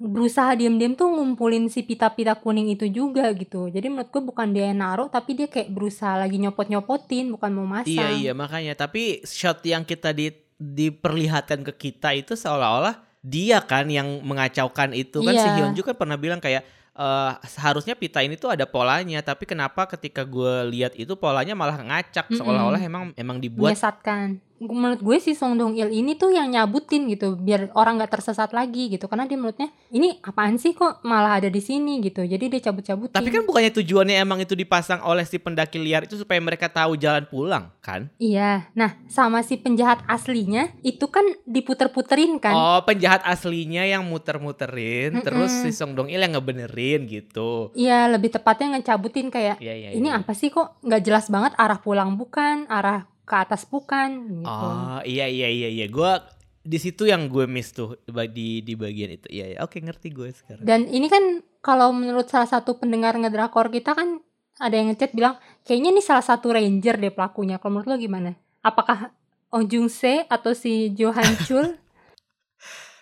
berusaha 0.00 0.56
diam-diam 0.56 0.96
tuh 0.96 1.12
ngumpulin 1.12 1.68
si 1.68 1.84
pita-pita 1.84 2.32
kuning 2.40 2.72
itu 2.72 2.88
juga 2.88 3.28
gitu. 3.36 3.68
Jadi 3.68 3.92
menurut 3.92 4.08
gue 4.08 4.22
bukan 4.24 4.48
dia 4.48 4.72
yang 4.72 4.80
naruh 4.80 5.12
tapi 5.12 5.36
dia 5.36 5.44
kayak 5.44 5.68
berusaha 5.68 6.16
lagi 6.16 6.40
nyopot-nyopotin 6.40 7.28
bukan 7.28 7.50
mau 7.52 7.68
masang. 7.68 7.92
Iya 7.92 8.08
iya 8.16 8.32
makanya 8.32 8.72
tapi 8.74 9.20
shot 9.28 9.60
yang 9.62 9.84
kita 9.84 10.16
di 10.16 10.32
diperlihatkan 10.60 11.64
ke 11.68 11.72
kita 11.88 12.16
itu 12.16 12.32
seolah-olah 12.32 12.96
dia 13.20 13.60
kan 13.60 13.88
yang 13.92 14.24
mengacaukan 14.24 14.96
itu 14.96 15.20
kan 15.20 15.36
si 15.36 15.44
Iya. 15.44 15.56
Hyunju 15.68 15.84
kan 15.84 15.96
pernah 15.96 16.16
bilang 16.16 16.40
kayak 16.40 16.64
eh, 16.96 17.32
seharusnya 17.44 17.92
pita 17.92 18.24
ini 18.24 18.40
tuh 18.40 18.52
ada 18.52 18.64
polanya 18.64 19.20
tapi 19.20 19.44
kenapa 19.44 19.84
ketika 19.84 20.24
gue 20.24 20.68
lihat 20.72 20.96
itu 20.96 21.12
polanya 21.16 21.52
malah 21.52 21.76
ngacak 21.76 22.28
Mm-mm. 22.28 22.40
seolah-olah 22.40 22.80
emang 22.80 23.12
emang 23.16 23.36
dibuat 23.36 23.72
menyesatkan 23.76 24.40
menurut 24.60 25.00
gue 25.00 25.16
si 25.16 25.32
Song 25.32 25.56
Dong 25.56 25.72
Il 25.72 25.88
ini 25.88 26.20
tuh 26.20 26.36
yang 26.36 26.52
nyabutin 26.52 27.08
gitu 27.08 27.32
biar 27.40 27.72
orang 27.72 27.96
nggak 27.96 28.12
tersesat 28.20 28.52
lagi 28.52 28.92
gitu. 28.92 29.08
Karena 29.08 29.24
dia 29.24 29.40
menurutnya 29.40 29.72
ini 29.88 30.20
apaan 30.20 30.60
sih 30.60 30.76
kok 30.76 31.00
malah 31.00 31.40
ada 31.40 31.48
di 31.48 31.64
sini? 31.64 32.02
gitu. 32.04 32.22
Jadi 32.22 32.52
dia 32.52 32.60
cabut-cabutin. 32.70 33.16
Tapi 33.16 33.28
kan 33.32 33.42
bukannya 33.48 33.72
tujuannya 33.72 34.16
emang 34.20 34.44
itu 34.44 34.52
dipasang 34.52 35.00
oleh 35.00 35.24
si 35.24 35.40
pendaki 35.40 35.80
liar 35.80 36.04
itu 36.04 36.20
supaya 36.20 36.36
mereka 36.38 36.68
tahu 36.68 36.94
jalan 37.00 37.24
pulang 37.24 37.72
kan? 37.80 38.12
Iya. 38.20 38.68
Nah 38.76 39.00
sama 39.08 39.40
si 39.40 39.56
penjahat 39.56 40.04
aslinya 40.04 40.70
itu 40.84 41.08
kan 41.08 41.24
diputer-puterin 41.48 42.36
kan? 42.36 42.52
Oh 42.52 42.80
penjahat 42.84 43.24
aslinya 43.24 43.88
yang 43.88 44.04
muter-muterin 44.04 45.20
Mm-mm. 45.20 45.24
terus 45.24 45.52
si 45.64 45.72
Song 45.72 45.96
Dong 45.96 46.12
Il 46.12 46.20
yang 46.20 46.36
ngebenerin 46.36 47.08
gitu. 47.08 47.72
Iya 47.72 48.10
lebih 48.12 48.32
tepatnya 48.34 48.76
ngecabutin 48.76 49.32
kayak 49.32 49.56
Iya 49.60 49.74
iya. 49.76 49.88
ini 49.96 50.08
iya. 50.12 50.20
apa 50.20 50.32
sih 50.36 50.52
kok 50.52 50.80
nggak 50.84 51.02
jelas 51.04 51.26
banget 51.32 51.52
arah 51.56 51.80
pulang 51.80 52.16
bukan 52.16 52.68
arah 52.68 53.08
ke 53.30 53.36
atas 53.38 53.62
bukan 53.62 54.42
gitu 54.42 54.50
Oh 54.50 54.98
iya 55.06 55.30
iya 55.30 55.46
iya 55.46 55.70
iya. 55.70 55.86
Gue 55.86 56.18
di 56.66 56.76
situ 56.82 57.06
yang 57.06 57.30
gue 57.30 57.46
miss 57.46 57.70
tuh 57.70 58.02
di 58.34 58.66
di 58.66 58.74
bagian 58.74 59.14
itu. 59.14 59.30
Iya 59.30 59.44
iya. 59.54 59.58
Oke 59.62 59.78
ngerti 59.78 60.10
gue 60.10 60.34
sekarang. 60.34 60.66
Dan 60.66 60.90
ini 60.90 61.06
kan 61.06 61.46
kalau 61.62 61.94
menurut 61.94 62.26
salah 62.26 62.50
satu 62.50 62.82
pendengar 62.82 63.14
ngedrakor 63.14 63.70
kita 63.70 63.94
kan 63.94 64.18
ada 64.58 64.74
yang 64.74 64.90
ngechat 64.90 65.14
bilang 65.14 65.38
kayaknya 65.62 65.94
ini 65.94 66.02
salah 66.02 66.26
satu 66.26 66.50
ranger 66.50 66.98
deh 66.98 67.14
pelakunya. 67.14 67.62
Kalau 67.62 67.78
menurut 67.78 67.88
lo 67.88 67.96
gimana? 67.96 68.34
Apakah 68.66 69.14
Oh 69.50 69.62
Jung 69.66 69.90
Se 69.90 70.26
atau 70.30 70.54
si 70.54 70.90
Jo 70.94 71.14
Han 71.14 71.30
Chul? 71.46 71.66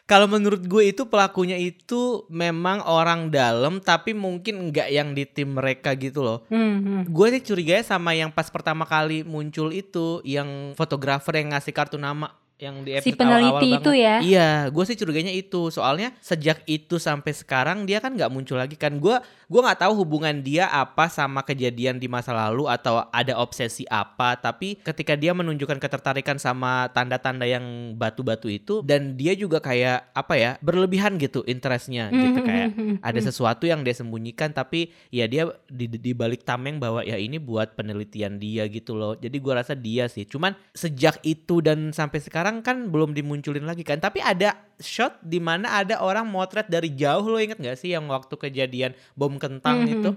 Kalau 0.08 0.24
menurut 0.24 0.64
gue 0.64 0.88
itu 0.88 1.04
pelakunya 1.04 1.60
itu 1.60 2.24
memang 2.32 2.80
orang 2.88 3.28
dalam 3.28 3.76
tapi 3.76 4.16
mungkin 4.16 4.72
nggak 4.72 4.88
yang 4.88 5.12
di 5.12 5.28
tim 5.28 5.52
mereka 5.52 5.92
gitu 6.00 6.24
loh. 6.24 6.48
Hmm, 6.48 6.80
hmm. 6.80 7.02
Gue 7.12 7.28
sih 7.28 7.44
curiganya 7.44 7.84
sama 7.84 8.16
yang 8.16 8.32
pas 8.32 8.48
pertama 8.48 8.88
kali 8.88 9.20
muncul 9.20 9.68
itu 9.68 10.24
yang 10.24 10.72
fotografer 10.80 11.44
yang 11.44 11.52
ngasih 11.52 11.76
kartu 11.76 12.00
nama 12.00 12.32
yang 12.58 12.82
di 12.82 12.94
Si 12.98 13.14
episode 13.14 13.22
awal-awal 13.22 13.62
peneliti 13.62 13.68
itu 13.70 13.90
banget. 13.94 14.04
ya. 14.04 14.16
Iya, 14.18 14.50
gue 14.74 14.84
sih 14.86 14.96
curiganya 14.98 15.32
itu. 15.34 15.60
Soalnya 15.70 16.14
sejak 16.18 16.62
itu 16.66 16.98
sampai 16.98 17.32
sekarang 17.34 17.86
dia 17.86 18.02
kan 18.02 18.14
nggak 18.14 18.30
muncul 18.30 18.58
lagi 18.58 18.74
kan. 18.74 18.98
Gue 18.98 19.18
gue 19.46 19.60
nggak 19.62 19.80
tahu 19.86 19.92
hubungan 20.02 20.42
dia 20.42 20.66
apa 20.68 21.06
sama 21.06 21.46
kejadian 21.46 21.96
di 22.02 22.10
masa 22.10 22.34
lalu 22.34 22.66
atau 22.66 23.06
ada 23.14 23.38
obsesi 23.38 23.86
apa. 23.86 24.34
Tapi 24.38 24.80
ketika 24.82 25.14
dia 25.14 25.30
menunjukkan 25.34 25.78
ketertarikan 25.78 26.36
sama 26.42 26.90
tanda-tanda 26.90 27.46
yang 27.46 27.94
batu-batu 27.94 28.50
itu 28.50 28.82
dan 28.82 29.14
dia 29.14 29.38
juga 29.38 29.62
kayak 29.62 30.10
apa 30.14 30.34
ya 30.34 30.50
berlebihan 30.58 31.18
gitu 31.20 31.44
interestnya 31.46 32.08
gitu 32.10 32.38
Hmm, 32.38 32.46
kayak 32.46 32.68
hmm, 32.72 32.78
hmm, 32.78 32.96
ada 33.02 33.20
hmm. 33.20 33.28
sesuatu 33.28 33.64
yang 33.66 33.80
dia 33.84 33.94
sembunyikan 33.94 34.50
tapi 34.54 34.90
ya 35.12 35.28
dia 35.28 35.50
di, 35.68 35.86
di 35.90 36.12
balik 36.16 36.46
tameng 36.46 36.80
bahwa 36.80 37.04
ya 37.04 37.20
ini 37.20 37.36
buat 37.36 37.74
penelitian 37.74 38.40
dia 38.40 38.64
gitu 38.70 38.94
loh 38.94 39.14
jadi 39.18 39.36
gua 39.42 39.60
rasa 39.62 39.74
dia 39.76 40.06
sih 40.06 40.24
cuman 40.24 40.54
sejak 40.72 41.20
itu 41.26 41.60
dan 41.60 41.90
sampai 41.90 42.22
sekarang 42.22 42.47
kan 42.60 42.88
belum 42.88 43.12
dimunculin 43.12 43.64
lagi 43.64 43.82
kan. 43.82 43.96
Tapi 43.96 44.18
ada 44.18 44.52
shot 44.76 45.16
di 45.20 45.38
mana 45.38 45.76
ada 45.76 46.00
orang 46.00 46.24
motret 46.24 46.66
dari 46.66 46.92
jauh 46.92 47.24
lo 47.24 47.36
inget 47.36 47.56
gak 47.56 47.76
sih 47.76 47.92
yang 47.92 48.06
waktu 48.06 48.34
kejadian 48.34 48.92
bom 49.12 49.36
kentang 49.36 49.84
Mhm. 49.84 49.92
itu? 49.94 50.10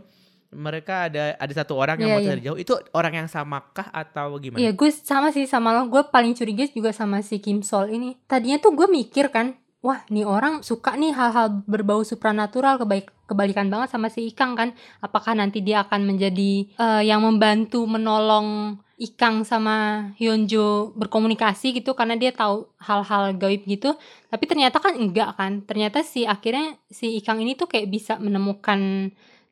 Mereka 0.52 1.08
ada 1.08 1.24
ada 1.36 1.54
satu 1.56 1.74
orang 1.74 1.96
yang 1.96 2.12
Iya, 2.12 2.14
motret 2.14 2.28
iya. 2.28 2.34
dari 2.34 2.44
jauh. 2.44 2.60
Itu 2.60 2.74
orang 2.92 3.14
yang 3.16 3.28
samakah 3.28 3.88
atau 3.88 4.36
gimana? 4.36 4.60
Iya 4.60 4.72
gue 4.72 4.90
sama 4.92 5.32
sih 5.32 5.48
sama 5.48 5.72
lo. 5.72 5.88
Gue 5.88 6.04
paling 6.04 6.36
curiga 6.36 6.68
juga 6.68 6.92
sama 6.92 7.24
si 7.24 7.40
Kim 7.40 7.64
Sol 7.64 7.88
ini. 7.88 8.20
Tadinya 8.28 8.60
tuh 8.60 8.76
gue 8.76 8.84
mikir 8.86 9.32
kan 9.32 9.56
Wah 9.82 10.06
nih 10.14 10.30
orang 10.30 10.62
suka 10.62 10.94
nih 10.94 11.10
hal-hal 11.10 11.66
berbau 11.66 12.06
supranatural 12.06 12.78
kebaik 12.78 13.10
Kebalikan 13.26 13.74
banget 13.74 13.90
sama 13.90 14.14
si 14.14 14.30
Ikang 14.30 14.54
kan 14.54 14.78
Apakah 15.02 15.34
nanti 15.34 15.66
dia 15.66 15.82
akan 15.82 16.06
menjadi 16.06 16.70
eh, 16.70 17.02
Yang 17.10 17.22
membantu 17.26 17.82
menolong 17.90 18.78
Ikang 19.02 19.42
sama 19.42 20.06
Hyunjo 20.22 20.94
berkomunikasi 20.94 21.82
gitu 21.82 21.98
Karena 21.98 22.14
dia 22.14 22.30
tahu 22.30 22.70
hal-hal 22.78 23.34
gaib 23.34 23.66
gitu 23.66 23.98
Tapi 24.30 24.44
ternyata 24.46 24.78
kan 24.78 24.94
enggak 24.94 25.34
kan 25.34 25.66
Ternyata 25.66 26.06
si 26.06 26.30
akhirnya 26.30 26.78
si 26.86 27.18
Ikang 27.18 27.42
ini 27.42 27.58
tuh 27.58 27.66
kayak 27.66 27.90
bisa 27.90 28.22
menemukan 28.22 29.10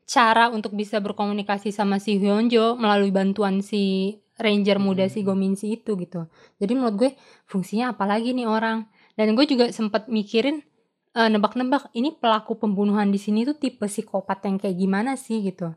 cara 0.09 0.49
untuk 0.53 0.73
bisa 0.73 0.97
berkomunikasi 1.01 1.73
sama 1.73 1.97
si 1.97 2.21
Hyunjo 2.21 2.77
melalui 2.77 3.13
bantuan 3.13 3.61
si 3.61 4.17
ranger 4.41 4.81
muda 4.81 5.05
si 5.05 5.21
Gominsi 5.21 5.77
itu 5.77 5.93
gitu. 5.99 6.25
Jadi 6.57 6.71
menurut 6.73 6.95
gue 6.97 7.11
fungsinya 7.45 7.93
apa 7.93 8.09
lagi 8.09 8.33
nih 8.33 8.49
orang? 8.49 8.89
Dan 9.19 9.35
gue 9.35 9.43
juga 9.43 9.67
sempat 9.75 10.07
mikirin 10.07 10.63
eh, 11.11 11.27
nebak-nebak 11.27 11.91
ini 11.91 12.15
pelaku 12.15 12.55
pembunuhan 12.55 13.11
di 13.11 13.19
sini 13.19 13.43
tuh 13.43 13.59
tipe 13.59 13.83
psikopat 13.83 14.47
yang 14.47 14.55
kayak 14.55 14.79
gimana 14.79 15.19
sih 15.19 15.43
gitu. 15.43 15.75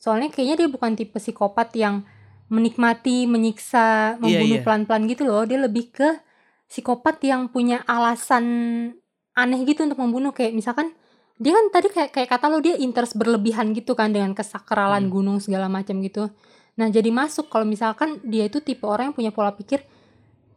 Soalnya 0.00 0.32
kayaknya 0.32 0.64
dia 0.64 0.68
bukan 0.72 0.96
tipe 0.96 1.20
psikopat 1.20 1.76
yang 1.76 2.08
menikmati, 2.48 3.28
menyiksa, 3.28 4.16
Iya, 4.16 4.20
membunuh 4.24 4.58
iya. 4.58 4.64
pelan-pelan 4.64 5.02
gitu 5.04 5.28
loh. 5.28 5.44
Dia 5.44 5.60
lebih 5.60 5.92
ke 5.92 6.08
psikopat 6.64 7.20
yang 7.28 7.52
punya 7.52 7.84
alasan 7.84 8.44
aneh 9.36 9.60
gitu 9.68 9.84
untuk 9.84 10.00
membunuh 10.00 10.32
kayak 10.32 10.56
misalkan 10.56 10.96
dia 11.38 11.54
kan 11.54 11.64
tadi 11.70 11.86
kayak 11.92 12.10
kayak 12.10 12.28
kata 12.34 12.50
lo 12.50 12.58
dia 12.58 12.74
interest 12.74 13.14
berlebihan 13.14 13.70
gitu 13.70 13.94
kan 13.94 14.10
dengan 14.10 14.34
kesakralan 14.34 15.06
Hmm. 15.06 15.12
gunung 15.12 15.38
segala 15.38 15.70
macam 15.70 16.00
gitu. 16.02 16.32
Nah, 16.78 16.88
jadi 16.90 17.10
masuk 17.10 17.50
kalau 17.50 17.66
misalkan 17.66 18.18
dia 18.26 18.46
itu 18.46 18.58
tipe 18.62 18.86
orang 18.86 19.10
yang 19.10 19.16
punya 19.16 19.30
pola 19.34 19.54
pikir 19.54 19.82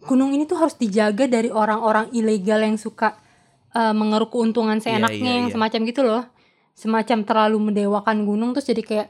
gunung 0.05 0.33
ini 0.33 0.49
tuh 0.49 0.57
harus 0.57 0.75
dijaga 0.77 1.29
dari 1.29 1.49
orang-orang 1.53 2.09
ilegal 2.13 2.61
yang 2.61 2.77
suka 2.77 3.17
eh, 3.73 3.93
mengeruk 3.93 4.33
keuntungan 4.33 4.81
seenaknya 4.81 5.31
iya, 5.31 5.37
yang 5.43 5.47
iya. 5.49 5.53
semacam 5.53 5.79
gitu 5.87 6.01
loh. 6.05 6.23
Semacam 6.73 7.17
terlalu 7.27 7.57
mendewakan 7.71 8.25
gunung 8.25 8.55
terus 8.55 8.69
jadi 8.69 8.83
kayak 8.83 9.09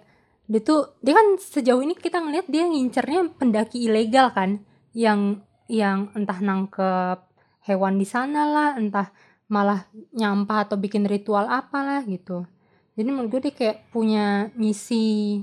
dia 0.52 0.60
tuh 0.60 1.00
dia 1.00 1.16
kan 1.16 1.40
sejauh 1.40 1.80
ini 1.80 1.96
kita 1.96 2.20
ngelihat 2.20 2.52
dia 2.52 2.68
ngincernya 2.68 3.40
pendaki 3.40 3.88
ilegal 3.88 4.36
kan 4.36 4.60
yang 4.92 5.40
yang 5.72 6.12
entah 6.12 6.36
nangkep 6.44 7.20
hewan 7.64 7.96
di 7.96 8.04
sana 8.04 8.44
lah, 8.44 8.70
entah 8.76 9.14
malah 9.48 9.88
nyampah 10.12 10.68
atau 10.68 10.76
bikin 10.76 11.08
ritual 11.08 11.48
apalah 11.48 12.04
gitu. 12.04 12.44
Jadi 13.00 13.08
menurut 13.08 13.32
gue 13.32 13.42
dia 13.48 13.54
kayak 13.56 13.78
punya 13.96 14.52
misi 14.60 15.40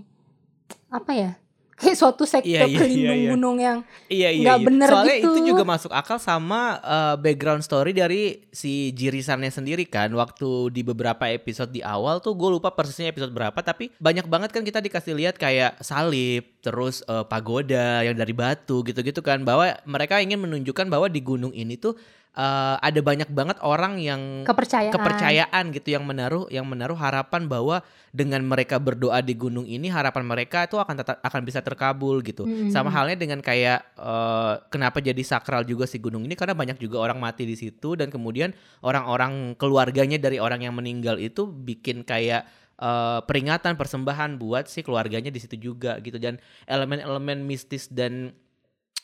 apa 0.93 1.13
ya? 1.17 1.33
Kayak 1.79 1.97
suatu 1.97 2.27
Iya, 2.27 2.43
iya, 2.43 2.63
iya, 2.67 2.79
pelindung 2.79 3.21
iya. 3.23 3.31
gunung 3.31 3.57
yang 3.63 3.79
Iya 4.11 4.29
iya. 4.35 4.43
nggak 4.43 4.59
iya. 4.59 4.67
bener 4.67 4.89
Soalnya 4.91 5.17
gitu. 5.23 5.31
itu 5.31 5.41
juga 5.55 5.63
masuk 5.63 5.93
akal 5.95 6.19
sama 6.19 6.83
eh, 6.83 7.15
background 7.23 7.63
story 7.63 7.95
dari 7.95 8.43
si 8.51 8.91
Jirisannya 8.91 9.51
sendiri 9.55 9.87
kan. 9.87 10.11
Waktu 10.11 10.75
di 10.75 10.83
beberapa 10.83 11.31
episode 11.31 11.71
di 11.71 11.81
awal 11.81 12.19
tuh 12.19 12.35
gue 12.35 12.51
lupa 12.51 12.75
persisnya 12.75 13.15
episode 13.15 13.31
berapa 13.31 13.57
tapi 13.63 13.95
banyak 14.03 14.27
banget 14.27 14.51
kan 14.51 14.67
kita 14.67 14.83
dikasih 14.83 15.15
lihat 15.15 15.39
kayak 15.39 15.79
salib, 15.79 16.45
terus 16.61 17.07
eh, 17.07 17.25
pagoda 17.31 18.03
yang 18.03 18.19
dari 18.19 18.35
batu 18.35 18.83
gitu-gitu 18.83 19.23
kan 19.23 19.47
bahwa 19.47 19.79
mereka 19.87 20.19
ingin 20.19 20.43
menunjukkan 20.43 20.91
bahwa 20.91 21.07
di 21.07 21.23
gunung 21.23 21.55
ini 21.55 21.79
tuh 21.79 21.95
eh, 22.39 22.77
ada 22.79 23.01
banyak 23.03 23.29
banget 23.35 23.59
orang 23.67 23.99
yang 23.99 24.47
kepercayaan. 24.47 24.95
kepercayaan 24.95 25.65
gitu 25.75 25.99
yang 25.99 26.07
menaruh 26.07 26.47
yang 26.49 26.63
menaruh 26.65 26.95
harapan 26.95 27.51
bahwa 27.51 27.83
dengan 28.15 28.41
mereka 28.47 28.79
berdoa 28.79 29.21
di 29.21 29.35
gunung 29.35 29.67
ini 29.67 29.91
harapan 29.91 30.25
mereka 30.25 30.65
itu 30.65 30.79
akan 30.79 30.95
tetap 30.97 31.17
akan 31.21 31.43
bisa 31.45 31.61
terkabul 31.61 32.23
gitu. 32.23 32.47
Mm-mm. 32.47 32.71
Sama 32.71 32.89
halnya 32.95 33.19
dengan 33.19 33.43
kayak 33.43 33.83
eh, 33.99 34.55
kenapa 34.71 35.03
jadi 35.03 35.21
sakral 35.27 35.67
juga 35.67 35.85
si 35.85 35.99
gunung 35.99 36.25
ini 36.25 36.39
karena 36.39 36.55
banyak 36.55 36.79
juga 36.79 37.03
orang 37.03 37.19
mati 37.19 37.45
di 37.45 37.59
situ 37.59 37.99
dan 37.99 38.09
kemudian 38.09 38.55
orang-orang 38.87 39.59
keluarganya 39.59 40.17
dari 40.17 40.39
orang 40.39 40.63
yang 40.63 40.73
meninggal 40.79 41.19
itu 41.19 41.51
bikin 41.51 42.07
kayak 42.07 42.47
eh, 42.79 43.21
peringatan 43.27 43.75
persembahan 43.75 44.39
buat 44.39 44.71
si 44.71 44.87
keluarganya 44.87 45.35
di 45.35 45.41
situ 45.43 45.59
juga 45.59 45.99
gitu 46.01 46.17
dan 46.23 46.39
elemen-elemen 46.71 47.43
mistis 47.43 47.91
dan 47.91 48.33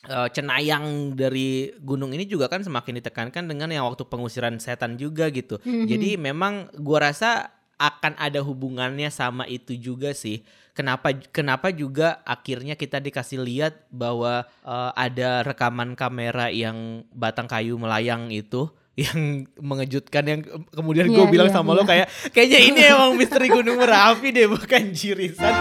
eh, 0.05 0.29
cenayang 0.31 1.13
dari 1.13 1.73
gunung 1.81 2.13
ini 2.13 2.25
juga 2.25 2.47
kan 2.47 2.61
semakin 2.61 3.01
ditekankan 3.01 3.45
dengan 3.45 3.69
yang 3.69 3.85
waktu 3.85 4.05
pengusiran 4.05 4.55
setan 4.57 4.95
juga 4.95 5.27
gitu. 5.29 5.57
Mhm. 5.61 5.85
Jadi 5.85 6.09
memang 6.15 6.69
gua 6.77 7.11
rasa 7.11 7.51
akan 7.75 8.15
ada 8.15 8.39
hubungannya 8.39 9.11
sama 9.11 9.43
itu 9.45 9.75
juga 9.75 10.15
sih. 10.15 10.45
Kenapa 10.75 11.11
kenapa 11.31 11.71
juga 11.71 12.19
akhirnya 12.27 12.75
kita 12.75 12.99
dikasih 12.99 13.39
lihat 13.43 13.87
bahwa 13.91 14.43
eh, 14.63 14.91
ada 14.95 15.43
rekaman 15.43 15.95
kamera 15.95 16.51
yang 16.51 17.03
batang 17.11 17.47
kayu 17.47 17.75
melayang 17.75 18.31
itu 18.31 18.67
yang 18.95 19.43
mengejutkan 19.59 20.23
yang 20.23 20.39
kemudian 20.71 21.11
gue 21.11 21.19
Iya, 21.19 21.27
bilang 21.27 21.51
iya, 21.51 21.55
sama 21.55 21.75
lo 21.75 21.83
iya. 21.83 21.87
kayak 21.87 22.07
kayaknya 22.31 22.59
ini 22.63 22.81
emang 22.87 23.11
misteri 23.19 23.51
Gunung 23.51 23.75
Merapi 23.83 24.31
deh 24.31 24.47
bukan 24.47 24.95
Jirisan. 24.95 25.55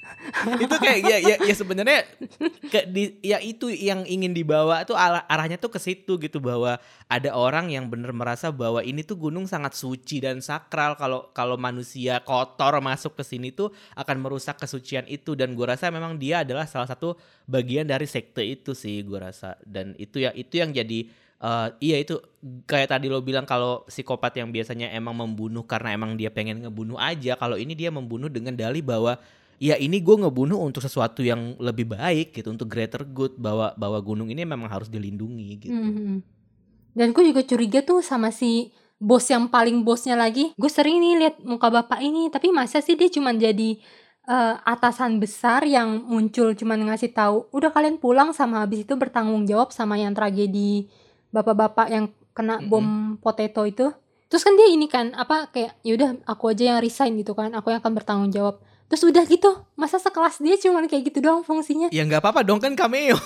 itu 0.64 0.76
kayak 0.78 1.00
ya 1.02 1.16
ya, 1.18 1.36
ya 1.42 1.54
sebenarnya 1.54 2.06
ke 2.70 2.86
di 2.88 3.18
ya 3.22 3.42
itu 3.42 3.68
yang 3.70 4.06
ingin 4.06 4.30
dibawa 4.30 4.86
tuh 4.86 4.94
ala- 4.94 5.26
arahnya 5.26 5.58
tuh 5.58 5.70
ke 5.70 5.78
situ 5.82 6.18
gitu 6.18 6.38
bahwa 6.38 6.78
ada 7.10 7.30
orang 7.34 7.68
yang 7.68 7.90
bener 7.90 8.14
merasa 8.14 8.48
bahwa 8.48 8.80
ini 8.80 9.02
tuh 9.04 9.18
gunung 9.18 9.44
sangat 9.44 9.76
suci 9.76 10.22
dan 10.22 10.40
sakral. 10.40 10.96
Kalau 10.96 11.28
kalau 11.34 11.56
manusia 11.58 12.22
kotor 12.22 12.78
masuk 12.80 13.18
ke 13.18 13.24
sini 13.26 13.52
tuh 13.52 13.74
akan 13.98 14.16
merusak 14.22 14.56
kesucian 14.58 15.04
itu. 15.10 15.34
Dan 15.36 15.52
gua 15.58 15.76
rasa 15.76 15.90
memang 15.92 16.16
dia 16.16 16.46
adalah 16.46 16.64
salah 16.64 16.88
satu 16.88 17.18
bagian 17.44 17.84
dari 17.84 18.06
sekte 18.08 18.42
itu 18.46 18.72
sih 18.72 19.02
gua 19.04 19.30
rasa. 19.30 19.58
Dan 19.66 19.92
itu 19.98 20.22
ya 20.22 20.30
itu 20.32 20.62
yang 20.62 20.72
jadi 20.72 21.04
eh, 21.42 21.68
iya 21.82 21.96
itu 22.00 22.16
kayak 22.64 22.94
tadi 22.96 23.06
lo 23.10 23.20
bilang 23.20 23.44
kalau 23.44 23.84
psikopat 23.90 24.38
yang 24.38 24.48
biasanya 24.54 24.88
emang 24.94 25.18
membunuh 25.18 25.66
karena 25.66 25.92
emang 25.94 26.14
dia 26.16 26.30
pengen 26.32 26.62
ngebunuh 26.64 26.96
aja. 26.96 27.36
Kalau 27.36 27.58
ini 27.58 27.74
dia 27.76 27.90
membunuh 27.92 28.30
dengan 28.30 28.54
dalih 28.54 28.80
bahwa 28.80 29.18
ya 29.62 29.78
ini 29.78 30.02
gue 30.02 30.16
ngebunuh 30.26 30.58
untuk 30.58 30.82
sesuatu 30.82 31.22
yang 31.22 31.54
lebih 31.62 31.94
baik 31.94 32.34
gitu 32.34 32.50
untuk 32.50 32.66
greater 32.66 33.06
good 33.06 33.38
bahwa 33.38 33.70
bahwa 33.78 34.02
gunung 34.02 34.26
ini 34.26 34.42
memang 34.42 34.66
harus 34.66 34.90
dilindungi 34.90 35.48
gitu 35.62 35.70
Mhm. 35.78 36.14
Dan 36.92 37.14
gue 37.16 37.24
juga 37.24 37.40
curiga 37.46 37.80
tuh 37.80 38.04
sama 38.04 38.28
si 38.34 38.74
bos 39.00 39.24
yang 39.30 39.48
paling 39.48 39.80
bosnya 39.80 40.12
lagi. 40.12 40.52
Gue 40.60 40.68
sering 40.68 41.00
nih 41.00 41.14
lihat 41.24 41.36
muka 41.40 41.72
bapak 41.72 42.04
ini, 42.04 42.28
tapi 42.28 42.52
masa 42.52 42.84
sih 42.84 42.98
dia 42.98 43.08
cuman 43.08 43.40
jadi 43.40 43.80
eh, 44.28 44.54
atasan 44.62 45.16
besar 45.18 45.64
yang 45.64 46.04
muncul 46.04 46.52
cuman 46.54 46.92
ngasih 46.92 47.10
tahu, 47.16 47.48
udah 47.50 47.72
kalian 47.74 47.96
pulang 47.96 48.30
sama 48.36 48.62
habis 48.62 48.84
itu 48.86 48.94
bertanggung 48.94 49.48
jawab 49.48 49.74
sama 49.74 49.98
yang 49.98 50.14
tragedi 50.14 50.86
bapak-bapak 51.32 51.88
yang 51.90 52.06
kena 52.36 52.60
bom 52.62 53.16
potato 53.18 53.64
itu. 53.66 53.90
Terus 54.28 54.42
kan 54.44 54.54
dia 54.54 54.68
ini 54.68 54.86
kan 54.86 55.16
apa 55.16 55.48
kayak 55.48 55.80
yaudah 55.82 56.22
aku 56.28 56.52
aja 56.52 56.76
yang 56.76 56.78
resign 56.84 57.16
gitu 57.18 57.32
kan, 57.32 57.50
aku 57.56 57.72
yang 57.72 57.80
akan 57.80 57.92
bertanggung 57.96 58.30
jawab. 58.30 58.60
Terus 58.90 59.02
udah 59.08 59.24
gitu, 59.24 59.50
masa 59.76 59.96
sekelas 59.96 60.40
dia 60.40 60.56
cuman 60.60 60.84
kayak 60.86 61.12
gitu 61.12 61.24
doang 61.24 61.42
fungsinya. 61.42 61.88
ya 61.88 62.04
nggak 62.04 62.20
apa-apa 62.20 62.44
dong 62.44 62.60
kan 62.60 62.76
cameo 62.76 63.16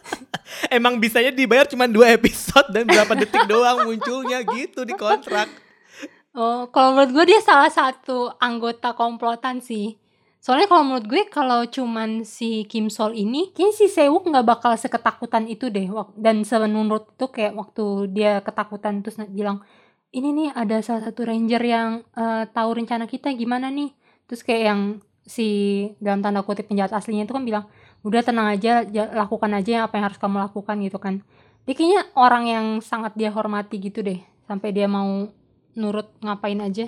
emang 0.76 0.96
bisanya 0.96 1.30
dibayar 1.30 1.68
cuma 1.68 1.84
dua 1.84 2.16
episode 2.16 2.72
dan 2.72 2.88
berapa 2.88 3.12
detik 3.12 3.44
doang 3.44 3.84
munculnya 3.84 4.40
gitu 4.46 4.88
di 4.88 4.96
kontrak 4.96 5.52
Oh, 6.36 6.68
kalau 6.68 6.92
menurut 6.92 7.16
gue 7.16 7.32
dia 7.32 7.40
salah 7.40 7.72
satu 7.72 8.28
anggota 8.36 8.92
komplotan 8.92 9.64
sih. 9.64 9.96
Soalnya 10.36 10.68
kalau 10.68 10.84
menurut 10.84 11.08
gue 11.08 11.22
kalau 11.32 11.64
cuman 11.64 12.28
si 12.28 12.68
Kim 12.68 12.92
Sol 12.92 13.16
ini, 13.16 13.56
kayaknya 13.56 13.72
si 13.72 13.88
Sewuk 13.88 14.28
nggak 14.28 14.44
bakal 14.44 14.76
seketakutan 14.76 15.48
itu 15.48 15.72
deh. 15.72 15.88
Dan 16.12 16.44
menurut 16.44 17.08
itu 17.16 17.26
kayak 17.32 17.56
waktu 17.56 18.12
dia 18.12 18.44
ketakutan 18.44 19.00
terus 19.00 19.16
bilang, 19.32 19.64
ini 20.12 20.28
nih 20.36 20.48
ada 20.52 20.76
salah 20.84 21.08
satu 21.08 21.24
ranger 21.24 21.62
yang 21.64 22.04
eh, 22.12 22.44
tahu 22.52 22.84
rencana 22.84 23.08
kita 23.08 23.32
gimana 23.32 23.72
nih. 23.72 23.96
Terus 24.26 24.42
kayak 24.46 24.62
yang 24.74 24.80
si 25.26 25.48
dalam 25.98 26.22
tanda 26.22 26.42
kutip 26.46 26.70
penjahat 26.70 26.94
aslinya 26.94 27.26
itu 27.26 27.34
kan 27.34 27.42
bilang, 27.42 27.64
udah 28.06 28.22
tenang 28.22 28.46
aja, 28.54 28.86
ja- 28.86 29.10
lakukan 29.10 29.50
aja 29.54 29.70
yang 29.82 29.84
apa 29.90 29.98
yang 29.98 30.04
harus 30.06 30.18
kamu 30.22 30.36
lakukan 30.38 30.76
gitu 30.82 30.98
kan. 31.02 31.14
Dia 31.66 31.74
kayaknya 31.74 32.02
orang 32.14 32.44
yang 32.46 32.66
sangat 32.78 33.18
dia 33.18 33.34
hormati 33.34 33.82
gitu 33.82 34.02
deh, 34.06 34.22
sampai 34.46 34.70
dia 34.70 34.86
mau 34.86 35.26
nurut 35.74 36.06
ngapain 36.22 36.58
aja. 36.62 36.86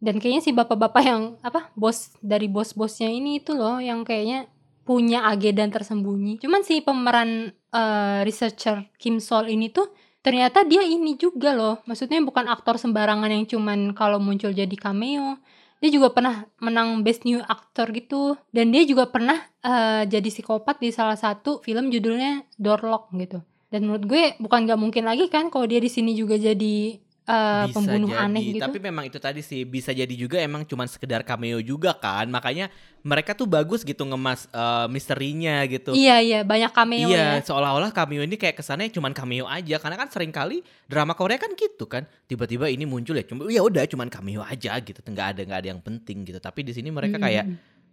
Dan 0.00 0.16
kayaknya 0.16 0.40
si 0.40 0.50
bapak-bapak 0.56 1.02
yang 1.04 1.22
apa 1.44 1.68
bos 1.76 2.14
dari 2.24 2.48
bos-bosnya 2.48 3.12
ini 3.12 3.42
itu 3.42 3.52
loh 3.52 3.82
yang 3.82 4.00
kayaknya 4.06 4.48
punya 4.88 5.28
agedan 5.28 5.68
tersembunyi. 5.68 6.40
Cuman 6.40 6.64
si 6.64 6.80
pemeran 6.80 7.52
eh, 7.52 8.20
researcher 8.24 8.88
Kim 8.96 9.20
Sol 9.20 9.52
ini 9.52 9.68
tuh 9.68 9.92
ternyata 10.24 10.64
dia 10.64 10.80
ini 10.80 11.20
juga 11.20 11.52
loh. 11.52 11.84
Maksudnya 11.84 12.16
bukan 12.24 12.48
aktor 12.48 12.80
sembarangan 12.80 13.28
yang 13.28 13.44
cuman 13.44 13.92
kalau 13.92 14.16
muncul 14.16 14.50
jadi 14.56 14.72
cameo. 14.78 15.36
Dia 15.80 15.90
juga 15.90 16.12
pernah 16.12 16.44
menang 16.60 17.00
Best 17.00 17.24
New 17.24 17.40
Actor 17.40 17.90
gitu. 17.96 18.36
Dan 18.52 18.70
dia 18.70 18.84
juga 18.84 19.08
pernah 19.08 19.40
eh, 19.64 20.04
jadi 20.04 20.28
psikopat 20.28 20.78
di 20.78 20.92
salah 20.92 21.16
satu 21.16 21.64
film 21.64 21.88
judulnya 21.88 22.44
Doorlock 22.60 23.12
gitu. 23.16 23.40
Dan 23.70 23.86
menurut 23.86 24.04
gue 24.04 24.22
bukan 24.42 24.66
gak 24.66 24.80
mungkin 24.80 25.06
lagi 25.06 25.30
kan 25.32 25.48
kalau 25.48 25.64
dia 25.64 25.78
di 25.78 25.88
sini 25.88 26.12
juga 26.12 26.34
jadi 26.36 26.98
eh, 27.22 27.64
Bisa 27.66 27.74
pembunuh 27.74 28.10
jadi, 28.10 28.24
aneh 28.24 28.42
gitu. 28.50 28.62
Tapi 28.62 28.78
memang 28.78 29.04
itu 29.04 29.16
tadi 29.16 29.40
sih 29.40 29.62
bisa 29.62 29.90
jadi 29.90 30.10
juga 30.10 30.38
emang 30.38 30.62
cuman 30.62 30.84
sekedar 30.84 31.22
cameo 31.22 31.58
juga 31.58 31.92
kan. 31.92 32.26
Makanya 32.26 32.68
mereka 33.00 33.32
tuh 33.32 33.44
bagus 33.44 33.80
gitu 33.80 34.02
ngemas 34.02 34.44
eh, 34.46 34.86
misterinya 34.86 35.62
gitu. 35.64 35.92
Iya 35.92 36.16
iya 36.20 36.40
banyak 36.42 36.70
cameo 36.70 37.08
Iya, 37.08 37.38
ya. 37.38 37.42
seolah-olah 37.42 37.90
cameo 37.90 38.20
ini 38.20 38.34
kayak 38.34 38.56
kesannya 38.56 38.88
cuman 38.88 39.12
cameo 39.12 39.44
aja 39.44 39.76
karena 39.76 39.96
kan 39.96 40.08
sering 40.08 40.30
kali 40.30 40.60
drama 40.84 41.12
Korea 41.12 41.36
kan 41.36 41.52
gitu 41.54 41.86
kan. 41.86 42.04
Tiba-tiba 42.26 42.66
ini 42.66 42.84
muncul 42.84 43.14
ya 43.14 43.24
cuma 43.24 43.46
ya 43.46 43.60
udah 43.60 43.84
cuman 43.84 44.08
cameo 44.08 44.42
aja 44.42 44.76
gitu. 44.78 44.98
nggak 45.00 45.26
ada 45.36 45.40
nggak 45.46 45.60
ada 45.60 45.68
yang 45.70 45.80
penting 45.80 46.24
gitu. 46.24 46.38
Tapi 46.38 46.62
di 46.62 46.72
sini 46.72 46.88
mereka 46.88 47.16
Mm, 47.16 47.24
kayak 47.24 47.44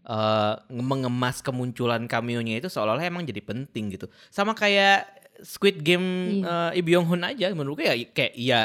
eh, 0.08 0.54
mengemas 0.72 1.44
kemunculan 1.44 2.08
cameo-nya 2.08 2.58
itu 2.58 2.68
seolah-olah 2.68 3.04
emang 3.04 3.22
jadi 3.22 3.44
penting 3.44 3.92
gitu. 3.92 4.08
Sama 4.30 4.54
kayak 4.54 5.04
Squid 5.38 5.84
Game 5.84 6.42
Iya. 6.42 6.74
eh, 6.74 6.80
Lee 6.80 6.86
Byung 6.86 7.06
Hun 7.06 7.22
aja 7.22 7.54
menurut 7.54 7.78
gue 7.78 7.86
ya 7.86 7.96
kayak 8.10 8.34
ya 8.34 8.60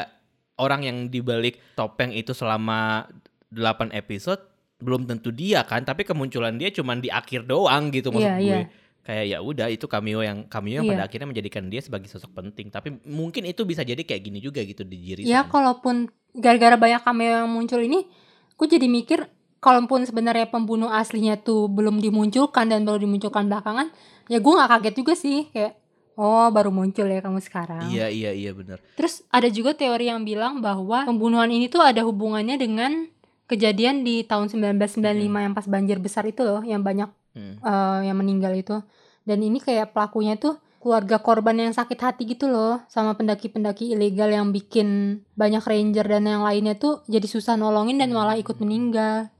orang 0.57 0.81
yang 0.85 0.97
dibalik 1.07 1.57
topeng 1.73 2.13
itu 2.13 2.31
selama 2.31 3.09
8 3.49 3.93
episode 3.93 4.41
belum 4.83 5.07
tentu 5.07 5.31
dia 5.31 5.63
kan, 5.63 5.81
tapi 5.81 6.03
kemunculan 6.03 6.59
dia 6.59 6.67
cuman 6.67 6.99
di 6.99 7.07
akhir 7.07 7.47
doang 7.47 7.87
gitu 7.89 8.11
maksud 8.11 8.27
Iya, 8.27 8.37
gue. 8.37 8.45
iya. 8.45 8.59
Kayak 9.03 9.25
ya 9.27 9.37
udah 9.43 9.67
itu 9.67 9.85
cameo 9.87 10.23
yang 10.23 10.47
cameo 10.47 10.79
yang 10.79 10.87
Iya. 10.87 10.91
pada 10.95 11.03
akhirnya 11.07 11.27
menjadikan 11.27 11.63
dia 11.67 11.79
sebagai 11.83 12.07
sosok 12.07 12.31
penting. 12.35 12.71
Tapi 12.71 13.03
mungkin 13.03 13.43
itu 13.43 13.67
bisa 13.67 13.83
jadi 13.83 13.99
kayak 13.99 14.21
gini 14.23 14.39
juga 14.39 14.63
gitu 14.63 14.83
di 14.83 14.95
Jirisan. 14.99 15.27
Ya 15.27 15.43
kalaupun 15.43 16.07
gara-gara 16.31 16.79
banyak 16.79 17.03
cameo 17.03 17.43
yang 17.43 17.51
muncul 17.51 17.83
ini, 17.83 18.07
gue 18.55 18.67
jadi 18.67 18.87
mikir 18.87 19.27
kalaupun 19.59 20.03
sebenarnya 20.03 20.47
pembunuh 20.47 20.91
aslinya 20.91 21.39
tuh 21.39 21.67
belum 21.67 21.99
dimunculkan 21.99 22.67
dan 22.71 22.83
baru 22.83 23.03
dimunculkan 23.03 23.47
belakangan, 23.47 23.91
ya 24.27 24.39
gue 24.39 24.51
nggak 24.55 24.69
kaget 24.71 24.95
juga 24.95 25.13
sih 25.15 25.47
kayak 25.51 25.82
oh 26.15 26.47
baru 26.49 26.69
muncul 26.69 27.05
ya 27.05 27.19
kamu 27.19 27.39
sekarang. 27.41 27.89
Iya 27.89 28.07
iya 28.09 28.31
iya 28.31 28.51
bener. 28.53 28.81
Terus 28.95 29.25
ada 29.29 29.49
juga 29.49 29.73
teori 29.73 30.09
yang 30.09 30.21
bilang 30.23 30.61
bahwa 30.61 31.05
pembunuhan 31.05 31.49
ini 31.49 31.67
tuh 31.67 31.81
ada 31.81 32.01
hubungannya 32.05 32.57
dengan 32.57 33.09
kejadian 33.45 34.01
di 34.07 34.23
tahun 34.23 34.47
1995 34.49 35.43
yang 35.45 35.53
pas 35.53 35.67
banjir 35.67 35.97
besar 35.99 36.23
itu 36.25 36.41
loh, 36.45 36.63
yang 36.63 36.81
banyak 36.81 37.09
Hmm. 37.33 37.57
eh, 37.65 37.99
yang 38.13 38.17
meninggal 38.21 38.53
itu. 38.53 38.77
Dan 39.25 39.41
ini 39.41 39.57
kayak 39.57 39.97
pelakunya 39.97 40.37
tuh 40.37 40.61
keluarga 40.77 41.17
korban 41.17 41.55
yang 41.57 41.73
sakit 41.73 41.95
hati 41.95 42.27
gitu 42.27 42.51
loh 42.51 42.83
sama 42.91 43.15
pendaki-pendaki 43.15 43.95
ilegal 43.95 44.29
yang 44.29 44.51
bikin 44.51 45.19
banyak 45.33 45.63
ranger 45.63 46.03
dan 46.03 46.27
yang 46.27 46.43
lainnya 46.43 46.75
tuh 46.75 47.01
jadi 47.07 47.23
susah 47.23 47.55
nolongin 47.55 47.97
dan 47.97 48.11
malah 48.11 48.35
ikut 48.35 48.59
meninggal 48.59 49.31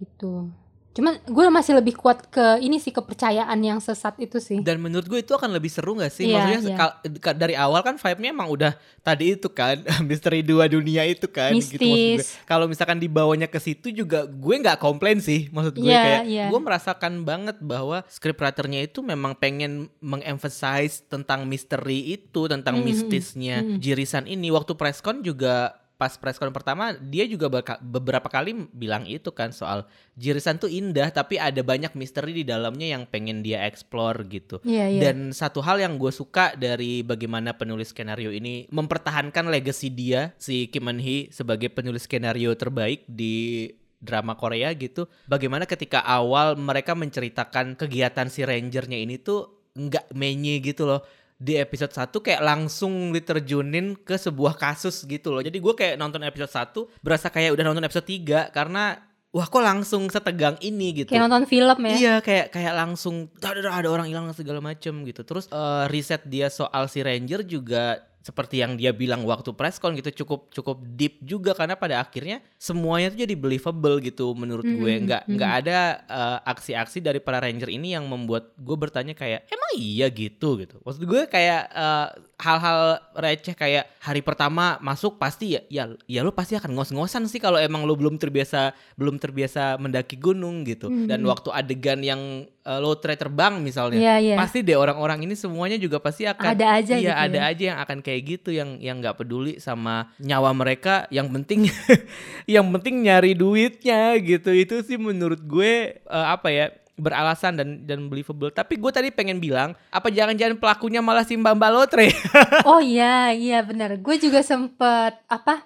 gitu. 0.00 0.48
Cuman 0.90 1.22
gue 1.22 1.46
masih 1.48 1.72
lebih 1.72 1.94
kuat 1.94 2.26
ke 2.26 2.58
ini 2.58 2.76
sih 2.76 2.90
kepercayaan 2.90 3.54
yang 3.56 3.78
sesat 3.78 4.18
itu 4.18 4.36
sih. 4.36 4.58
Dan 4.58 4.78
menurut 4.78 5.06
gue 5.06 5.18
itu 5.18 5.30
akan 5.30 5.50
lebih 5.50 5.68
seru 5.68 5.94
gak 5.94 6.10
sih? 6.10 6.26
Iya, 6.26 6.34
Maksudnya 6.36 6.58
iya. 6.58 6.66
sekal- 6.66 6.94
ka- 7.16 7.36
dari 7.36 7.54
awal 7.54 7.80
kan 7.80 7.94
vibe-nya 7.94 8.30
emang 8.30 8.48
udah 8.48 8.72
tadi 9.00 9.32
itu 9.32 9.46
kan 9.48 9.78
misteri 10.04 10.42
dua 10.42 10.66
dunia 10.66 11.02
itu 11.04 11.24
kan 11.24 11.54
gitu. 11.54 11.78
Mistis. 11.78 12.34
Kalau 12.42 12.66
misalkan 12.66 12.98
dibawanya 12.98 13.46
ke 13.46 13.56
situ 13.56 13.88
juga 13.88 14.24
gue 14.24 14.54
nggak 14.56 14.76
komplain 14.78 15.18
sih 15.18 15.46
maksud 15.48 15.74
gue 15.74 15.86
Iya, 15.86 16.02
kayak 16.02 16.22
iya. 16.26 16.44
gue 16.48 16.60
merasakan 16.60 17.22
banget 17.22 17.56
bahwa 17.60 18.02
scriptwriternya 18.06 18.82
itu 18.82 18.98
memang 19.00 19.32
pengen 19.32 19.86
mengemphasize 20.00 21.06
tentang 21.06 21.44
misteri 21.44 21.78
itu 22.12 22.46
tentang 22.46 22.76
Mhm, 22.76 22.84
mistisnya 22.84 23.56
mhm. 23.60 23.78
Jirisan 23.78 24.24
ini 24.24 24.48
waktu 24.48 24.72
presscon 24.72 25.20
juga 25.20 25.78
pas 26.00 26.16
presscon 26.16 26.48
pertama 26.48 26.96
dia 26.96 27.28
juga 27.28 27.52
baka- 27.52 27.76
beberapa 27.84 28.24
kali 28.32 28.72
bilang 28.72 29.04
itu 29.04 29.28
kan 29.36 29.52
soal 29.52 29.84
Jirisan 30.16 30.56
tuh 30.56 30.72
indah 30.72 31.12
tapi 31.12 31.36
ada 31.36 31.60
banyak 31.60 31.92
misteri 31.92 32.32
di 32.32 32.44
dalamnya 32.44 32.88
yang 32.96 33.04
pengen 33.04 33.44
dia 33.44 33.68
explore 33.68 34.24
gitu. 34.32 34.64
Iya, 34.64 34.88
iya. 34.88 35.00
Dan 35.04 35.36
satu 35.36 35.60
hal 35.60 35.76
yang 35.84 36.00
gue 36.00 36.08
suka 36.08 36.56
dari 36.56 37.04
bagaimana 37.04 37.52
penulis 37.52 37.92
skenario 37.92 38.32
ini 38.32 38.64
mempertahankan 38.72 39.52
legacy 39.52 39.92
dia 39.92 40.32
si 40.40 40.72
Kim 40.72 40.88
Eun 40.88 41.00
Hee 41.04 41.28
sebagai 41.28 41.68
penulis 41.68 42.08
skenario 42.08 42.56
terbaik 42.56 43.04
di 43.04 43.68
drama 44.00 44.32
Korea 44.40 44.72
gitu. 44.72 45.04
Bagaimana 45.28 45.68
ketika 45.68 46.00
awal 46.00 46.56
mereka 46.56 46.96
menceritakan 46.96 47.76
kegiatan 47.76 48.32
si 48.32 48.40
rangernya 48.48 48.96
ini 48.96 49.20
tuh 49.20 49.68
nggak 49.76 50.16
menye 50.16 50.58
gitu 50.64 50.88
loh. 50.88 51.04
Di 51.40 51.56
episode 51.56 51.88
1 51.96 52.12
kayak 52.12 52.44
langsung 52.44 53.16
diterjunin 53.16 53.96
ke 53.96 54.20
sebuah 54.20 54.60
kasus 54.60 55.08
gitu 55.08 55.32
loh. 55.32 55.40
Jadi 55.40 55.56
gue 55.56 55.72
kayak 55.72 55.96
nonton 55.96 56.20
episode 56.20 56.52
1 56.52 57.00
berasa 57.00 57.32
kayak 57.32 57.56
udah 57.56 57.64
nonton 57.64 57.84
episode 57.88 58.04
3 58.04 58.52
karena 58.52 59.00
wah 59.32 59.46
kok 59.48 59.64
langsung 59.64 60.10
setegang 60.12 60.60
ini 60.60 61.02
gitu. 61.02 61.16
Kayak 61.16 61.24
nonton 61.30 61.48
film 61.48 61.78
ya. 61.88 61.94
Iya 61.96 62.14
kayak 62.20 62.46
kayak 62.52 62.74
langsung 62.76 63.32
ada 63.40 63.72
ada 63.72 63.88
orang 63.88 64.12
hilang 64.12 64.28
segala 64.36 64.60
macem 64.60 64.92
gitu. 65.08 65.24
Terus 65.24 65.48
eh, 65.48 65.84
riset 65.88 66.28
dia 66.28 66.52
soal 66.52 66.90
si 66.92 67.00
Ranger 67.00 67.46
juga 67.48 68.09
seperti 68.20 68.60
yang 68.60 68.76
dia 68.76 68.92
bilang 68.92 69.24
waktu 69.24 69.56
presscon 69.56 69.96
gitu 69.96 70.24
cukup 70.24 70.52
cukup 70.52 70.76
deep 70.92 71.24
juga 71.24 71.56
karena 71.56 71.72
pada 71.72 72.04
akhirnya 72.04 72.44
semuanya 72.60 73.08
tuh 73.16 73.24
jadi 73.24 73.32
believable 73.32 73.96
gitu 74.04 74.36
menurut 74.36 74.64
gue 74.64 74.92
Mm, 74.92 75.08
nggak 75.08 75.22
mm. 75.24 75.32
nggak 75.40 75.52
ada 75.64 75.78
eh, 76.04 76.38
aksi-aksi 76.52 77.00
dari 77.00 77.16
para 77.24 77.40
ranger 77.40 77.72
ini 77.72 77.96
yang 77.96 78.04
membuat 78.04 78.52
gue 78.60 78.76
bertanya 78.76 79.16
kayak 79.16 79.48
emang 79.48 79.72
iya 79.80 80.12
gitu 80.12 80.60
gitu 80.60 80.76
maksud 80.84 81.00
gue 81.08 81.22
kayak 81.32 81.62
eh, 81.72 82.08
hal-hal 82.40 83.00
receh 83.16 83.56
kayak 83.56 83.88
hari 84.04 84.20
pertama 84.20 84.76
masuk 84.84 85.16
pasti 85.16 85.56
ya 85.56 85.60
ya 85.72 85.84
ya 86.04 86.20
lu 86.20 86.32
pasti 86.36 86.60
akan 86.60 86.76
ngos-ngosan 86.76 87.24
sih 87.24 87.40
kalau 87.40 87.56
emang 87.56 87.88
lu 87.88 87.96
belum 87.96 88.20
terbiasa 88.20 88.76
belum 89.00 89.16
terbiasa 89.16 89.80
mendaki 89.80 90.20
gunung 90.20 90.68
gitu 90.68 90.92
Mm, 90.92 91.06
dan 91.08 91.22
mm. 91.24 91.28
waktu 91.30 91.48
adegan 91.54 92.00
yang 92.04 92.20
eh, 92.64 92.78
low 92.78 92.96
tray 92.96 93.16
terbang 93.16 93.58
misalnya 93.60 93.98
Iya, 94.00 94.14
iya. 94.20 94.36
pasti 94.36 94.60
deh 94.60 94.76
orang-orang 94.76 95.24
ini 95.24 95.34
semuanya 95.34 95.80
juga 95.80 96.00
pasti 96.00 96.24
akan 96.28 96.56
Ada 96.56 96.66
aja 96.80 96.94
iya 96.96 97.12
gitu 97.12 97.24
ada 97.28 97.38
ya. 97.38 97.50
aja 97.52 97.62
yang 97.74 97.78
akan 97.82 97.98
kayak 98.00 98.20
gitu 98.26 98.50
yang 98.52 98.76
yang 98.78 99.00
nggak 99.00 99.16
peduli 99.16 99.56
sama 99.58 100.12
nyawa 100.20 100.52
mereka 100.52 101.04
yang 101.08 101.28
penting 101.32 101.68
yang 102.54 102.66
penting 102.74 103.04
nyari 103.04 103.32
duitnya 103.32 104.16
gitu 104.20 104.50
itu 104.52 104.84
sih 104.84 105.00
menurut 105.00 105.40
gue 105.42 105.98
eh, 106.00 106.26
apa 106.28 106.48
ya 106.52 106.66
beralasan 107.00 107.56
dan 107.56 107.68
dan 107.88 108.12
believable. 108.12 108.52
Tapi 108.52 108.76
gue 108.76 108.92
tadi 108.92 109.08
pengen 109.08 109.40
bilang, 109.40 109.72
apa 109.88 110.12
jangan-jangan 110.12 110.60
pelakunya 110.60 111.00
malah 111.00 111.24
si 111.24 111.32
Mbak 111.32 111.56
Mbak 111.56 111.70
Lotre? 111.72 112.12
oh 112.70 112.78
iya 112.78 113.32
iya 113.32 113.64
benar 113.64 113.96
gue 113.96 114.16
juga 114.20 114.44
sempet 114.44 115.16
apa 115.26 115.64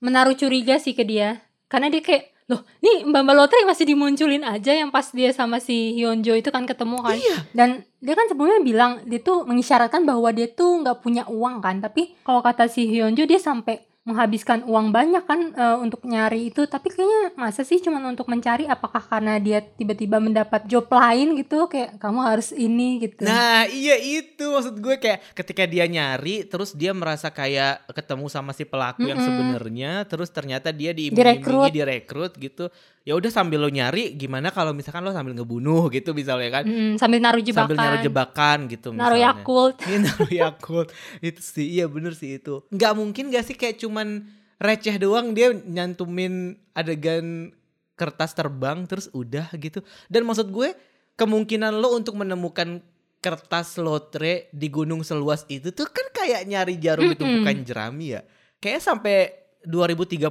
menaruh 0.00 0.32
curiga 0.34 0.80
sih 0.80 0.96
ke 0.96 1.04
dia 1.04 1.44
karena 1.68 1.92
dia 1.92 2.00
kayak 2.00 2.33
loh 2.44 2.60
nih 2.84 3.08
mbak 3.08 3.24
mbak 3.24 3.36
lotre 3.40 3.64
masih 3.64 3.88
dimunculin 3.88 4.44
aja 4.44 4.76
yang 4.76 4.92
pas 4.92 5.08
dia 5.08 5.32
sama 5.32 5.64
si 5.64 5.96
Hyunjo 5.96 6.36
itu 6.36 6.52
kan 6.52 6.68
ketemu 6.68 7.00
kan 7.00 7.16
Iya. 7.16 7.36
dan 7.56 7.68
dia 8.04 8.12
kan 8.12 8.28
sebelumnya 8.28 8.60
bilang 8.60 8.92
dia 9.08 9.16
tuh 9.18 9.48
mengisyaratkan 9.48 10.04
bahwa 10.04 10.28
dia 10.28 10.44
tuh 10.46 10.84
nggak 10.84 11.00
punya 11.00 11.24
uang 11.24 11.64
kan 11.64 11.80
tapi 11.80 12.12
kalau 12.20 12.44
kata 12.44 12.68
si 12.68 12.84
Hyunjo 12.84 13.24
dia 13.24 13.40
sampai 13.40 13.80
menghabiskan 14.04 14.68
uang 14.68 14.92
banyak 14.92 15.24
kan 15.24 15.40
eh, 15.50 15.76
untuk 15.80 16.04
nyari 16.04 16.52
itu. 16.52 16.64
Tapi 16.64 16.92
kayaknya 16.92 17.32
masa 17.34 17.64
sih 17.64 17.80
cuma 17.80 18.04
untuk 18.04 18.28
mencari 18.28 18.68
apakah 18.68 19.00
karena 19.00 19.40
dia 19.40 19.64
tiba-tiba 19.64 20.20
mendapat 20.20 20.68
job 20.68 20.84
lain 20.86 21.40
gitu 21.40 21.66
kayak 21.66 21.96
kamu 21.96 22.20
harus 22.20 22.52
ini 22.52 23.00
gitu. 23.00 23.24
Nah 23.24 23.64
iya 23.64 23.96
itu 23.96 24.44
maksud 24.44 24.76
gue 24.76 24.96
kayak 24.96 25.32
ketika 25.32 25.64
dia 25.64 25.88
nyari 25.88 26.44
terus 26.44 26.76
dia 26.76 26.92
merasa 26.92 27.32
kayak 27.32 27.88
ketemu 27.90 28.28
sama 28.28 28.52
si 28.52 28.62
pelaku 28.62 29.08
yang 29.08 29.16
Mm-mm. 29.16 29.28
sebenarnya 29.32 29.92
terus 30.04 30.28
ternyata 30.28 30.68
dia 30.68 30.92
Direkrut. 30.92 31.16
diiming-imingi 31.64 31.72
direkrut. 31.72 32.32
gitu. 32.36 32.68
Ya 33.04 33.12
udah 33.12 33.28
sambil 33.28 33.60
lo 33.60 33.68
nyari 33.68 34.16
gimana 34.16 34.48
kalau 34.48 34.72
misalkan 34.72 35.04
lo 35.04 35.12
sambil 35.12 35.36
ngebunuh 35.36 35.92
gitu 35.92 36.16
misalnya 36.16 36.60
kan? 36.60 36.64
Mm, 36.64 36.96
sambil 36.96 37.20
naruh 37.20 37.40
jebakan. 37.40 37.68
Sambil 37.68 37.76
naruh 37.76 38.00
jebakan 38.00 38.58
gitu 38.64 38.88
naruh 38.92 39.16
misalnya. 39.16 39.28
Yakult. 39.36 39.76
Iya 39.84 39.98
naruh 40.00 40.30
Yakult. 40.32 40.88
Itu 41.20 41.40
sih 41.40 41.66
iya 41.68 41.84
bener 41.84 42.16
sih 42.16 42.40
itu. 42.40 42.64
Nggak 42.72 42.92
mungkin 42.96 43.28
gak 43.28 43.44
sih 43.44 43.52
kayak 43.52 43.76
cuman 43.94 44.26
receh 44.58 44.98
doang 44.98 45.30
dia 45.30 45.54
nyantumin 45.54 46.58
adegan 46.74 47.54
kertas 47.94 48.34
terbang 48.34 48.82
terus 48.90 49.06
udah 49.14 49.54
gitu 49.54 49.86
dan 50.10 50.26
maksud 50.26 50.50
gue 50.50 50.74
kemungkinan 51.14 51.70
lo 51.78 51.94
untuk 51.94 52.18
menemukan 52.18 52.82
kertas 53.22 53.78
lotre 53.78 54.50
di 54.50 54.66
gunung 54.66 55.06
seluas 55.06 55.46
itu 55.46 55.70
tuh 55.70 55.86
kan 55.86 56.10
kayak 56.10 56.42
nyari 56.50 56.74
jarum 56.82 57.06
di 57.06 57.14
Mm-mm. 57.14 57.22
tumpukan 57.22 57.56
jerami 57.62 58.18
ya 58.18 58.26
kayak 58.58 58.82
sampai 58.82 59.30
2031 59.62 60.26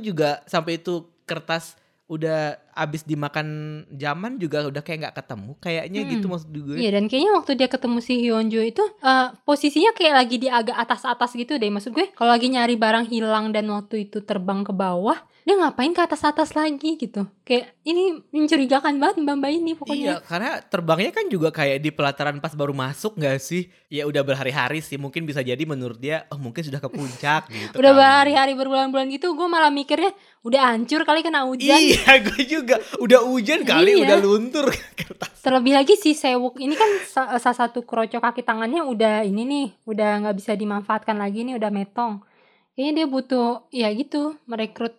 juga 0.00 0.40
sampai 0.48 0.80
itu 0.80 1.04
kertas 1.28 1.76
udah 2.08 2.56
abis 2.74 3.02
dimakan 3.02 3.46
zaman 3.88 4.36
juga 4.36 4.66
udah 4.66 4.80
kayak 4.80 4.98
nggak 5.00 5.16
ketemu 5.16 5.50
kayaknya 5.58 6.00
Mm. 6.00 6.10
gitu 6.10 6.26
maksud 6.26 6.48
gue 6.50 6.76
Iya 6.76 6.90
dan 6.92 7.04
kayaknya 7.06 7.32
waktu 7.32 7.52
dia 7.54 7.66
ketemu 7.66 7.98
si 7.98 8.14
Hyunjo 8.20 8.60
itu 8.60 8.82
eh, 9.00 9.26
posisinya 9.40 9.90
kayak 9.92 10.14
lagi 10.16 10.36
di 10.36 10.48
agak 10.48 10.76
atas-atas 10.76 11.30
gitu 11.32 11.54
deh 11.54 11.70
maksud 11.70 11.90
gue 11.90 12.10
kalau 12.10 12.30
lagi 12.30 12.46
nyari 12.46 12.74
barang 12.74 13.06
hilang 13.06 13.50
dan 13.50 13.66
waktu 13.68 14.04
itu 14.04 14.20
terbang 14.20 14.60
ke 14.60 14.70
bawah 14.70 15.16
dia 15.40 15.54
ngapain 15.54 15.92
ke 15.92 16.00
atas-atas 16.00 16.52
lagi 16.52 16.96
gitu 16.96 17.28
kayak 17.44 17.76
ini 17.84 18.16
mencurigakan 18.32 18.96
banget 18.96 19.20
mbak 19.20 19.36
mbak 19.36 19.52
ini 19.52 19.62
Iya, 19.66 19.76
pokoknya 19.76 20.12
karena 20.24 20.50
terbangnya 20.64 21.10
kan 21.12 21.28
juga 21.28 21.48
kayak 21.50 21.78
di 21.78 21.90
pelataran 21.90 22.40
pas 22.40 22.50
baru 22.50 22.72
masuk 22.72 23.14
gak 23.14 23.36
sih? 23.38 23.68
Ya 23.86 24.08
udah 24.08 24.24
berhari-hari 24.24 24.80
sih, 24.80 24.96
mungkin 24.96 25.22
bisa 25.22 25.38
jadi 25.38 25.60
menurut 25.62 26.00
dia, 26.00 26.24
oh 26.32 26.40
mungkin 26.40 26.64
sudah 26.64 26.80
ke 26.80 26.88
puncak 26.88 27.44
gitu. 27.46 27.76
udah 27.76 27.92
berhari-hari 27.92 28.56
berbulan-bulan 28.56 29.12
gitu 29.12 29.36
gue 29.36 29.44
malah 29.44 29.68
mikirnya 29.68 30.16
udah 30.40 30.72
hancur 30.72 31.04
kali 31.04 31.20
kena 31.20 31.44
hujan 31.44 31.76
Iya, 31.76 32.16
gue 32.24 32.40
juga 32.48 32.63
udah 32.96 33.20
hujan 33.22 33.62
kali, 33.62 33.94
Iya. 33.94 34.04
udah 34.06 34.18
luntur 34.18 34.66
kertas. 34.94 35.40
terlebih 35.40 35.72
lagi 35.72 35.94
si 35.94 36.12
Sewuk 36.12 36.56
ini 36.56 36.72
kan 36.72 36.88
sa- 37.04 37.36
salah 37.36 37.56
satu 37.58 37.82
kerocok 37.82 38.20
kaki 38.22 38.40
tangannya 38.40 38.80
udah 38.82 39.22
ini 39.22 39.42
nih 39.42 39.66
udah 39.84 40.10
nggak 40.20 40.36
bisa 40.36 40.52
dimanfaatkan 40.52 41.14
lagi 41.14 41.42
nih 41.42 41.54
udah 41.54 41.68
metong 41.68 42.24
kayaknya 42.72 42.92
dia 42.94 43.06
butuh 43.06 43.48
ya 43.70 43.88
gitu 43.90 44.34
merekrut 44.44 44.96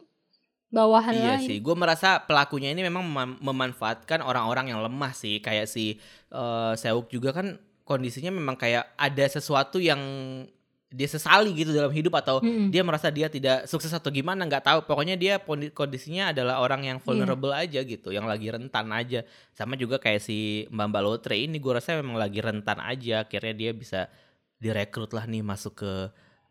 bawahan 0.68 1.14
Iya 1.14 1.28
lain 1.36 1.46
sih, 1.46 1.58
gue 1.58 1.72
merasa 1.74 2.20
pelakunya 2.20 2.70
ini 2.70 2.84
memang 2.84 3.04
mem- 3.04 3.40
memanfaatkan 3.40 4.20
orang-orang 4.20 4.70
yang 4.70 4.82
lemah 4.82 5.12
sih, 5.12 5.40
kayak 5.40 5.66
si 5.66 5.96
eh, 6.30 6.74
Seuk 6.76 7.08
juga 7.08 7.32
kan 7.32 7.56
kondisinya 7.82 8.30
memang 8.30 8.54
kayak 8.54 8.94
ada 8.94 9.26
sesuatu 9.26 9.78
yang 9.78 10.02
dia 10.96 11.12
sesali 11.12 11.52
gitu 11.52 11.76
dalam 11.76 11.92
hidup 11.92 12.16
atau 12.16 12.40
Mm-mm. 12.40 12.72
dia 12.72 12.80
merasa 12.88 13.12
dia 13.12 13.28
tidak 13.28 13.68
sukses 13.68 13.92
atau 13.92 14.08
gimana 14.08 14.48
nggak 14.48 14.64
tahu 14.64 14.80
pokoknya 14.88 15.20
dia 15.20 15.44
kondi- 15.44 15.76
kondisinya 15.76 16.32
adalah 16.32 16.64
orang 16.64 16.88
yang 16.88 16.98
vulnerable 17.04 17.52
aja 17.52 17.84
gitu 17.84 18.16
yang 18.16 18.24
lagi 18.24 18.48
rentan 18.48 18.88
aja 18.96 19.28
sama 19.52 19.76
juga 19.76 20.00
kayak 20.00 20.24
si 20.24 20.64
Mbak 20.72 20.88
Mbak 20.88 21.04
Lotre 21.04 21.36
ini 21.36 21.60
gue 21.60 21.74
rasa 21.76 22.00
memang 22.00 22.16
lagi 22.16 22.40
rentan 22.40 22.80
aja 22.80 23.28
akhirnya 23.28 23.52
dia 23.52 23.72
bisa 23.76 24.08
direkrut 24.56 25.12
lah 25.12 25.28
nih 25.28 25.44
masuk 25.44 25.84
ke 25.84 25.92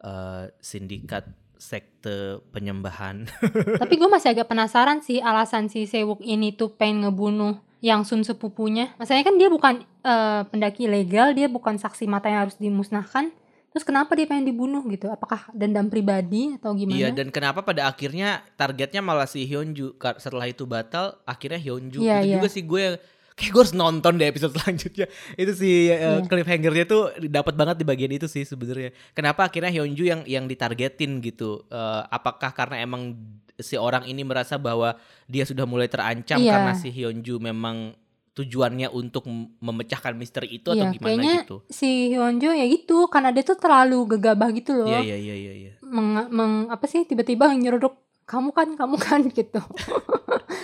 eh, 0.05 0.45
sindikat 0.61 1.25
sekte 1.57 2.45
penyembahan 2.53 3.25
Tapi 3.81 3.95
gue 3.97 4.09
masih 4.13 4.37
agak 4.37 4.53
penasaran 4.53 5.01
sih 5.01 5.25
alasan 5.25 5.73
si 5.73 5.89
Sewuk 5.89 6.21
ini 6.21 6.53
tuh 6.53 6.77
pengen 6.77 7.09
ngebunuh 7.09 7.57
yang 7.81 8.01
Sun 8.05 8.25
sepupunya. 8.25 8.93
Masalahnya 8.97 9.29
kan 9.29 9.37
dia 9.37 9.49
bukan 9.49 9.75
eh, 10.05 10.43
pendaki 10.49 10.89
ilegal, 10.89 11.33
dia 11.33 11.49
bukan 11.49 11.77
saksi 11.77 12.05
mata 12.09 12.29
yang 12.29 12.49
harus 12.49 12.57
dimusnahkan. 12.57 13.29
Terus 13.75 13.83
kenapa 13.83 14.15
dia 14.15 14.23
pengen 14.25 14.47
dibunuh 14.47 14.87
gitu? 14.87 15.11
Apakah 15.11 15.51
dendam 15.51 15.91
pribadi 15.91 16.55
atau 16.55 16.79
gimana? 16.79 16.95
Iya 16.95 17.09
dan 17.11 17.35
kenapa 17.35 17.61
pada 17.61 17.91
akhirnya 17.91 18.47
targetnya 18.55 19.03
malah 19.03 19.27
si 19.27 19.43
Hyunju 19.43 19.99
setelah 20.17 20.47
itu 20.47 20.63
batal 20.63 21.19
akhirnya 21.27 21.59
Hyunju 21.59 21.99
Iya, 21.99 22.23
itu 22.23 22.27
iya. 22.31 22.35
juga 22.39 22.49
sih 22.49 22.63
gue 22.63 22.81
yang 22.81 22.97
kayak 23.35 23.51
gue 23.51 23.63
harus 23.67 23.75
nonton 23.75 24.15
deh 24.15 24.31
episode 24.31 24.55
selanjutnya 24.57 25.11
itu 25.35 25.53
si 25.53 25.91
uh, 25.91 26.23
Iya. 26.23 26.31
cliffhangernya 26.31 26.87
tuh 26.87 27.03
dapat 27.27 27.59
banget 27.59 27.83
di 27.83 27.85
bagian 27.85 28.15
itu 28.15 28.31
sih 28.31 28.47
sebenarnya 28.47 28.95
kenapa 29.11 29.51
akhirnya 29.51 29.75
Hyunju 29.75 30.07
yang 30.07 30.23
yang 30.23 30.47
ditargetin 30.47 31.19
gitu 31.19 31.67
Eh, 31.67 32.03
apakah 32.09 32.55
karena 32.55 32.79
emang 32.79 33.19
si 33.55 33.75
orang 33.75 34.07
ini 34.07 34.23
merasa 34.23 34.55
bahwa 34.55 34.95
dia 35.27 35.43
sudah 35.43 35.67
mulai 35.67 35.91
terancam 35.91 36.39
Iya. 36.39 36.55
karena 36.55 36.73
si 36.79 36.95
Hyunju 36.95 37.43
memang 37.43 37.99
tujuannya 38.35 38.89
untuk 38.89 39.25
mem- 39.25 39.55
memecahkan 39.59 40.13
misteri 40.13 40.51
itu 40.53 40.67
atau 40.67 40.85
Iya, 40.85 40.93
gimana 40.93 41.11
kayaknya 41.13 41.35
gitu 41.41 41.57
si 41.69 42.11
Hyunjo 42.11 42.51
ya 42.51 42.67
gitu 42.67 43.07
karena 43.07 43.31
dia 43.31 43.43
tuh 43.43 43.55
terlalu 43.55 43.99
gegabah 44.11 44.51
gitu 44.51 44.75
loh. 44.75 44.87
iya 44.87 45.01
iya 45.01 45.17
iya 45.17 45.35
iya 45.37 45.53
iya 45.55 45.73
Meng, 45.81 46.11
meng- 46.29 46.67
apa 46.67 46.85
sih 46.85 47.03
tiba-tiba 47.03 47.47
nyeruduk 47.49 47.95
kamu 48.25 48.51
kan 48.51 48.69
kamu 48.73 48.97
kan 48.97 49.21
gitu. 49.31 49.63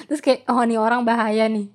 terus 0.05 0.19
kayak 0.19 0.47
oh 0.47 0.61
nih 0.61 0.77
orang 0.77 1.05
bahaya 1.05 1.47
nih. 1.47 1.71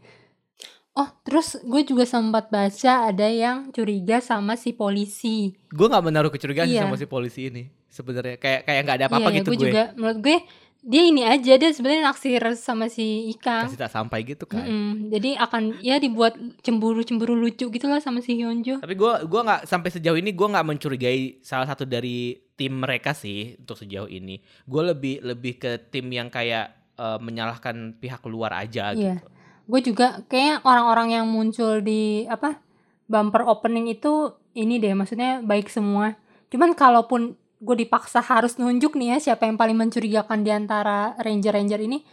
Oh 0.93 1.07
terus 1.21 1.59
gue 1.59 1.81
juga 1.83 2.03
sempat 2.03 2.47
baca 2.47 2.93
ada 3.05 3.27
yang 3.27 3.67
curiga 3.69 4.19
sama 4.19 4.55
si 4.55 4.71
polisi. 4.71 5.51
gue 5.65 5.85
nggak 5.85 6.03
menaruh 6.03 6.27
kecurigaan 6.29 6.67
Iya. 6.67 6.83
sama 6.83 6.95
si 6.95 7.05
polisi 7.05 7.47
ini 7.47 7.63
sebenarnya 7.85 8.35
kayak 8.35 8.61
kayak 8.63 8.81
nggak 8.81 8.97
ada 8.97 9.07
apa-apa 9.07 9.29
iya, 9.29 9.37
gitu 9.37 9.49
gue 9.49 9.57
gue 9.57 9.63
juga 9.69 9.83
menurut 9.93 10.19
gue 10.19 10.37
dia 10.85 11.01
ini 11.01 11.25
aja 11.25 11.57
dia 11.57 11.69
sebenarnya 11.69 12.05
naksir 12.05 12.37
sama 12.53 12.85
si 12.87 13.33
Ika. 13.33 13.65
kasih 13.65 13.75
tak 13.75 13.89
sampai 13.89 14.21
gitu 14.21 14.45
kan 14.45 14.61
Mm-mm, 14.61 15.09
jadi 15.09 15.33
akan 15.41 15.81
ya 15.81 15.97
dibuat 15.97 16.37
cemburu-cemburu 16.61 17.33
lucu 17.33 17.67
gitu 17.67 17.85
lah 17.85 17.97
sama 17.97 18.21
si 18.21 18.37
Hyunjo. 18.37 18.77
Tapi 18.77 18.93
gue 18.93 19.13
gua 19.25 19.41
nggak 19.43 19.61
sampai 19.65 19.89
sejauh 19.89 20.13
ini 20.13 20.29
gue 20.29 20.45
nggak 20.45 20.61
mencurigai 20.63 21.41
salah 21.41 21.65
satu 21.65 21.83
dari 21.83 22.37
tim 22.53 22.77
mereka 22.77 23.11
sih 23.11 23.57
untuk 23.57 23.75
sejauh 23.75 24.05
ini. 24.05 24.37
Gue 24.63 24.85
lebih 24.85 25.25
lebih 25.25 25.57
ke 25.57 25.89
tim 25.89 26.05
yang 26.07 26.29
kayak 26.29 26.69
eh, 26.95 27.17
menyalahkan 27.17 27.97
pihak 27.97 28.21
luar 28.25 28.53
aja 28.55 28.93
Iya. 28.93 29.17
gitu. 29.17 29.25
Gue 29.65 29.81
juga 29.81 30.21
kayak 30.25 30.61
orang-orang 30.61 31.17
yang 31.17 31.25
muncul 31.25 31.81
di 31.81 32.29
apa 32.29 32.61
bumper 33.05 33.41
opening 33.43 33.89
itu 33.89 34.33
ini 34.53 34.77
deh 34.77 34.93
maksudnya 34.93 35.41
baik 35.41 35.65
semua. 35.67 36.13
Cuman 36.47 36.77
kalaupun 36.77 37.33
gue 37.65 37.75
dipaksa 37.81 38.21
harus 38.21 38.61
nunjuk 38.61 38.93
nih 38.93 39.17
ya 39.17 39.33
siapa 39.33 39.49
yang 39.49 39.57
paling 39.57 39.73
mencurigakan 39.73 40.45
di 40.45 40.53
antara 40.53 41.17
ranger-ranger 41.17 41.81
ini, 41.81 42.05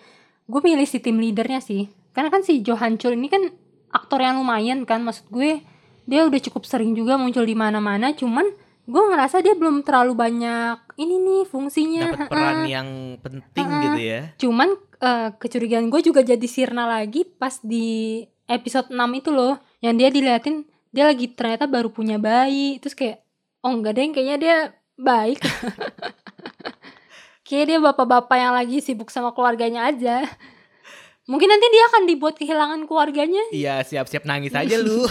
gue 0.48 0.60
pilih 0.64 0.88
si 0.88 0.98
tim 1.04 1.20
leadernya 1.20 1.60
sih. 1.60 1.92
Karena 2.16 2.32
kan 2.32 2.40
si 2.40 2.64
Johan 2.64 2.96
Chul 2.96 3.20
ini 3.20 3.28
kan 3.28 3.52
aktor 3.92 4.24
yang 4.24 4.40
lumayan 4.40 4.88
kan 4.88 5.04
maksud 5.04 5.28
gue 5.28 5.60
dia 6.08 6.24
udah 6.26 6.40
cukup 6.40 6.64
sering 6.64 6.96
juga 6.96 7.20
muncul 7.20 7.44
di 7.44 7.54
mana-mana 7.54 8.16
cuman 8.16 8.48
gue 8.82 9.02
ngerasa 9.14 9.44
dia 9.44 9.54
belum 9.54 9.86
terlalu 9.86 10.18
banyak 10.18 10.98
ini 10.98 11.14
nih 11.22 11.42
fungsinya 11.46 12.02
Dapat 12.10 12.28
peran 12.32 12.56
Heeh. 12.66 12.70
yang 12.72 12.88
penting 13.22 13.66
Heeh. 13.68 13.82
gitu 13.86 14.00
ya. 14.02 14.20
Cuman 14.40 14.68
eh, 14.98 15.28
kecurigaan 15.38 15.86
gue 15.92 16.00
juga 16.02 16.20
jadi 16.26 16.46
sirna 16.50 16.90
lagi 16.90 17.22
pas 17.22 17.62
di 17.62 18.24
episode 18.50 18.90
6 18.90 18.98
itu 19.20 19.30
loh. 19.30 19.60
Yang 19.78 19.94
dia 20.00 20.08
diliatin 20.10 20.56
dia 20.90 21.04
lagi 21.06 21.30
ternyata 21.30 21.70
baru 21.70 21.94
punya 21.94 22.18
bayi. 22.18 22.82
Terus 22.82 22.98
kayak 22.98 23.22
oh 23.62 23.70
enggak 23.70 23.94
deh 23.94 24.10
kayaknya 24.10 24.36
dia 24.40 24.56
baik. 25.02 25.42
Kayak 27.46 27.64
dia 27.68 27.78
bapak-bapak 27.82 28.38
yang 28.38 28.54
lagi 28.54 28.78
sibuk 28.80 29.10
sama 29.10 29.34
keluarganya 29.34 29.90
aja. 29.90 30.24
Mungkin 31.28 31.50
nanti 31.50 31.66
dia 31.68 31.84
akan 31.92 32.02
dibuat 32.08 32.34
kehilangan 32.38 32.86
keluarganya. 32.88 33.42
Iya 33.52 33.82
siap-siap 33.82 34.24
nangis 34.24 34.55
aja 34.55 34.78
lu. 34.80 35.05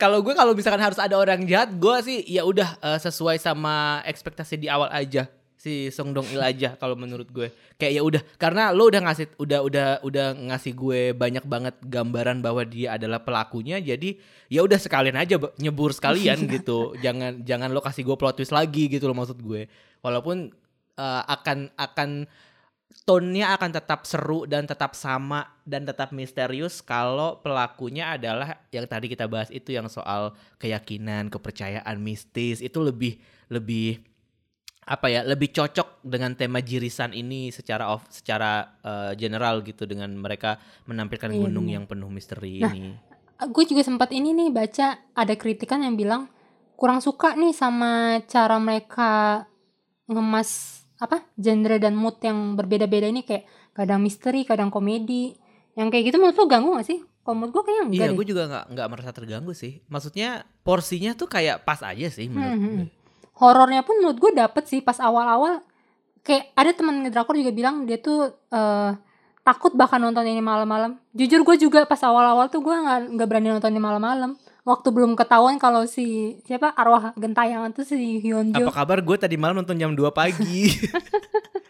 Kalau 0.00 0.24
gue 0.24 0.32
kalau 0.32 0.56
misalkan 0.56 0.80
harus 0.80 0.96
ada 0.96 1.12
orang 1.12 1.44
jahat, 1.44 1.76
gue 1.76 1.96
sih 2.00 2.24
ya 2.24 2.40
udah 2.48 2.80
eh, 2.80 2.96
sesuai 3.04 3.36
sama 3.36 4.00
ekspektasi 4.08 4.56
di 4.56 4.64
awal 4.64 4.88
aja 4.88 5.28
si 5.60 5.92
Song 5.92 6.16
Dong 6.16 6.24
Il 6.32 6.40
aja 6.40 6.72
kalau 6.80 6.96
menurut 6.96 7.28
gue. 7.28 7.52
Kayak 7.76 7.92
ya 7.92 8.02
udah 8.02 8.22
karena 8.40 8.72
lo 8.72 8.88
udah 8.88 9.04
ngasih 9.04 9.36
udah 9.36 9.60
udah 9.60 9.88
udah 10.00 10.26
ngasih 10.48 10.72
gue 10.72 11.12
banyak 11.12 11.44
banget 11.44 11.76
gambaran 11.84 12.40
bahwa 12.40 12.64
dia 12.64 12.96
adalah 12.96 13.20
pelakunya. 13.20 13.76
Jadi 13.76 14.16
ya 14.48 14.64
udah 14.64 14.80
sekalian 14.80 15.20
aja 15.20 15.36
nyebur 15.60 15.92
sekalian 15.92 16.48
gitu. 16.56 16.96
Jangan 17.04 17.44
jangan 17.44 17.68
lo 17.76 17.84
kasih 17.84 18.08
gue 18.08 18.16
plot 18.16 18.40
twist 18.40 18.56
lagi 18.56 18.88
gitu 18.88 19.04
lo 19.04 19.12
maksud 19.12 19.36
gue. 19.36 19.68
Walaupun 20.00 20.48
eh, 20.96 21.22
akan 21.28 21.76
akan 21.76 22.24
tone-nya 23.04 23.52
akan 23.56 23.70
tetap 23.76 24.08
seru 24.08 24.48
dan 24.48 24.64
tetap 24.64 24.96
sama 24.96 25.44
dan 25.68 25.84
tetap 25.84 26.10
misterius 26.10 26.80
kalau 26.80 27.38
pelakunya 27.44 28.16
adalah 28.16 28.64
yang 28.72 28.88
tadi 28.88 29.12
kita 29.12 29.28
bahas 29.28 29.52
itu 29.52 29.76
yang 29.76 29.92
soal 29.92 30.32
keyakinan, 30.56 31.28
kepercayaan 31.28 32.00
mistis 32.00 32.64
itu 32.64 32.80
lebih 32.80 33.20
lebih 33.50 34.09
apa 34.90 35.06
ya 35.06 35.22
lebih 35.22 35.54
cocok 35.54 36.02
dengan 36.02 36.34
tema 36.34 36.58
jirisan 36.58 37.14
ini 37.14 37.48
secara 37.48 37.86
off 37.88 38.10
secara 38.10 38.74
uh, 38.82 39.14
general 39.14 39.62
gitu 39.62 39.86
dengan 39.86 40.10
mereka 40.12 40.58
menampilkan 40.84 41.30
Iya, 41.30 41.38
gunung 41.40 41.70
yang 41.70 41.86
penuh 41.86 42.10
misteri 42.10 42.58
Nah, 42.58 42.74
ini. 42.74 42.98
gue 43.40 43.64
juga 43.64 43.80
sempat 43.80 44.10
ini 44.10 44.34
nih 44.34 44.50
baca 44.50 44.98
ada 45.14 45.34
kritikan 45.34 45.80
yang 45.80 45.94
bilang 45.94 46.26
kurang 46.74 46.98
suka 46.98 47.38
nih 47.38 47.54
sama 47.54 48.18
cara 48.26 48.58
mereka 48.58 49.46
ngemas 50.06 50.50
apa 50.98 51.22
genre 51.32 51.78
dan 51.78 51.94
mood 51.94 52.18
yang 52.20 52.52
berbeda-beda 52.52 53.06
ini 53.06 53.22
kayak 53.22 53.46
kadang 53.72 54.02
misteri 54.02 54.42
kadang 54.42 54.68
komedi 54.68 55.38
yang 55.72 55.88
kayak 55.88 56.10
gitu 56.10 56.18
menurut 56.18 56.36
lo 56.36 56.44
ganggu 56.44 56.74
gak 56.76 56.84
sih? 56.84 56.98
Kalau 57.20 57.36
menurut 57.38 57.52
gue 57.54 57.62
kayaknya 57.62 57.84
enggak 57.86 58.00
Iya, 58.02 58.16
gue 58.18 58.26
juga 58.26 58.42
nggak 58.48 58.64
nggak 58.74 58.88
merasa 58.90 59.10
terganggu 59.14 59.52
sih. 59.54 59.80
Maksudnya 59.86 60.28
porsinya 60.60 61.14
tuh 61.14 61.30
kayak 61.30 61.62
pas 61.62 61.78
aja 61.80 62.08
sih 62.10 62.26
menurut 62.26 62.52
Hmm, 62.52 62.64
gue. 62.66 62.86
Horornya 63.40 63.80
pun 63.80 63.96
menurut 64.04 64.20
gue 64.20 64.32
dapet 64.36 64.68
sih 64.68 64.84
pas 64.84 65.00
awal-awal 65.00 65.64
kayak 66.20 66.52
ada 66.52 66.70
teman 66.76 67.00
ngedrakor 67.00 67.32
juga 67.32 67.52
bilang 67.56 67.88
dia 67.88 67.96
tuh 67.96 68.36
eh, 68.52 68.92
takut 69.40 69.72
bahkan 69.72 69.96
nonton 69.96 70.22
ini 70.28 70.44
malam-malam. 70.44 71.00
Jujur 71.16 71.40
gue 71.42 71.56
juga 71.56 71.88
pas 71.88 71.98
awal-awal 72.04 72.52
tuh 72.52 72.60
gue 72.60 72.76
nggak 72.76 73.16
nggak 73.16 73.28
berani 73.28 73.48
nonton 73.56 73.72
ini 73.72 73.80
malam-malam. 73.80 74.36
Waktu 74.60 74.92
belum 74.92 75.16
ketahuan 75.16 75.56
kalau 75.56 75.88
si 75.88 76.36
siapa 76.44 76.76
arwah 76.76 77.16
gentayangan 77.16 77.72
tuh 77.72 77.88
si 77.88 78.20
Hyunjo. 78.20 78.68
Apa 78.68 78.84
kabar? 78.84 79.00
Gue 79.00 79.16
tadi 79.16 79.40
malam 79.40 79.64
nonton 79.64 79.80
jam 79.80 79.96
2 79.96 80.04
pagi. 80.12 80.68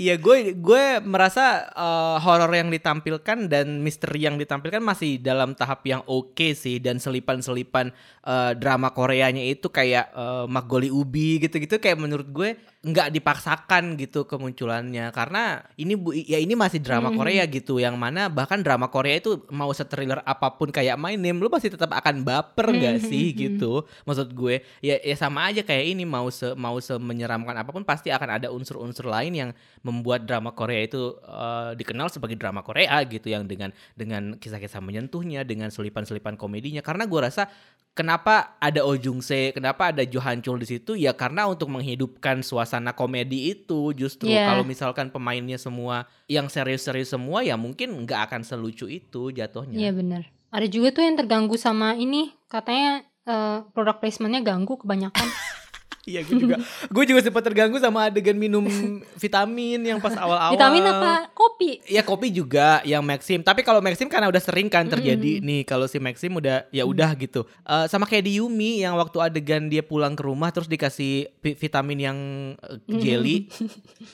Iya, 0.00 0.16
gue 0.16 0.56
gue 0.56 0.84
merasa 1.04 1.68
eh, 1.76 2.16
horor 2.24 2.48
yang 2.56 2.72
ditampilkan 2.72 3.52
dan 3.52 3.84
misteri 3.84 4.24
yang 4.24 4.40
ditampilkan 4.40 4.80
masih 4.80 5.20
dalam 5.20 5.52
tahap 5.52 5.84
yang 5.84 6.00
oke 6.08 6.56
sih. 6.56 6.80
Dan 6.80 6.96
selipan-selipan 6.96 7.92
eh, 8.24 8.52
drama 8.56 8.96
Koreanya 8.96 9.44
itu 9.44 9.68
kayak 9.68 10.08
eh, 10.16 10.44
Magoli 10.48 10.88
Ubi 10.88 11.44
gitu-gitu 11.44 11.76
kayak 11.76 12.00
menurut 12.00 12.28
gue 12.32 12.56
nggak 12.80 13.12
dipaksakan 13.12 13.92
gitu 14.00 14.24
kemunculannya. 14.24 15.12
Karena 15.12 15.60
ini 15.76 15.92
bu 16.00 16.16
ya 16.16 16.40
ini 16.40 16.56
masih 16.56 16.80
drama 16.80 17.12
Mhm. 17.12 17.16
Korea 17.20 17.44
gitu 17.44 17.76
yang 17.76 18.00
mana 18.00 18.32
bahkan 18.32 18.64
drama 18.64 18.88
Korea 18.88 19.20
itu 19.20 19.44
mau 19.52 19.68
se-thriller 19.68 20.24
apa 20.24 20.56
pun 20.56 20.72
kayak 20.72 20.96
My 20.96 21.12
Name 21.12 21.44
lu 21.44 21.52
pasti 21.52 21.68
tetap 21.68 21.92
akan 21.92 22.24
baper 22.24 22.72
nggak 22.72 22.96
Mhm, 22.96 23.04
sih 23.04 23.26
gitu? 23.36 23.84
Maksud 24.08 24.32
gue 24.32 24.64
ya 24.80 24.96
ya 24.96 25.12
sama 25.12 25.52
aja 25.52 25.60
kayak 25.60 25.92
ini 25.92 26.08
mau 26.08 26.32
se 26.32 26.56
mau 26.56 26.80
se 26.80 26.96
menyeramkan 26.96 27.52
apa 27.52 27.68
pun 27.68 27.84
pasti 27.84 28.08
akan 28.08 28.40
ada 28.40 28.48
unsur-unsur 28.48 29.04
lain 29.04 29.36
yang 29.36 29.50
membuat 29.84 30.24
drama 30.24 30.56
Korea 30.56 30.80
itu 30.80 31.20
eh, 31.20 31.76
dikenal 31.76 32.08
sebagai 32.08 32.40
drama 32.40 32.64
Korea 32.64 32.96
gitu 33.04 33.28
yang 33.28 33.44
dengan 33.44 33.76
dengan 33.92 34.40
kisah-kisah 34.40 34.80
menyentuhnya 34.80 35.44
dengan 35.44 35.68
selipan-selipan 35.68 36.40
komedinya. 36.40 36.80
Karena 36.80 37.04
gue 37.04 37.20
rasa 37.20 37.44
kenapa 37.90 38.56
ada 38.56 38.86
Oh 38.86 38.94
Jung 38.96 39.20
Se 39.20 39.50
kenapa 39.52 39.90
ada 39.92 40.00
Jo 40.06 40.22
Han 40.22 40.40
Chul 40.40 40.62
di 40.62 40.68
situ? 40.70 40.96
Ya 40.96 41.12
karena 41.12 41.44
untuk 41.44 41.68
menghidupkan 41.68 42.40
suasana 42.40 42.69
komedi 42.94 43.50
itu 43.50 43.90
justru 43.90 44.30
Iya. 44.30 44.46
kalau 44.54 44.62
misalkan 44.62 45.10
pemainnya 45.10 45.58
semua 45.58 46.06
yang 46.30 46.46
serius-serius 46.46 47.10
semua 47.10 47.42
ya 47.42 47.58
mungkin 47.58 48.06
nggak 48.06 48.30
akan 48.30 48.46
selucu 48.46 48.86
itu 48.86 49.34
jatuhnya 49.34 49.74
Iya 49.74 49.90
benar. 49.90 50.22
Ada 50.54 50.66
juga 50.66 50.94
tuh 50.94 51.02
yang 51.02 51.18
terganggu 51.18 51.58
sama 51.58 51.98
ini 51.98 52.30
katanya 52.46 53.02
eh, 53.26 53.58
product 53.74 53.98
placementnya 53.98 54.46
ganggu 54.46 54.78
kebanyakan. 54.78 55.26
Iya 56.02 56.20
gue 56.22 56.36
juga 56.38 56.56
gue 56.88 57.04
juga 57.04 57.20
sempat 57.20 57.42
terganggu 57.42 57.76
sama 57.76 58.08
adegan 58.08 58.32
minum 58.32 58.64
vitamin 59.22 59.80
yang 59.80 59.98
pas 59.98 60.14
awal-awal. 60.14 60.56
Vitamin 60.56 60.82
apa? 60.82 61.12
Kopi. 61.30 61.84
Ya 61.84 62.00
kopi 62.00 62.28
juga 62.28 62.80
yang 62.82 63.00
Maxim. 63.00 63.40
Tapi 63.40 63.60
kalau 63.60 63.78
Maxim 63.78 64.08
karena 64.08 64.26
udah 64.26 64.40
sering 64.40 64.66
kan 64.66 64.86
terjadi 64.86 65.38
nih 65.38 65.62
kalau 65.62 65.84
si 65.84 65.96
Maxim 65.96 66.32
udah 66.32 66.64
ya 66.68 66.82
udah 66.82 67.12
gitu. 67.14 67.44
Eh, 67.62 67.86
sama 67.86 68.04
kayak 68.04 68.24
di 68.24 68.40
Yumi 68.40 68.80
yang 68.80 68.96
waktu 68.96 69.20
adegan 69.20 69.66
dia 69.66 69.80
pulang 69.80 70.12
ke 70.12 70.22
rumah 70.22 70.48
terus 70.48 70.66
dikasih 70.66 71.28
vi- 71.36 71.54
vitamin 71.54 71.98
yang 72.00 72.18
eh, 72.58 72.80
jelly 72.96 73.36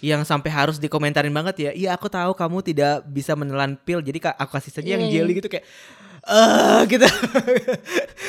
yang 0.01 0.23
sampai 0.23 0.51
harus 0.51 0.77
dikomentarin 0.77 1.31
banget 1.31 1.57
ya. 1.61 1.71
Iya 1.71 1.91
aku 1.93 2.07
tahu 2.07 2.35
kamu 2.35 2.67
tidak 2.67 3.07
bisa 3.07 3.33
menelan 3.33 3.79
pil 3.79 4.01
jadi 4.01 4.35
aku 4.35 4.51
kasih 4.53 4.73
saja 4.73 4.89
yang 4.91 5.03
Iya, 5.03 5.09
iya. 5.09 5.15
jelly 5.23 5.33
gitu 5.37 5.49
kayak 5.49 5.67
eh 6.27 6.81
gitu 6.87 7.07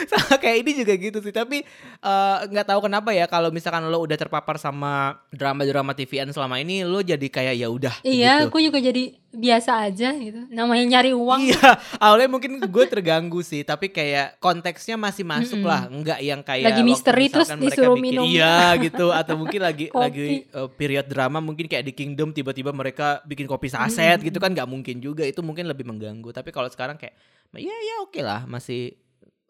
sama 0.08 0.38
kayak 0.38 0.58
ini 0.60 0.72
juga 0.78 0.94
gitu 0.94 1.18
sih 1.18 1.32
tapi 1.32 1.66
eh, 1.98 2.38
nggak 2.44 2.68
tahu 2.68 2.80
kenapa 2.84 3.10
ya 3.10 3.26
kalau 3.26 3.50
misalkan 3.50 3.86
lo 3.86 4.00
udah 4.00 4.14
terpapar 4.16 4.56
sama 4.56 5.18
drama-drama 5.30 5.92
TVN 5.92 6.30
selama 6.30 6.58
ini 6.58 6.82
lo 6.82 7.02
jadi 7.02 7.24
kayak 7.24 7.56
ya 7.56 7.68
udah 7.68 7.96
Iya, 8.00 8.34
gitu. 8.40 8.48
aku 8.48 8.58
juga 8.62 8.78
jadi 8.80 9.04
biasa 9.30 9.86
aja 9.86 10.16
gitu. 10.16 10.50
Namanya 10.50 10.88
nyari 10.88 11.14
uang. 11.14 11.42
Iya, 11.44 11.70
awalnya 11.98 12.26
mungkin 12.28 12.58
gue 12.60 12.86
terganggu 12.88 13.42
sih, 13.42 13.62
tapi 13.62 13.88
kayak 13.88 14.40
konteksnya 14.40 14.96
masih 14.96 15.22
masuk 15.24 15.62
lah, 15.62 15.86
enggak 15.86 16.18
yang 16.20 16.42
kayak 16.42 16.66
Lagi 16.68 16.82
misteri 16.82 17.28
terus 17.28 17.46
disuruh 17.52 17.94
bikin- 17.94 18.18
minum. 18.18 18.26
Iya 18.26 18.74
gitu, 18.80 19.12
atau 19.12 19.38
mungkin 19.38 19.62
lagi 19.62 19.90
Kopi. 19.92 20.00
lagi 20.00 20.26
uh, 20.52 20.66
period 20.68 21.06
drama 21.06 21.38
mungkin 21.38 21.66
kayak 21.66 21.86
di 21.86 21.94
Kingdom 21.94 22.32
tiba-tiba 22.32 22.72
mereka 22.72 23.22
bikin 23.24 23.46
kopi 23.46 23.68
saset 23.68 24.18
gitu 24.20 24.38
kan 24.38 24.50
nggak 24.50 24.66
mungkin 24.66 24.98
juga, 24.98 25.22
itu 25.22 25.42
mungkin 25.42 25.66
lebih 25.66 25.86
mengganggu. 25.86 26.30
Tapi 26.32 26.50
kalau 26.50 26.68
sekarang 26.68 26.98
kayak 26.98 27.14
ya 27.56 27.72
ya 27.72 27.96
oke 28.02 28.20
lah, 28.20 28.44
masih 28.44 28.96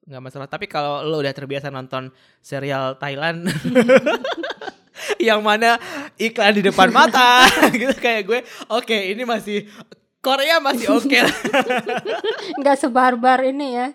nggak 0.03 0.23
masalah. 0.23 0.47
Tapi 0.47 0.65
kalau 0.65 1.01
lo 1.01 1.17
udah 1.17 1.31
terbiasa 1.31 1.67
nonton 1.67 2.13
serial 2.39 2.95
Thailand 2.95 3.49
yang 5.19 5.41
mana 5.41 5.77
iklan 6.15 6.53
di 6.53 6.63
depan 6.63 6.89
mata 6.89 7.45
gitu 7.73 7.93
kayak 7.93 8.21
gue, 8.23 8.39
oke 8.67 8.97
ini 8.97 9.23
masih 9.23 9.65
Korea 10.17 10.57
masih 10.59 10.91
oke 10.91 11.17
lah. 11.17 11.35
Nggak 12.59 12.77
sebarbar 12.77 13.39
ini 13.43 13.67
ya. 13.73 13.87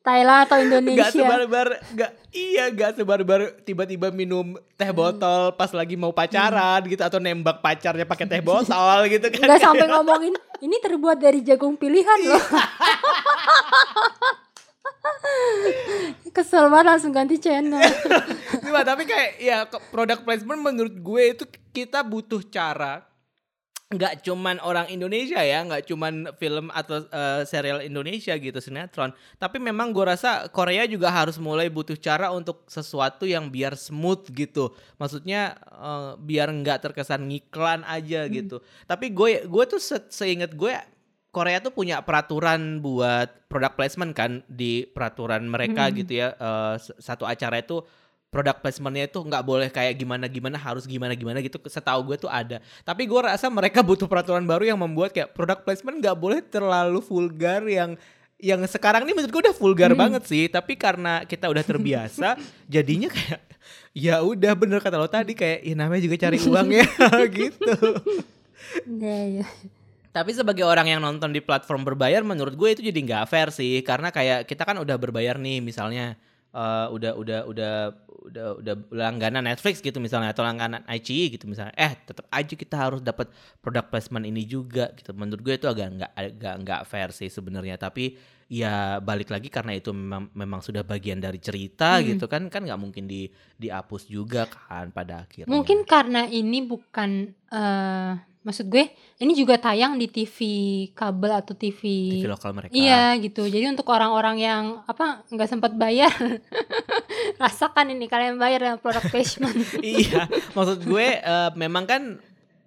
Thailand 0.00 0.48
atau 0.48 0.56
Gak 0.56 0.64
Indonesia. 0.64 1.12
sebarbar 1.12 1.66
gak 1.92 2.10
iya 2.32 2.72
gak 2.72 2.96
sebarbar 2.96 3.52
tiba-tiba 3.60 4.08
minum 4.08 4.56
teh 4.72 4.88
botol 4.90 5.52
pas 5.52 5.68
lagi 5.70 5.92
mau 5.92 6.08
pacaran 6.08 6.80
gitu 6.88 7.04
atau 7.04 7.20
nembak 7.20 7.60
pacarnya 7.60 8.08
pakai 8.08 8.24
teh 8.24 8.40
botol 8.40 9.04
gitu 9.12 9.28
kan 9.28 9.44
Nggak 9.44 9.60
sampai 9.60 9.86
ngomongin 9.86 10.32
ini 10.60 10.76
terbuat 10.80 11.20
dari 11.20 11.44
jagung 11.44 11.76
pilihan 11.76 12.16
loh. 12.24 12.40
Kesel 16.50 16.66
banget 16.66 16.86
langsung 16.90 17.14
ganti 17.14 17.38
channel. 17.38 17.78
Cuma, 18.66 18.82
tapi 18.82 19.06
kayak 19.06 19.38
ya 19.38 19.70
product 19.94 20.26
placement 20.26 20.58
menurut 20.58 20.98
gue 20.98 21.22
itu 21.30 21.46
kita 21.70 22.02
butuh 22.02 22.42
cara 22.50 23.06
nggak 23.90 24.26
cuman 24.26 24.58
orang 24.58 24.90
Indonesia 24.90 25.38
ya, 25.46 25.62
nggak 25.62 25.86
cuman 25.86 26.34
film 26.42 26.74
atau 26.74 27.06
eh, 27.06 27.46
serial 27.46 27.86
Indonesia 27.86 28.34
gitu 28.34 28.58
sinetron, 28.58 29.14
tapi 29.38 29.62
memang 29.62 29.94
gue 29.94 30.02
rasa 30.02 30.50
Korea 30.50 30.90
juga 30.90 31.10
harus 31.10 31.38
mulai 31.38 31.70
butuh 31.70 31.94
cara 31.94 32.34
untuk 32.34 32.66
sesuatu 32.66 33.30
yang 33.30 33.46
biar 33.46 33.78
smooth 33.78 34.26
gitu, 34.34 34.74
maksudnya 34.98 35.54
eh, 35.70 36.18
biar 36.18 36.50
nggak 36.50 36.90
terkesan 36.90 37.30
ngiklan 37.30 37.86
aja 37.86 38.26
gitu. 38.26 38.58
Tapi 38.90 39.14
gue 39.14 39.46
gue 39.46 39.64
tuh 39.70 39.78
se 39.78 40.02
seinget 40.10 40.54
gue 40.54 40.74
Korea 41.30 41.58
tuh 41.58 41.70
punya 41.70 42.02
peraturan 42.02 42.78
buat 42.78 43.46
product 43.46 43.74
placement 43.74 44.12
kan 44.12 44.42
di 44.46 44.82
peraturan 44.84 45.46
mereka 45.46 45.86
Mm-mm. 45.86 45.98
gitu 45.98 46.12
ya, 46.16 46.34
s- 46.74 46.94
satu 46.96 47.22
acara 47.22 47.58
itu 47.58 47.82
product 48.26 48.60
placementnya 48.60 49.06
itu 49.06 49.18
nggak 49.18 49.42
boleh 49.42 49.68
kayak 49.68 49.94
gimana 49.96 50.26
gimana 50.26 50.54
harus 50.54 50.86
gimana 50.86 51.14
gimana 51.14 51.38
gitu 51.38 51.58
setahu 51.64 52.06
gue 52.06 52.16
tuh 52.16 52.30
ada 52.30 52.58
tapi 52.80 53.02
gue 53.02 53.18
rasa 53.18 53.50
mereka 53.50 53.82
butuh 53.82 54.06
peraturan 54.06 54.46
baru 54.46 54.70
yang 54.70 54.78
membuat 54.78 55.10
kayak 55.10 55.30
product 55.30 55.62
placement 55.62 55.98
nggak 55.98 56.14
boleh 56.14 56.38
terlalu 56.40 57.02
vulgar 57.02 57.66
yang 57.66 57.98
yang 58.38 58.62
sekarang 58.64 59.02
ini 59.02 59.12
menurut 59.12 59.30
gue 59.30 59.42
udah 59.44 59.56
vulgar 59.58 59.90
Hmm. 59.90 59.98
banget 59.98 60.22
sih 60.24 60.46
tapi 60.46 60.74
karena 60.74 61.26
kita 61.26 61.50
udah 61.50 61.60
terbiasa 61.60 62.38
jadinya 62.70 63.10
kayak 63.10 63.42
ya 63.90 64.22
udah 64.22 64.54
bener 64.54 64.78
kata 64.78 64.94
lo 64.94 65.10
tadi 65.10 65.34
kayak 65.34 65.66
ya 65.66 65.74
namanya 65.74 65.98
juga 66.00 66.16
cari 66.20 66.38
uang 66.46 66.68
ya 66.70 66.86
gitu 67.34 67.74
Iya, 68.86 69.42
iya. 69.42 69.46
Tapi 70.10 70.34
sebagai 70.34 70.66
orang 70.66 70.90
yang 70.90 71.00
nonton 71.00 71.30
di 71.30 71.38
platform 71.38 71.86
berbayar 71.86 72.26
menurut 72.26 72.58
gue 72.58 72.68
itu 72.74 72.82
jadi 72.82 72.98
nggak 72.98 73.24
fair 73.30 73.48
sih. 73.54 73.78
Karena 73.86 74.10
kayak 74.10 74.46
kita 74.50 74.66
kan 74.66 74.78
udah 74.82 74.96
berbayar 74.98 75.38
nih 75.38 75.62
misalnya 75.62 76.18
eh, 76.50 76.86
udah 76.90 77.12
udah 77.14 77.40
udah 77.46 77.74
udah 78.20 78.46
udah 78.60 78.74
langganan 78.92 79.48
Netflix 79.48 79.80
gitu 79.80 79.96
misalnya 79.96 80.34
atau 80.36 80.44
langganan 80.44 80.82
iQIYI 80.84 81.38
gitu 81.38 81.46
misalnya. 81.46 81.72
Eh 81.78 81.94
tetap 81.94 82.26
aja 82.28 82.54
kita 82.58 82.76
harus 82.76 83.00
dapat 83.00 83.30
product 83.62 83.88
placement 83.88 84.26
ini 84.26 84.42
juga 84.44 84.90
gitu. 84.98 85.14
Menurut 85.14 85.40
gue 85.46 85.54
itu 85.56 85.66
agak 85.70 85.88
nggak 85.94 86.12
agak 86.18 86.54
nggak 86.66 86.80
fair 86.90 87.10
sih 87.14 87.30
sebenarnya. 87.30 87.78
Tapi 87.78 88.18
ya 88.50 88.98
balik 88.98 89.30
lagi 89.30 89.46
karena 89.46 89.78
itu 89.78 89.94
memang 89.94 90.26
memang 90.34 90.58
sudah 90.58 90.82
bagian 90.82 91.22
dari 91.22 91.38
cerita 91.38 92.02
Hmm. 92.02 92.12
gitu 92.12 92.26
kan 92.26 92.50
kan 92.50 92.66
nggak 92.66 92.82
mungkin 92.82 93.06
di 93.06 93.30
dihapus 93.56 94.10
juga 94.10 94.50
kan 94.50 94.90
pada 94.90 95.22
akhirnya. 95.22 95.46
Mungkin 95.46 95.86
karena 95.86 96.26
ini 96.26 96.58
bukan 96.66 97.30
eh 97.46 98.12
maksud 98.40 98.72
gue 98.72 98.88
ini 99.20 99.36
juga 99.36 99.60
tayang 99.60 100.00
di 100.00 100.08
TV 100.08 100.38
kabel 100.96 101.32
atau 101.44 101.52
TV, 101.52 101.80
TV 102.20 102.24
lokal 102.24 102.56
mereka 102.56 102.72
Iya 102.72 103.12
gitu. 103.20 103.44
Jadi 103.44 103.68
untuk 103.68 103.84
orang-orang 103.92 104.36
yang 104.40 104.64
apa 104.88 105.24
nggak 105.28 105.48
sempat 105.48 105.76
bayar, 105.76 106.08
rasakan 107.42 107.92
ini 107.92 108.08
kalian 108.08 108.40
bayar 108.40 108.64
dengan 108.64 108.78
product 108.80 109.12
placement. 109.12 109.56
iya, 109.84 110.24
maksud 110.56 110.88
gue 110.88 111.06
eh, 111.20 111.50
memang 111.56 111.84
kan 111.84 112.02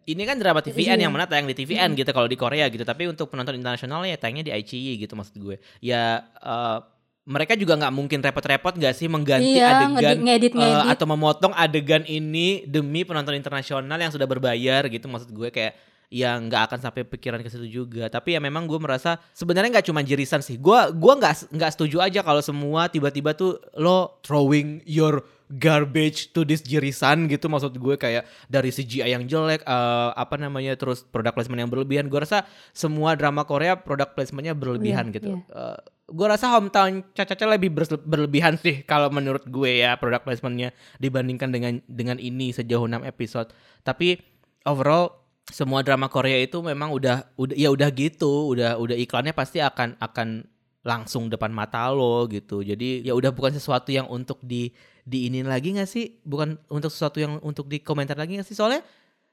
ini 0.03 0.21
kan 0.27 0.35
drama 0.35 0.59
TVN 0.59 0.99
Iya. 0.99 1.07
yang 1.07 1.13
mana 1.15 1.25
tayang 1.25 1.47
di 1.47 1.55
TVN 1.55 1.95
gitu 1.95 2.11
kalau 2.11 2.27
di 2.27 2.35
Korea 2.37 2.67
gitu. 2.69 2.83
Tapi 2.83 3.07
untuk 3.07 3.31
penonton 3.31 3.55
internasional 3.55 4.03
ya 4.05 4.19
tayangnya 4.19 4.51
di 4.51 4.53
ICI 4.53 4.99
gitu 4.99 5.15
maksud 5.17 5.35
gue. 5.41 5.57
Ya 5.81 6.27
eh, 6.37 6.77
mereka 7.23 7.55
juga 7.55 7.79
nggak 7.79 7.93
mungkin 7.95 8.19
repot-repot 8.19 8.75
gak 8.75 8.95
sih 8.99 9.07
mengganti 9.07 9.55
iya 9.55 9.87
adegan 9.87 10.27
ngedit 10.27 10.51
eh, 10.51 10.59
ngedit 10.59 10.91
atau 10.91 11.05
memotong 11.07 11.53
adegan 11.55 12.03
ini 12.03 12.67
demi 12.67 13.07
penonton 13.07 13.35
internasional 13.39 13.95
yang 13.95 14.11
sudah 14.11 14.27
berbayar 14.27 14.91
gitu 14.91 15.07
maksud 15.07 15.31
gue 15.31 15.47
kayak 15.47 15.73
ya 16.13 16.37
nggak 16.37 16.69
akan 16.69 16.79
sampai 16.79 17.01
pikiran 17.09 17.41
ke 17.41 17.49
situ 17.49 17.65
juga. 17.65 18.05
Tapi 18.05 18.37
ya 18.37 18.39
memang 18.39 18.69
gue 18.69 18.77
merasa 18.77 19.17
sebenarnya 19.33 19.81
nggak 19.81 19.87
cuma 19.89 20.05
jirisan 20.05 20.45
sih. 20.45 20.61
Gue 20.61 20.77
gua 20.93 21.17
nggak 21.17 21.49
nggak 21.49 21.71
setuju 21.73 22.05
aja 22.05 22.21
kalau 22.21 22.37
semua 22.45 22.85
tiba-tiba 22.85 23.33
tuh 23.33 23.57
lo 23.81 24.21
throwing 24.21 24.85
your 24.85 25.25
garbage 25.49 26.29
to 26.29 26.45
this 26.45 26.61
jirisan 26.61 27.25
gitu 27.29 27.45
maksud 27.45 27.77
gue 27.77 27.95
kayak 27.97 28.25
dari 28.45 28.69
CGI 28.69 29.09
yang 29.17 29.25
jelek 29.25 29.65
eh, 29.65 30.09
apa 30.13 30.37
namanya 30.37 30.77
terus 30.77 31.01
product 31.01 31.33
placement 31.33 31.65
yang 31.65 31.71
berlebihan. 31.73 32.05
Gue 32.13 32.21
rasa 32.21 32.45
semua 32.77 33.17
drama 33.17 33.41
Korea 33.49 33.73
product 33.73 34.13
placementnya 34.13 34.53
berlebihan 34.53 35.09
Iya, 35.09 35.17
gitu. 35.17 35.41
iya. 35.41 35.49
Eh, 35.49 35.77
gue 36.03 36.27
rasa 36.27 36.51
hometown 36.51 37.01
caca 37.15 37.47
lebih 37.47 37.71
berlebihan 38.03 38.59
sih 38.59 38.83
kalau 38.83 39.07
menurut 39.07 39.47
gue 39.47 39.79
ya 39.79 39.95
product 39.95 40.27
placementnya 40.27 40.75
dibandingkan 40.99 41.49
dengan 41.49 41.79
dengan 41.87 42.19
ini 42.19 42.51
sejauh 42.51 42.83
6 42.85 43.07
episode. 43.07 43.55
Tapi 43.87 44.19
overall 44.67 45.23
semua 45.47 45.83
drama 45.83 46.07
Korea 46.07 46.39
itu 46.43 46.59
memang 46.59 46.91
udah 46.91 47.35
udah 47.35 47.55
ya 47.55 47.71
udah 47.71 47.89
gitu 47.91 48.51
udah 48.55 48.79
udah 48.79 48.95
iklannya 48.95 49.35
pasti 49.35 49.59
akan 49.59 49.99
akan 49.99 50.47
langsung 50.83 51.31
depan 51.31 51.51
mata 51.51 51.87
lo 51.91 52.27
gitu. 52.27 52.59
Jadi 52.63 53.07
ya 53.07 53.15
udah 53.15 53.31
bukan 53.31 53.55
sesuatu 53.55 53.91
yang 53.91 54.07
untuk 54.11 54.43
di 54.43 54.71
diinin 55.07 55.47
lagi 55.47 55.75
nggak 55.75 55.87
sih? 55.87 56.19
Bukan 56.23 56.59
untuk 56.67 56.91
sesuatu 56.91 57.19
yang 57.23 57.39
untuk 57.43 57.71
dikomentar 57.71 58.19
lagi 58.19 58.39
nggak 58.39 58.47
sih? 58.47 58.55
Soalnya 58.55 58.83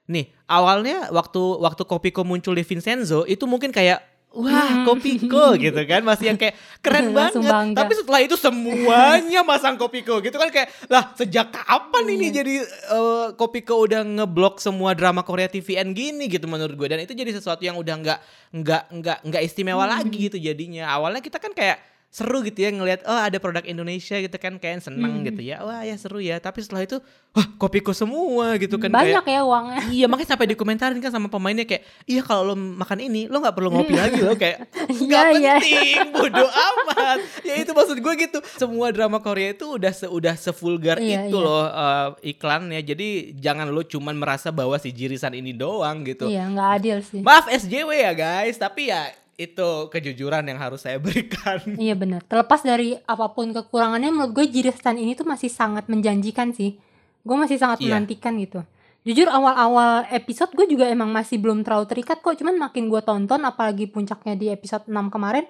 nih 0.07 0.31
awalnya 0.47 1.11
waktu 1.11 1.39
waktu 1.59 1.83
Kopiko 1.83 2.23
muncul 2.23 2.55
di 2.55 2.63
Vincenzo 2.63 3.27
itu 3.27 3.43
mungkin 3.47 3.71
kayak 3.71 4.10
wah 4.31 4.83
Kopiko 4.83 5.53
gitu 5.55 5.81
kan 5.83 6.01
masih 6.01 6.25
yang 6.25 6.39
kayak 6.39 6.55
keren 6.79 7.11
banget 7.11 7.35
bangga. 7.37 7.77
tapi 7.77 7.93
setelah 7.93 8.19
itu 8.21 8.35
semuanya 8.35 9.43
masang 9.43 9.75
Kopiko 9.75 10.19
gitu 10.19 10.33
kan 10.33 10.47
kayak 10.47 10.71
lah 10.87 11.11
sejak 11.13 11.51
kapan 11.51 12.05
ini 12.09 12.27
Iya. 12.27 12.35
jadi 12.39 12.55
eh, 12.63 13.27
Kopiko 13.33 13.83
udah 13.83 14.01
ngeblok 14.01 14.57
semua 14.57 14.91
drama 14.91 15.19
Korea 15.21 15.45
TVN 15.45 15.91
gini 15.91 16.25
gitu 16.25 16.47
menurut 16.47 16.73
gue 16.73 16.87
dan 16.87 16.99
itu 16.99 17.11
jadi 17.11 17.27
sesuatu 17.29 17.59
yang 17.59 17.75
udah 17.75 17.91
nggak 17.93 18.19
nggak 18.53 18.83
nggak 18.93 19.17
nggak 19.21 19.41
istimewa 19.43 19.83
Hmm. 19.83 19.99
lagi 19.99 20.17
gitu 20.25 20.37
jadinya 20.37 20.87
awalnya 20.89 21.19
kita 21.19 21.35
kan 21.35 21.51
kayak 21.51 21.90
seru 22.11 22.43
gitu 22.43 22.59
ya 22.59 22.69
ngelihat 22.69 23.07
oh 23.07 23.15
ada 23.15 23.39
produk 23.39 23.63
Indonesia 23.63 24.19
gitu 24.19 24.35
kan 24.35 24.59
kayak 24.59 24.83
seneng 24.83 25.23
Hmm. 25.23 25.25
gitu 25.25 25.41
ya. 25.41 25.63
Wah 25.63 25.79
ya 25.81 25.95
seru 25.95 26.19
ya. 26.19 26.37
Tapi 26.37 26.59
setelah 26.59 26.83
itu 26.83 26.99
wah 27.31 27.47
Kopiko 27.55 27.95
semua 27.95 28.59
gitu 28.59 28.75
kan 28.75 28.91
banyak 28.91 29.23
kayak 29.23 29.39
ya 29.39 29.47
uangnya. 29.47 29.79
Iya 29.95 30.05
makanya 30.11 30.29
sampai 30.29 30.51
dikomentarin 30.51 30.99
kan 30.99 31.07
sama 31.07 31.31
pemainnya 31.31 31.63
kayak 31.63 31.87
iya 32.03 32.19
kalau 32.19 32.51
lo 32.51 32.55
makan 32.59 32.99
ini 33.01 33.25
lo 33.25 33.39
nggak 33.39 33.55
perlu 33.55 33.71
ngopi 33.71 33.95
lagi 33.95 34.19
lo 34.19 34.35
kayak 34.35 34.59
nggak 35.07 35.23
Iya, 35.23 35.39
iya. 35.39 35.53
penting 35.55 36.11
bodoh 36.11 36.51
amat. 36.51 37.17
Ya 37.41 37.55
itu 37.57 37.71
maksud 37.71 37.97
gue 37.97 38.13
gitu. 38.19 38.37
Semua 38.53 38.91
drama 38.91 39.17
Korea 39.17 39.55
itu 39.55 39.63
udah 39.71 39.89
se 39.89 40.03
udah 40.05 40.35
sevulgar 40.35 40.99
Iya, 40.99 41.31
itu 41.31 41.33
iya. 41.33 41.47
loh 41.47 41.63
eh, 41.63 42.07
iklannya. 42.29 42.83
Jadi 42.83 43.07
jangan 43.39 43.71
lo 43.71 43.81
cuman 43.81 44.19
merasa 44.19 44.51
bahwa 44.51 44.75
si 44.75 44.91
jirisan 44.91 45.31
ini 45.31 45.55
doang 45.55 46.03
gitu. 46.03 46.27
Iya 46.27 46.43
nggak 46.45 46.69
adil 46.75 46.97
sih. 47.01 47.23
Maaf 47.23 47.47
SJW 47.47 48.03
ya 48.03 48.11
guys. 48.11 48.59
Tapi 48.59 48.91
ya 48.91 49.07
itu 49.35 49.69
kejujuran 49.87 50.43
yang 50.43 50.57
harus 50.57 50.83
saya 50.83 50.97
berikan 50.97 51.59
Iya 51.79 51.93
benar. 51.93 52.21
Terlepas 52.23 52.61
dari 52.61 52.93
apa 52.95 53.31
pun 53.31 53.51
kekurangannya, 53.51 54.09
menurut 54.09 54.31
gue 54.33 54.45
jirisan 54.47 54.95
ini 54.95 55.13
tuh 55.13 55.23
masih 55.23 55.47
sangat 55.47 55.87
menjanjikan 55.87 56.51
sih. 56.51 56.77
Gue 57.21 57.37
masih 57.37 57.55
sangat 57.55 57.79
Iya. 57.79 57.93
menantikan 57.93 58.35
gitu. 58.37 58.61
Jujur 59.01 59.25
awal-awal 59.27 60.05
episode 60.09 60.53
gue 60.53 60.69
juga 60.69 60.85
emang 60.85 61.09
masih 61.09 61.41
belum 61.41 61.65
terlalu 61.65 61.89
terikat 61.89 62.21
kok. 62.21 62.37
Cuman 62.37 62.53
makin 62.55 62.85
gue 62.85 63.01
tonton, 63.01 63.41
apalagi 63.41 63.85
puncaknya 63.85 64.37
di 64.37 64.47
episode 64.47 64.85
6 64.85 65.09
kemarin, 65.09 65.49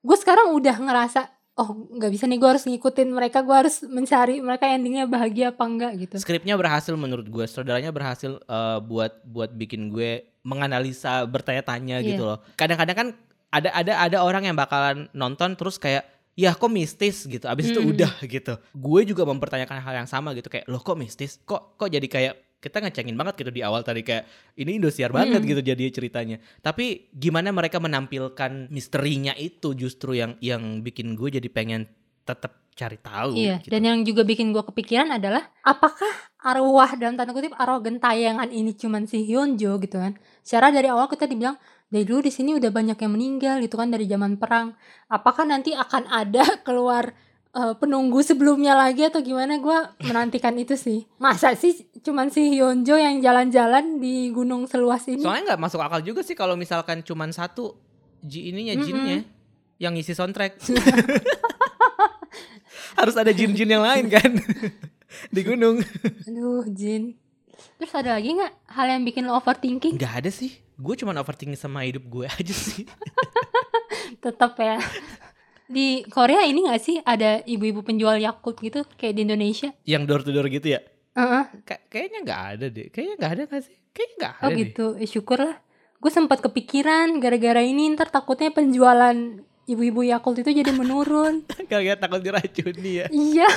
gue 0.00 0.16
sekarang 0.16 0.54
udah 0.54 0.76
ngerasa, 0.78 1.20
oh 1.56 1.74
nggak 1.74 2.10
bisa 2.10 2.30
nih 2.30 2.38
gue 2.38 2.46
harus 2.46 2.62
ngikutin 2.62 3.10
mereka, 3.10 3.42
gue 3.42 3.56
harus 3.56 3.82
mencari 3.82 4.38
mereka 4.38 4.70
endingnya 4.70 5.10
bahagia 5.10 5.50
apa 5.50 5.64
enggak 5.64 5.92
gitu. 5.98 6.14
skripnya 6.22 6.54
berhasil 6.54 6.94
menurut 6.94 7.26
gue 7.26 7.44
saudaranya 7.44 7.90
berhasil 7.90 8.38
eh, 8.38 8.78
buat 8.78 9.18
buat 9.24 9.50
bikin 9.50 9.90
gue 9.90 10.22
menganalisa 10.46 11.26
bertanya-tanya 11.26 11.98
Iya. 11.98 12.08
gitu 12.08 12.22
loh 12.24 12.38
kadang-kadang 12.54 12.96
kan 12.96 13.08
ada 13.50 13.70
ada 13.72 13.92
ada 14.00 14.18
orang 14.20 14.44
yang 14.44 14.54
bakalan 14.54 15.10
nonton 15.12 15.54
terus 15.54 15.76
kayak 15.76 16.06
ya 16.32 16.52
kok 16.52 16.68
mistis 16.68 17.24
gitu 17.24 17.44
abis 17.44 17.68
itu 17.68 17.80
Mm-mm. 17.80 17.92
udah 17.92 18.12
gitu 18.28 18.54
gue 18.72 19.00
juga 19.04 19.24
mempertanyakan 19.24 19.80
hal 19.80 19.94
yang 19.96 20.08
sama 20.08 20.30
gitu 20.32 20.46
kayak 20.46 20.66
loh 20.66 20.78
kok 20.78 20.94
mistis 20.94 21.42
kok 21.42 21.74
kok 21.74 21.88
jadi 21.88 22.06
kayak 22.06 22.34
kita 22.56 22.78
ngecengin 22.78 23.14
banget 23.14 23.34
gitu 23.38 23.50
di 23.50 23.62
awal 23.62 23.80
tadi 23.80 24.00
kayak 24.00 24.26
ini 24.54 24.76
Indosiar 24.76 25.10
banget 25.10 25.38
Mm-mm. 25.38 25.50
gitu 25.50 25.62
jadi 25.62 25.84
ceritanya 25.88 26.36
tapi 26.60 27.08
gimana 27.10 27.50
mereka 27.50 27.78
menampilkan 27.78 28.68
misterinya 28.68 29.32
itu 29.32 29.72
justru 29.72 30.14
yang 30.14 30.36
yang 30.38 30.80
bikin 30.80 31.14
gue 31.14 31.32
jadi 31.32 31.48
pengen 31.48 31.88
tetap 32.22 32.58
cari 32.76 32.98
tahu 32.98 33.32
Iya, 33.32 33.56
gitu. 33.62 33.72
dan 33.72 33.80
yang 33.82 33.98
juga 34.02 34.20
bikin 34.20 34.52
gue 34.52 34.60
kepikiran 34.60 35.08
adalah 35.10 35.48
apakah 35.62 36.10
arwah 36.46 36.94
dalam 36.94 37.18
tanda 37.18 37.34
kutip 37.34 37.58
arwah 37.58 37.82
gentayangan 37.82 38.46
ini 38.54 38.70
cuman 38.78 39.10
si 39.10 39.26
Hyunjo 39.26 39.82
gitu 39.82 39.98
kan? 39.98 40.14
Secara 40.46 40.70
dari 40.70 40.86
awal 40.86 41.10
kita 41.10 41.26
dibilang 41.26 41.58
dari 41.90 42.06
dulu 42.06 42.22
di 42.22 42.30
sini 42.30 42.54
udah 42.54 42.70
banyak 42.70 42.94
yang 42.94 43.12
meninggal 43.18 43.58
gitu 43.58 43.74
kan 43.74 43.90
dari 43.90 44.06
zaman 44.06 44.38
perang. 44.38 44.78
Apakah 45.10 45.42
nanti 45.42 45.74
akan 45.74 46.06
ada 46.06 46.46
keluar 46.66 47.18
eh, 47.50 47.74
penunggu 47.74 48.22
sebelumnya 48.22 48.78
lagi 48.78 49.10
atau 49.10 49.26
gimana? 49.26 49.58
Gue 49.58 49.74
menantikan 50.06 50.54
itu 50.54 50.78
sih. 50.78 51.02
Masa 51.18 51.58
sih 51.58 51.82
cuman 52.06 52.30
si 52.30 52.54
Hyunjo 52.54 52.94
yang 52.94 53.18
jalan-jalan 53.18 53.98
di 53.98 54.30
gunung 54.30 54.70
seluas 54.70 55.02
ini? 55.10 55.26
Soalnya 55.26 55.54
nggak 55.54 55.62
masuk 55.66 55.82
akal 55.82 55.98
juga 56.06 56.22
sih 56.22 56.38
kalau 56.38 56.54
misalkan 56.54 57.02
cuman 57.02 57.34
satu 57.34 57.74
Ji 58.26 58.50
ininya 58.50 58.74
Mm-mm. 58.74 58.86
jinnya 58.86 59.18
yang 59.76 59.92
ngisi 59.94 60.16
soundtrack. 60.16 60.58
Harus 62.98 63.16
ada 63.16 63.28
jin-jin 63.28 63.68
yang 63.68 63.84
lain 63.84 64.08
kan 64.08 64.30
di 65.34 65.40
gunung. 65.42 65.80
Aduh, 66.22 66.64
Jin. 66.68 67.16
Terus 67.76 67.92
ada 67.92 68.14
lagi 68.14 68.30
nggak 68.30 68.52
hal 68.68 68.86
yang 68.88 69.02
bikin 69.02 69.24
lo 69.24 69.34
overthinking? 69.34 69.96
Nggak 69.96 70.14
ada 70.18 70.30
sih. 70.30 70.52
Gue 70.74 70.92
cuma 70.94 71.14
overthinking 71.14 71.56
sama 71.56 71.82
hidup 71.82 72.04
gue 72.04 72.26
aja 72.32 72.52
sih. 72.52 72.84
tetap 74.18 74.56
ya 74.56 74.78
di 75.66 76.06
Korea 76.06 76.42
ini 76.42 76.62
gak 76.64 76.78
sih 76.78 76.96
ada 77.00 77.42
ibu-ibu 77.42 77.82
penjual 77.82 78.14
Yakult 78.16 78.60
gitu 78.60 78.86
kayak 78.94 79.14
di 79.14 79.22
Indonesia? 79.22 79.74
yang 79.82 80.04
door 80.04 80.22
to 80.22 80.30
door 80.30 80.46
gitu 80.46 80.68
ya. 80.68 80.80
Heeh. 81.12 81.44
Ka- 81.62 81.82
kayaknya 81.88 82.18
nggak 82.22 82.42
ada 82.52 82.66
deh. 82.68 82.86
Kayaknya 82.88 83.14
nggak 83.16 83.32
ada 83.32 83.42
nggak 83.46 83.62
sih? 83.62 83.76
Kayaknya 83.90 84.14
nggak 84.16 84.32
ada 84.32 84.42
Oh 84.42 84.48
deh. 84.48 84.58
gitu. 84.60 84.86
Eh, 84.96 85.08
syukur 85.08 85.38
lah. 85.40 85.56
Gue 85.96 86.12
sempat 86.12 86.38
kepikiran 86.38 87.18
gara-gara 87.18 87.58
ini 87.60 87.88
ntar 87.90 88.06
takutnya 88.08 88.52
penjualan 88.52 89.16
ibu-ibu 89.64 90.00
Yakult 90.04 90.38
itu 90.38 90.54
jadi 90.54 90.70
menurun. 90.70 91.42
Kalian 91.66 91.98
takut 91.98 92.20
diracuni 92.20 92.92
ya. 93.00 93.06
iya. 93.08 93.48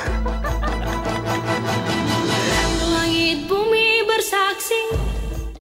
Thank 1.61 1.93
you. 1.93 1.98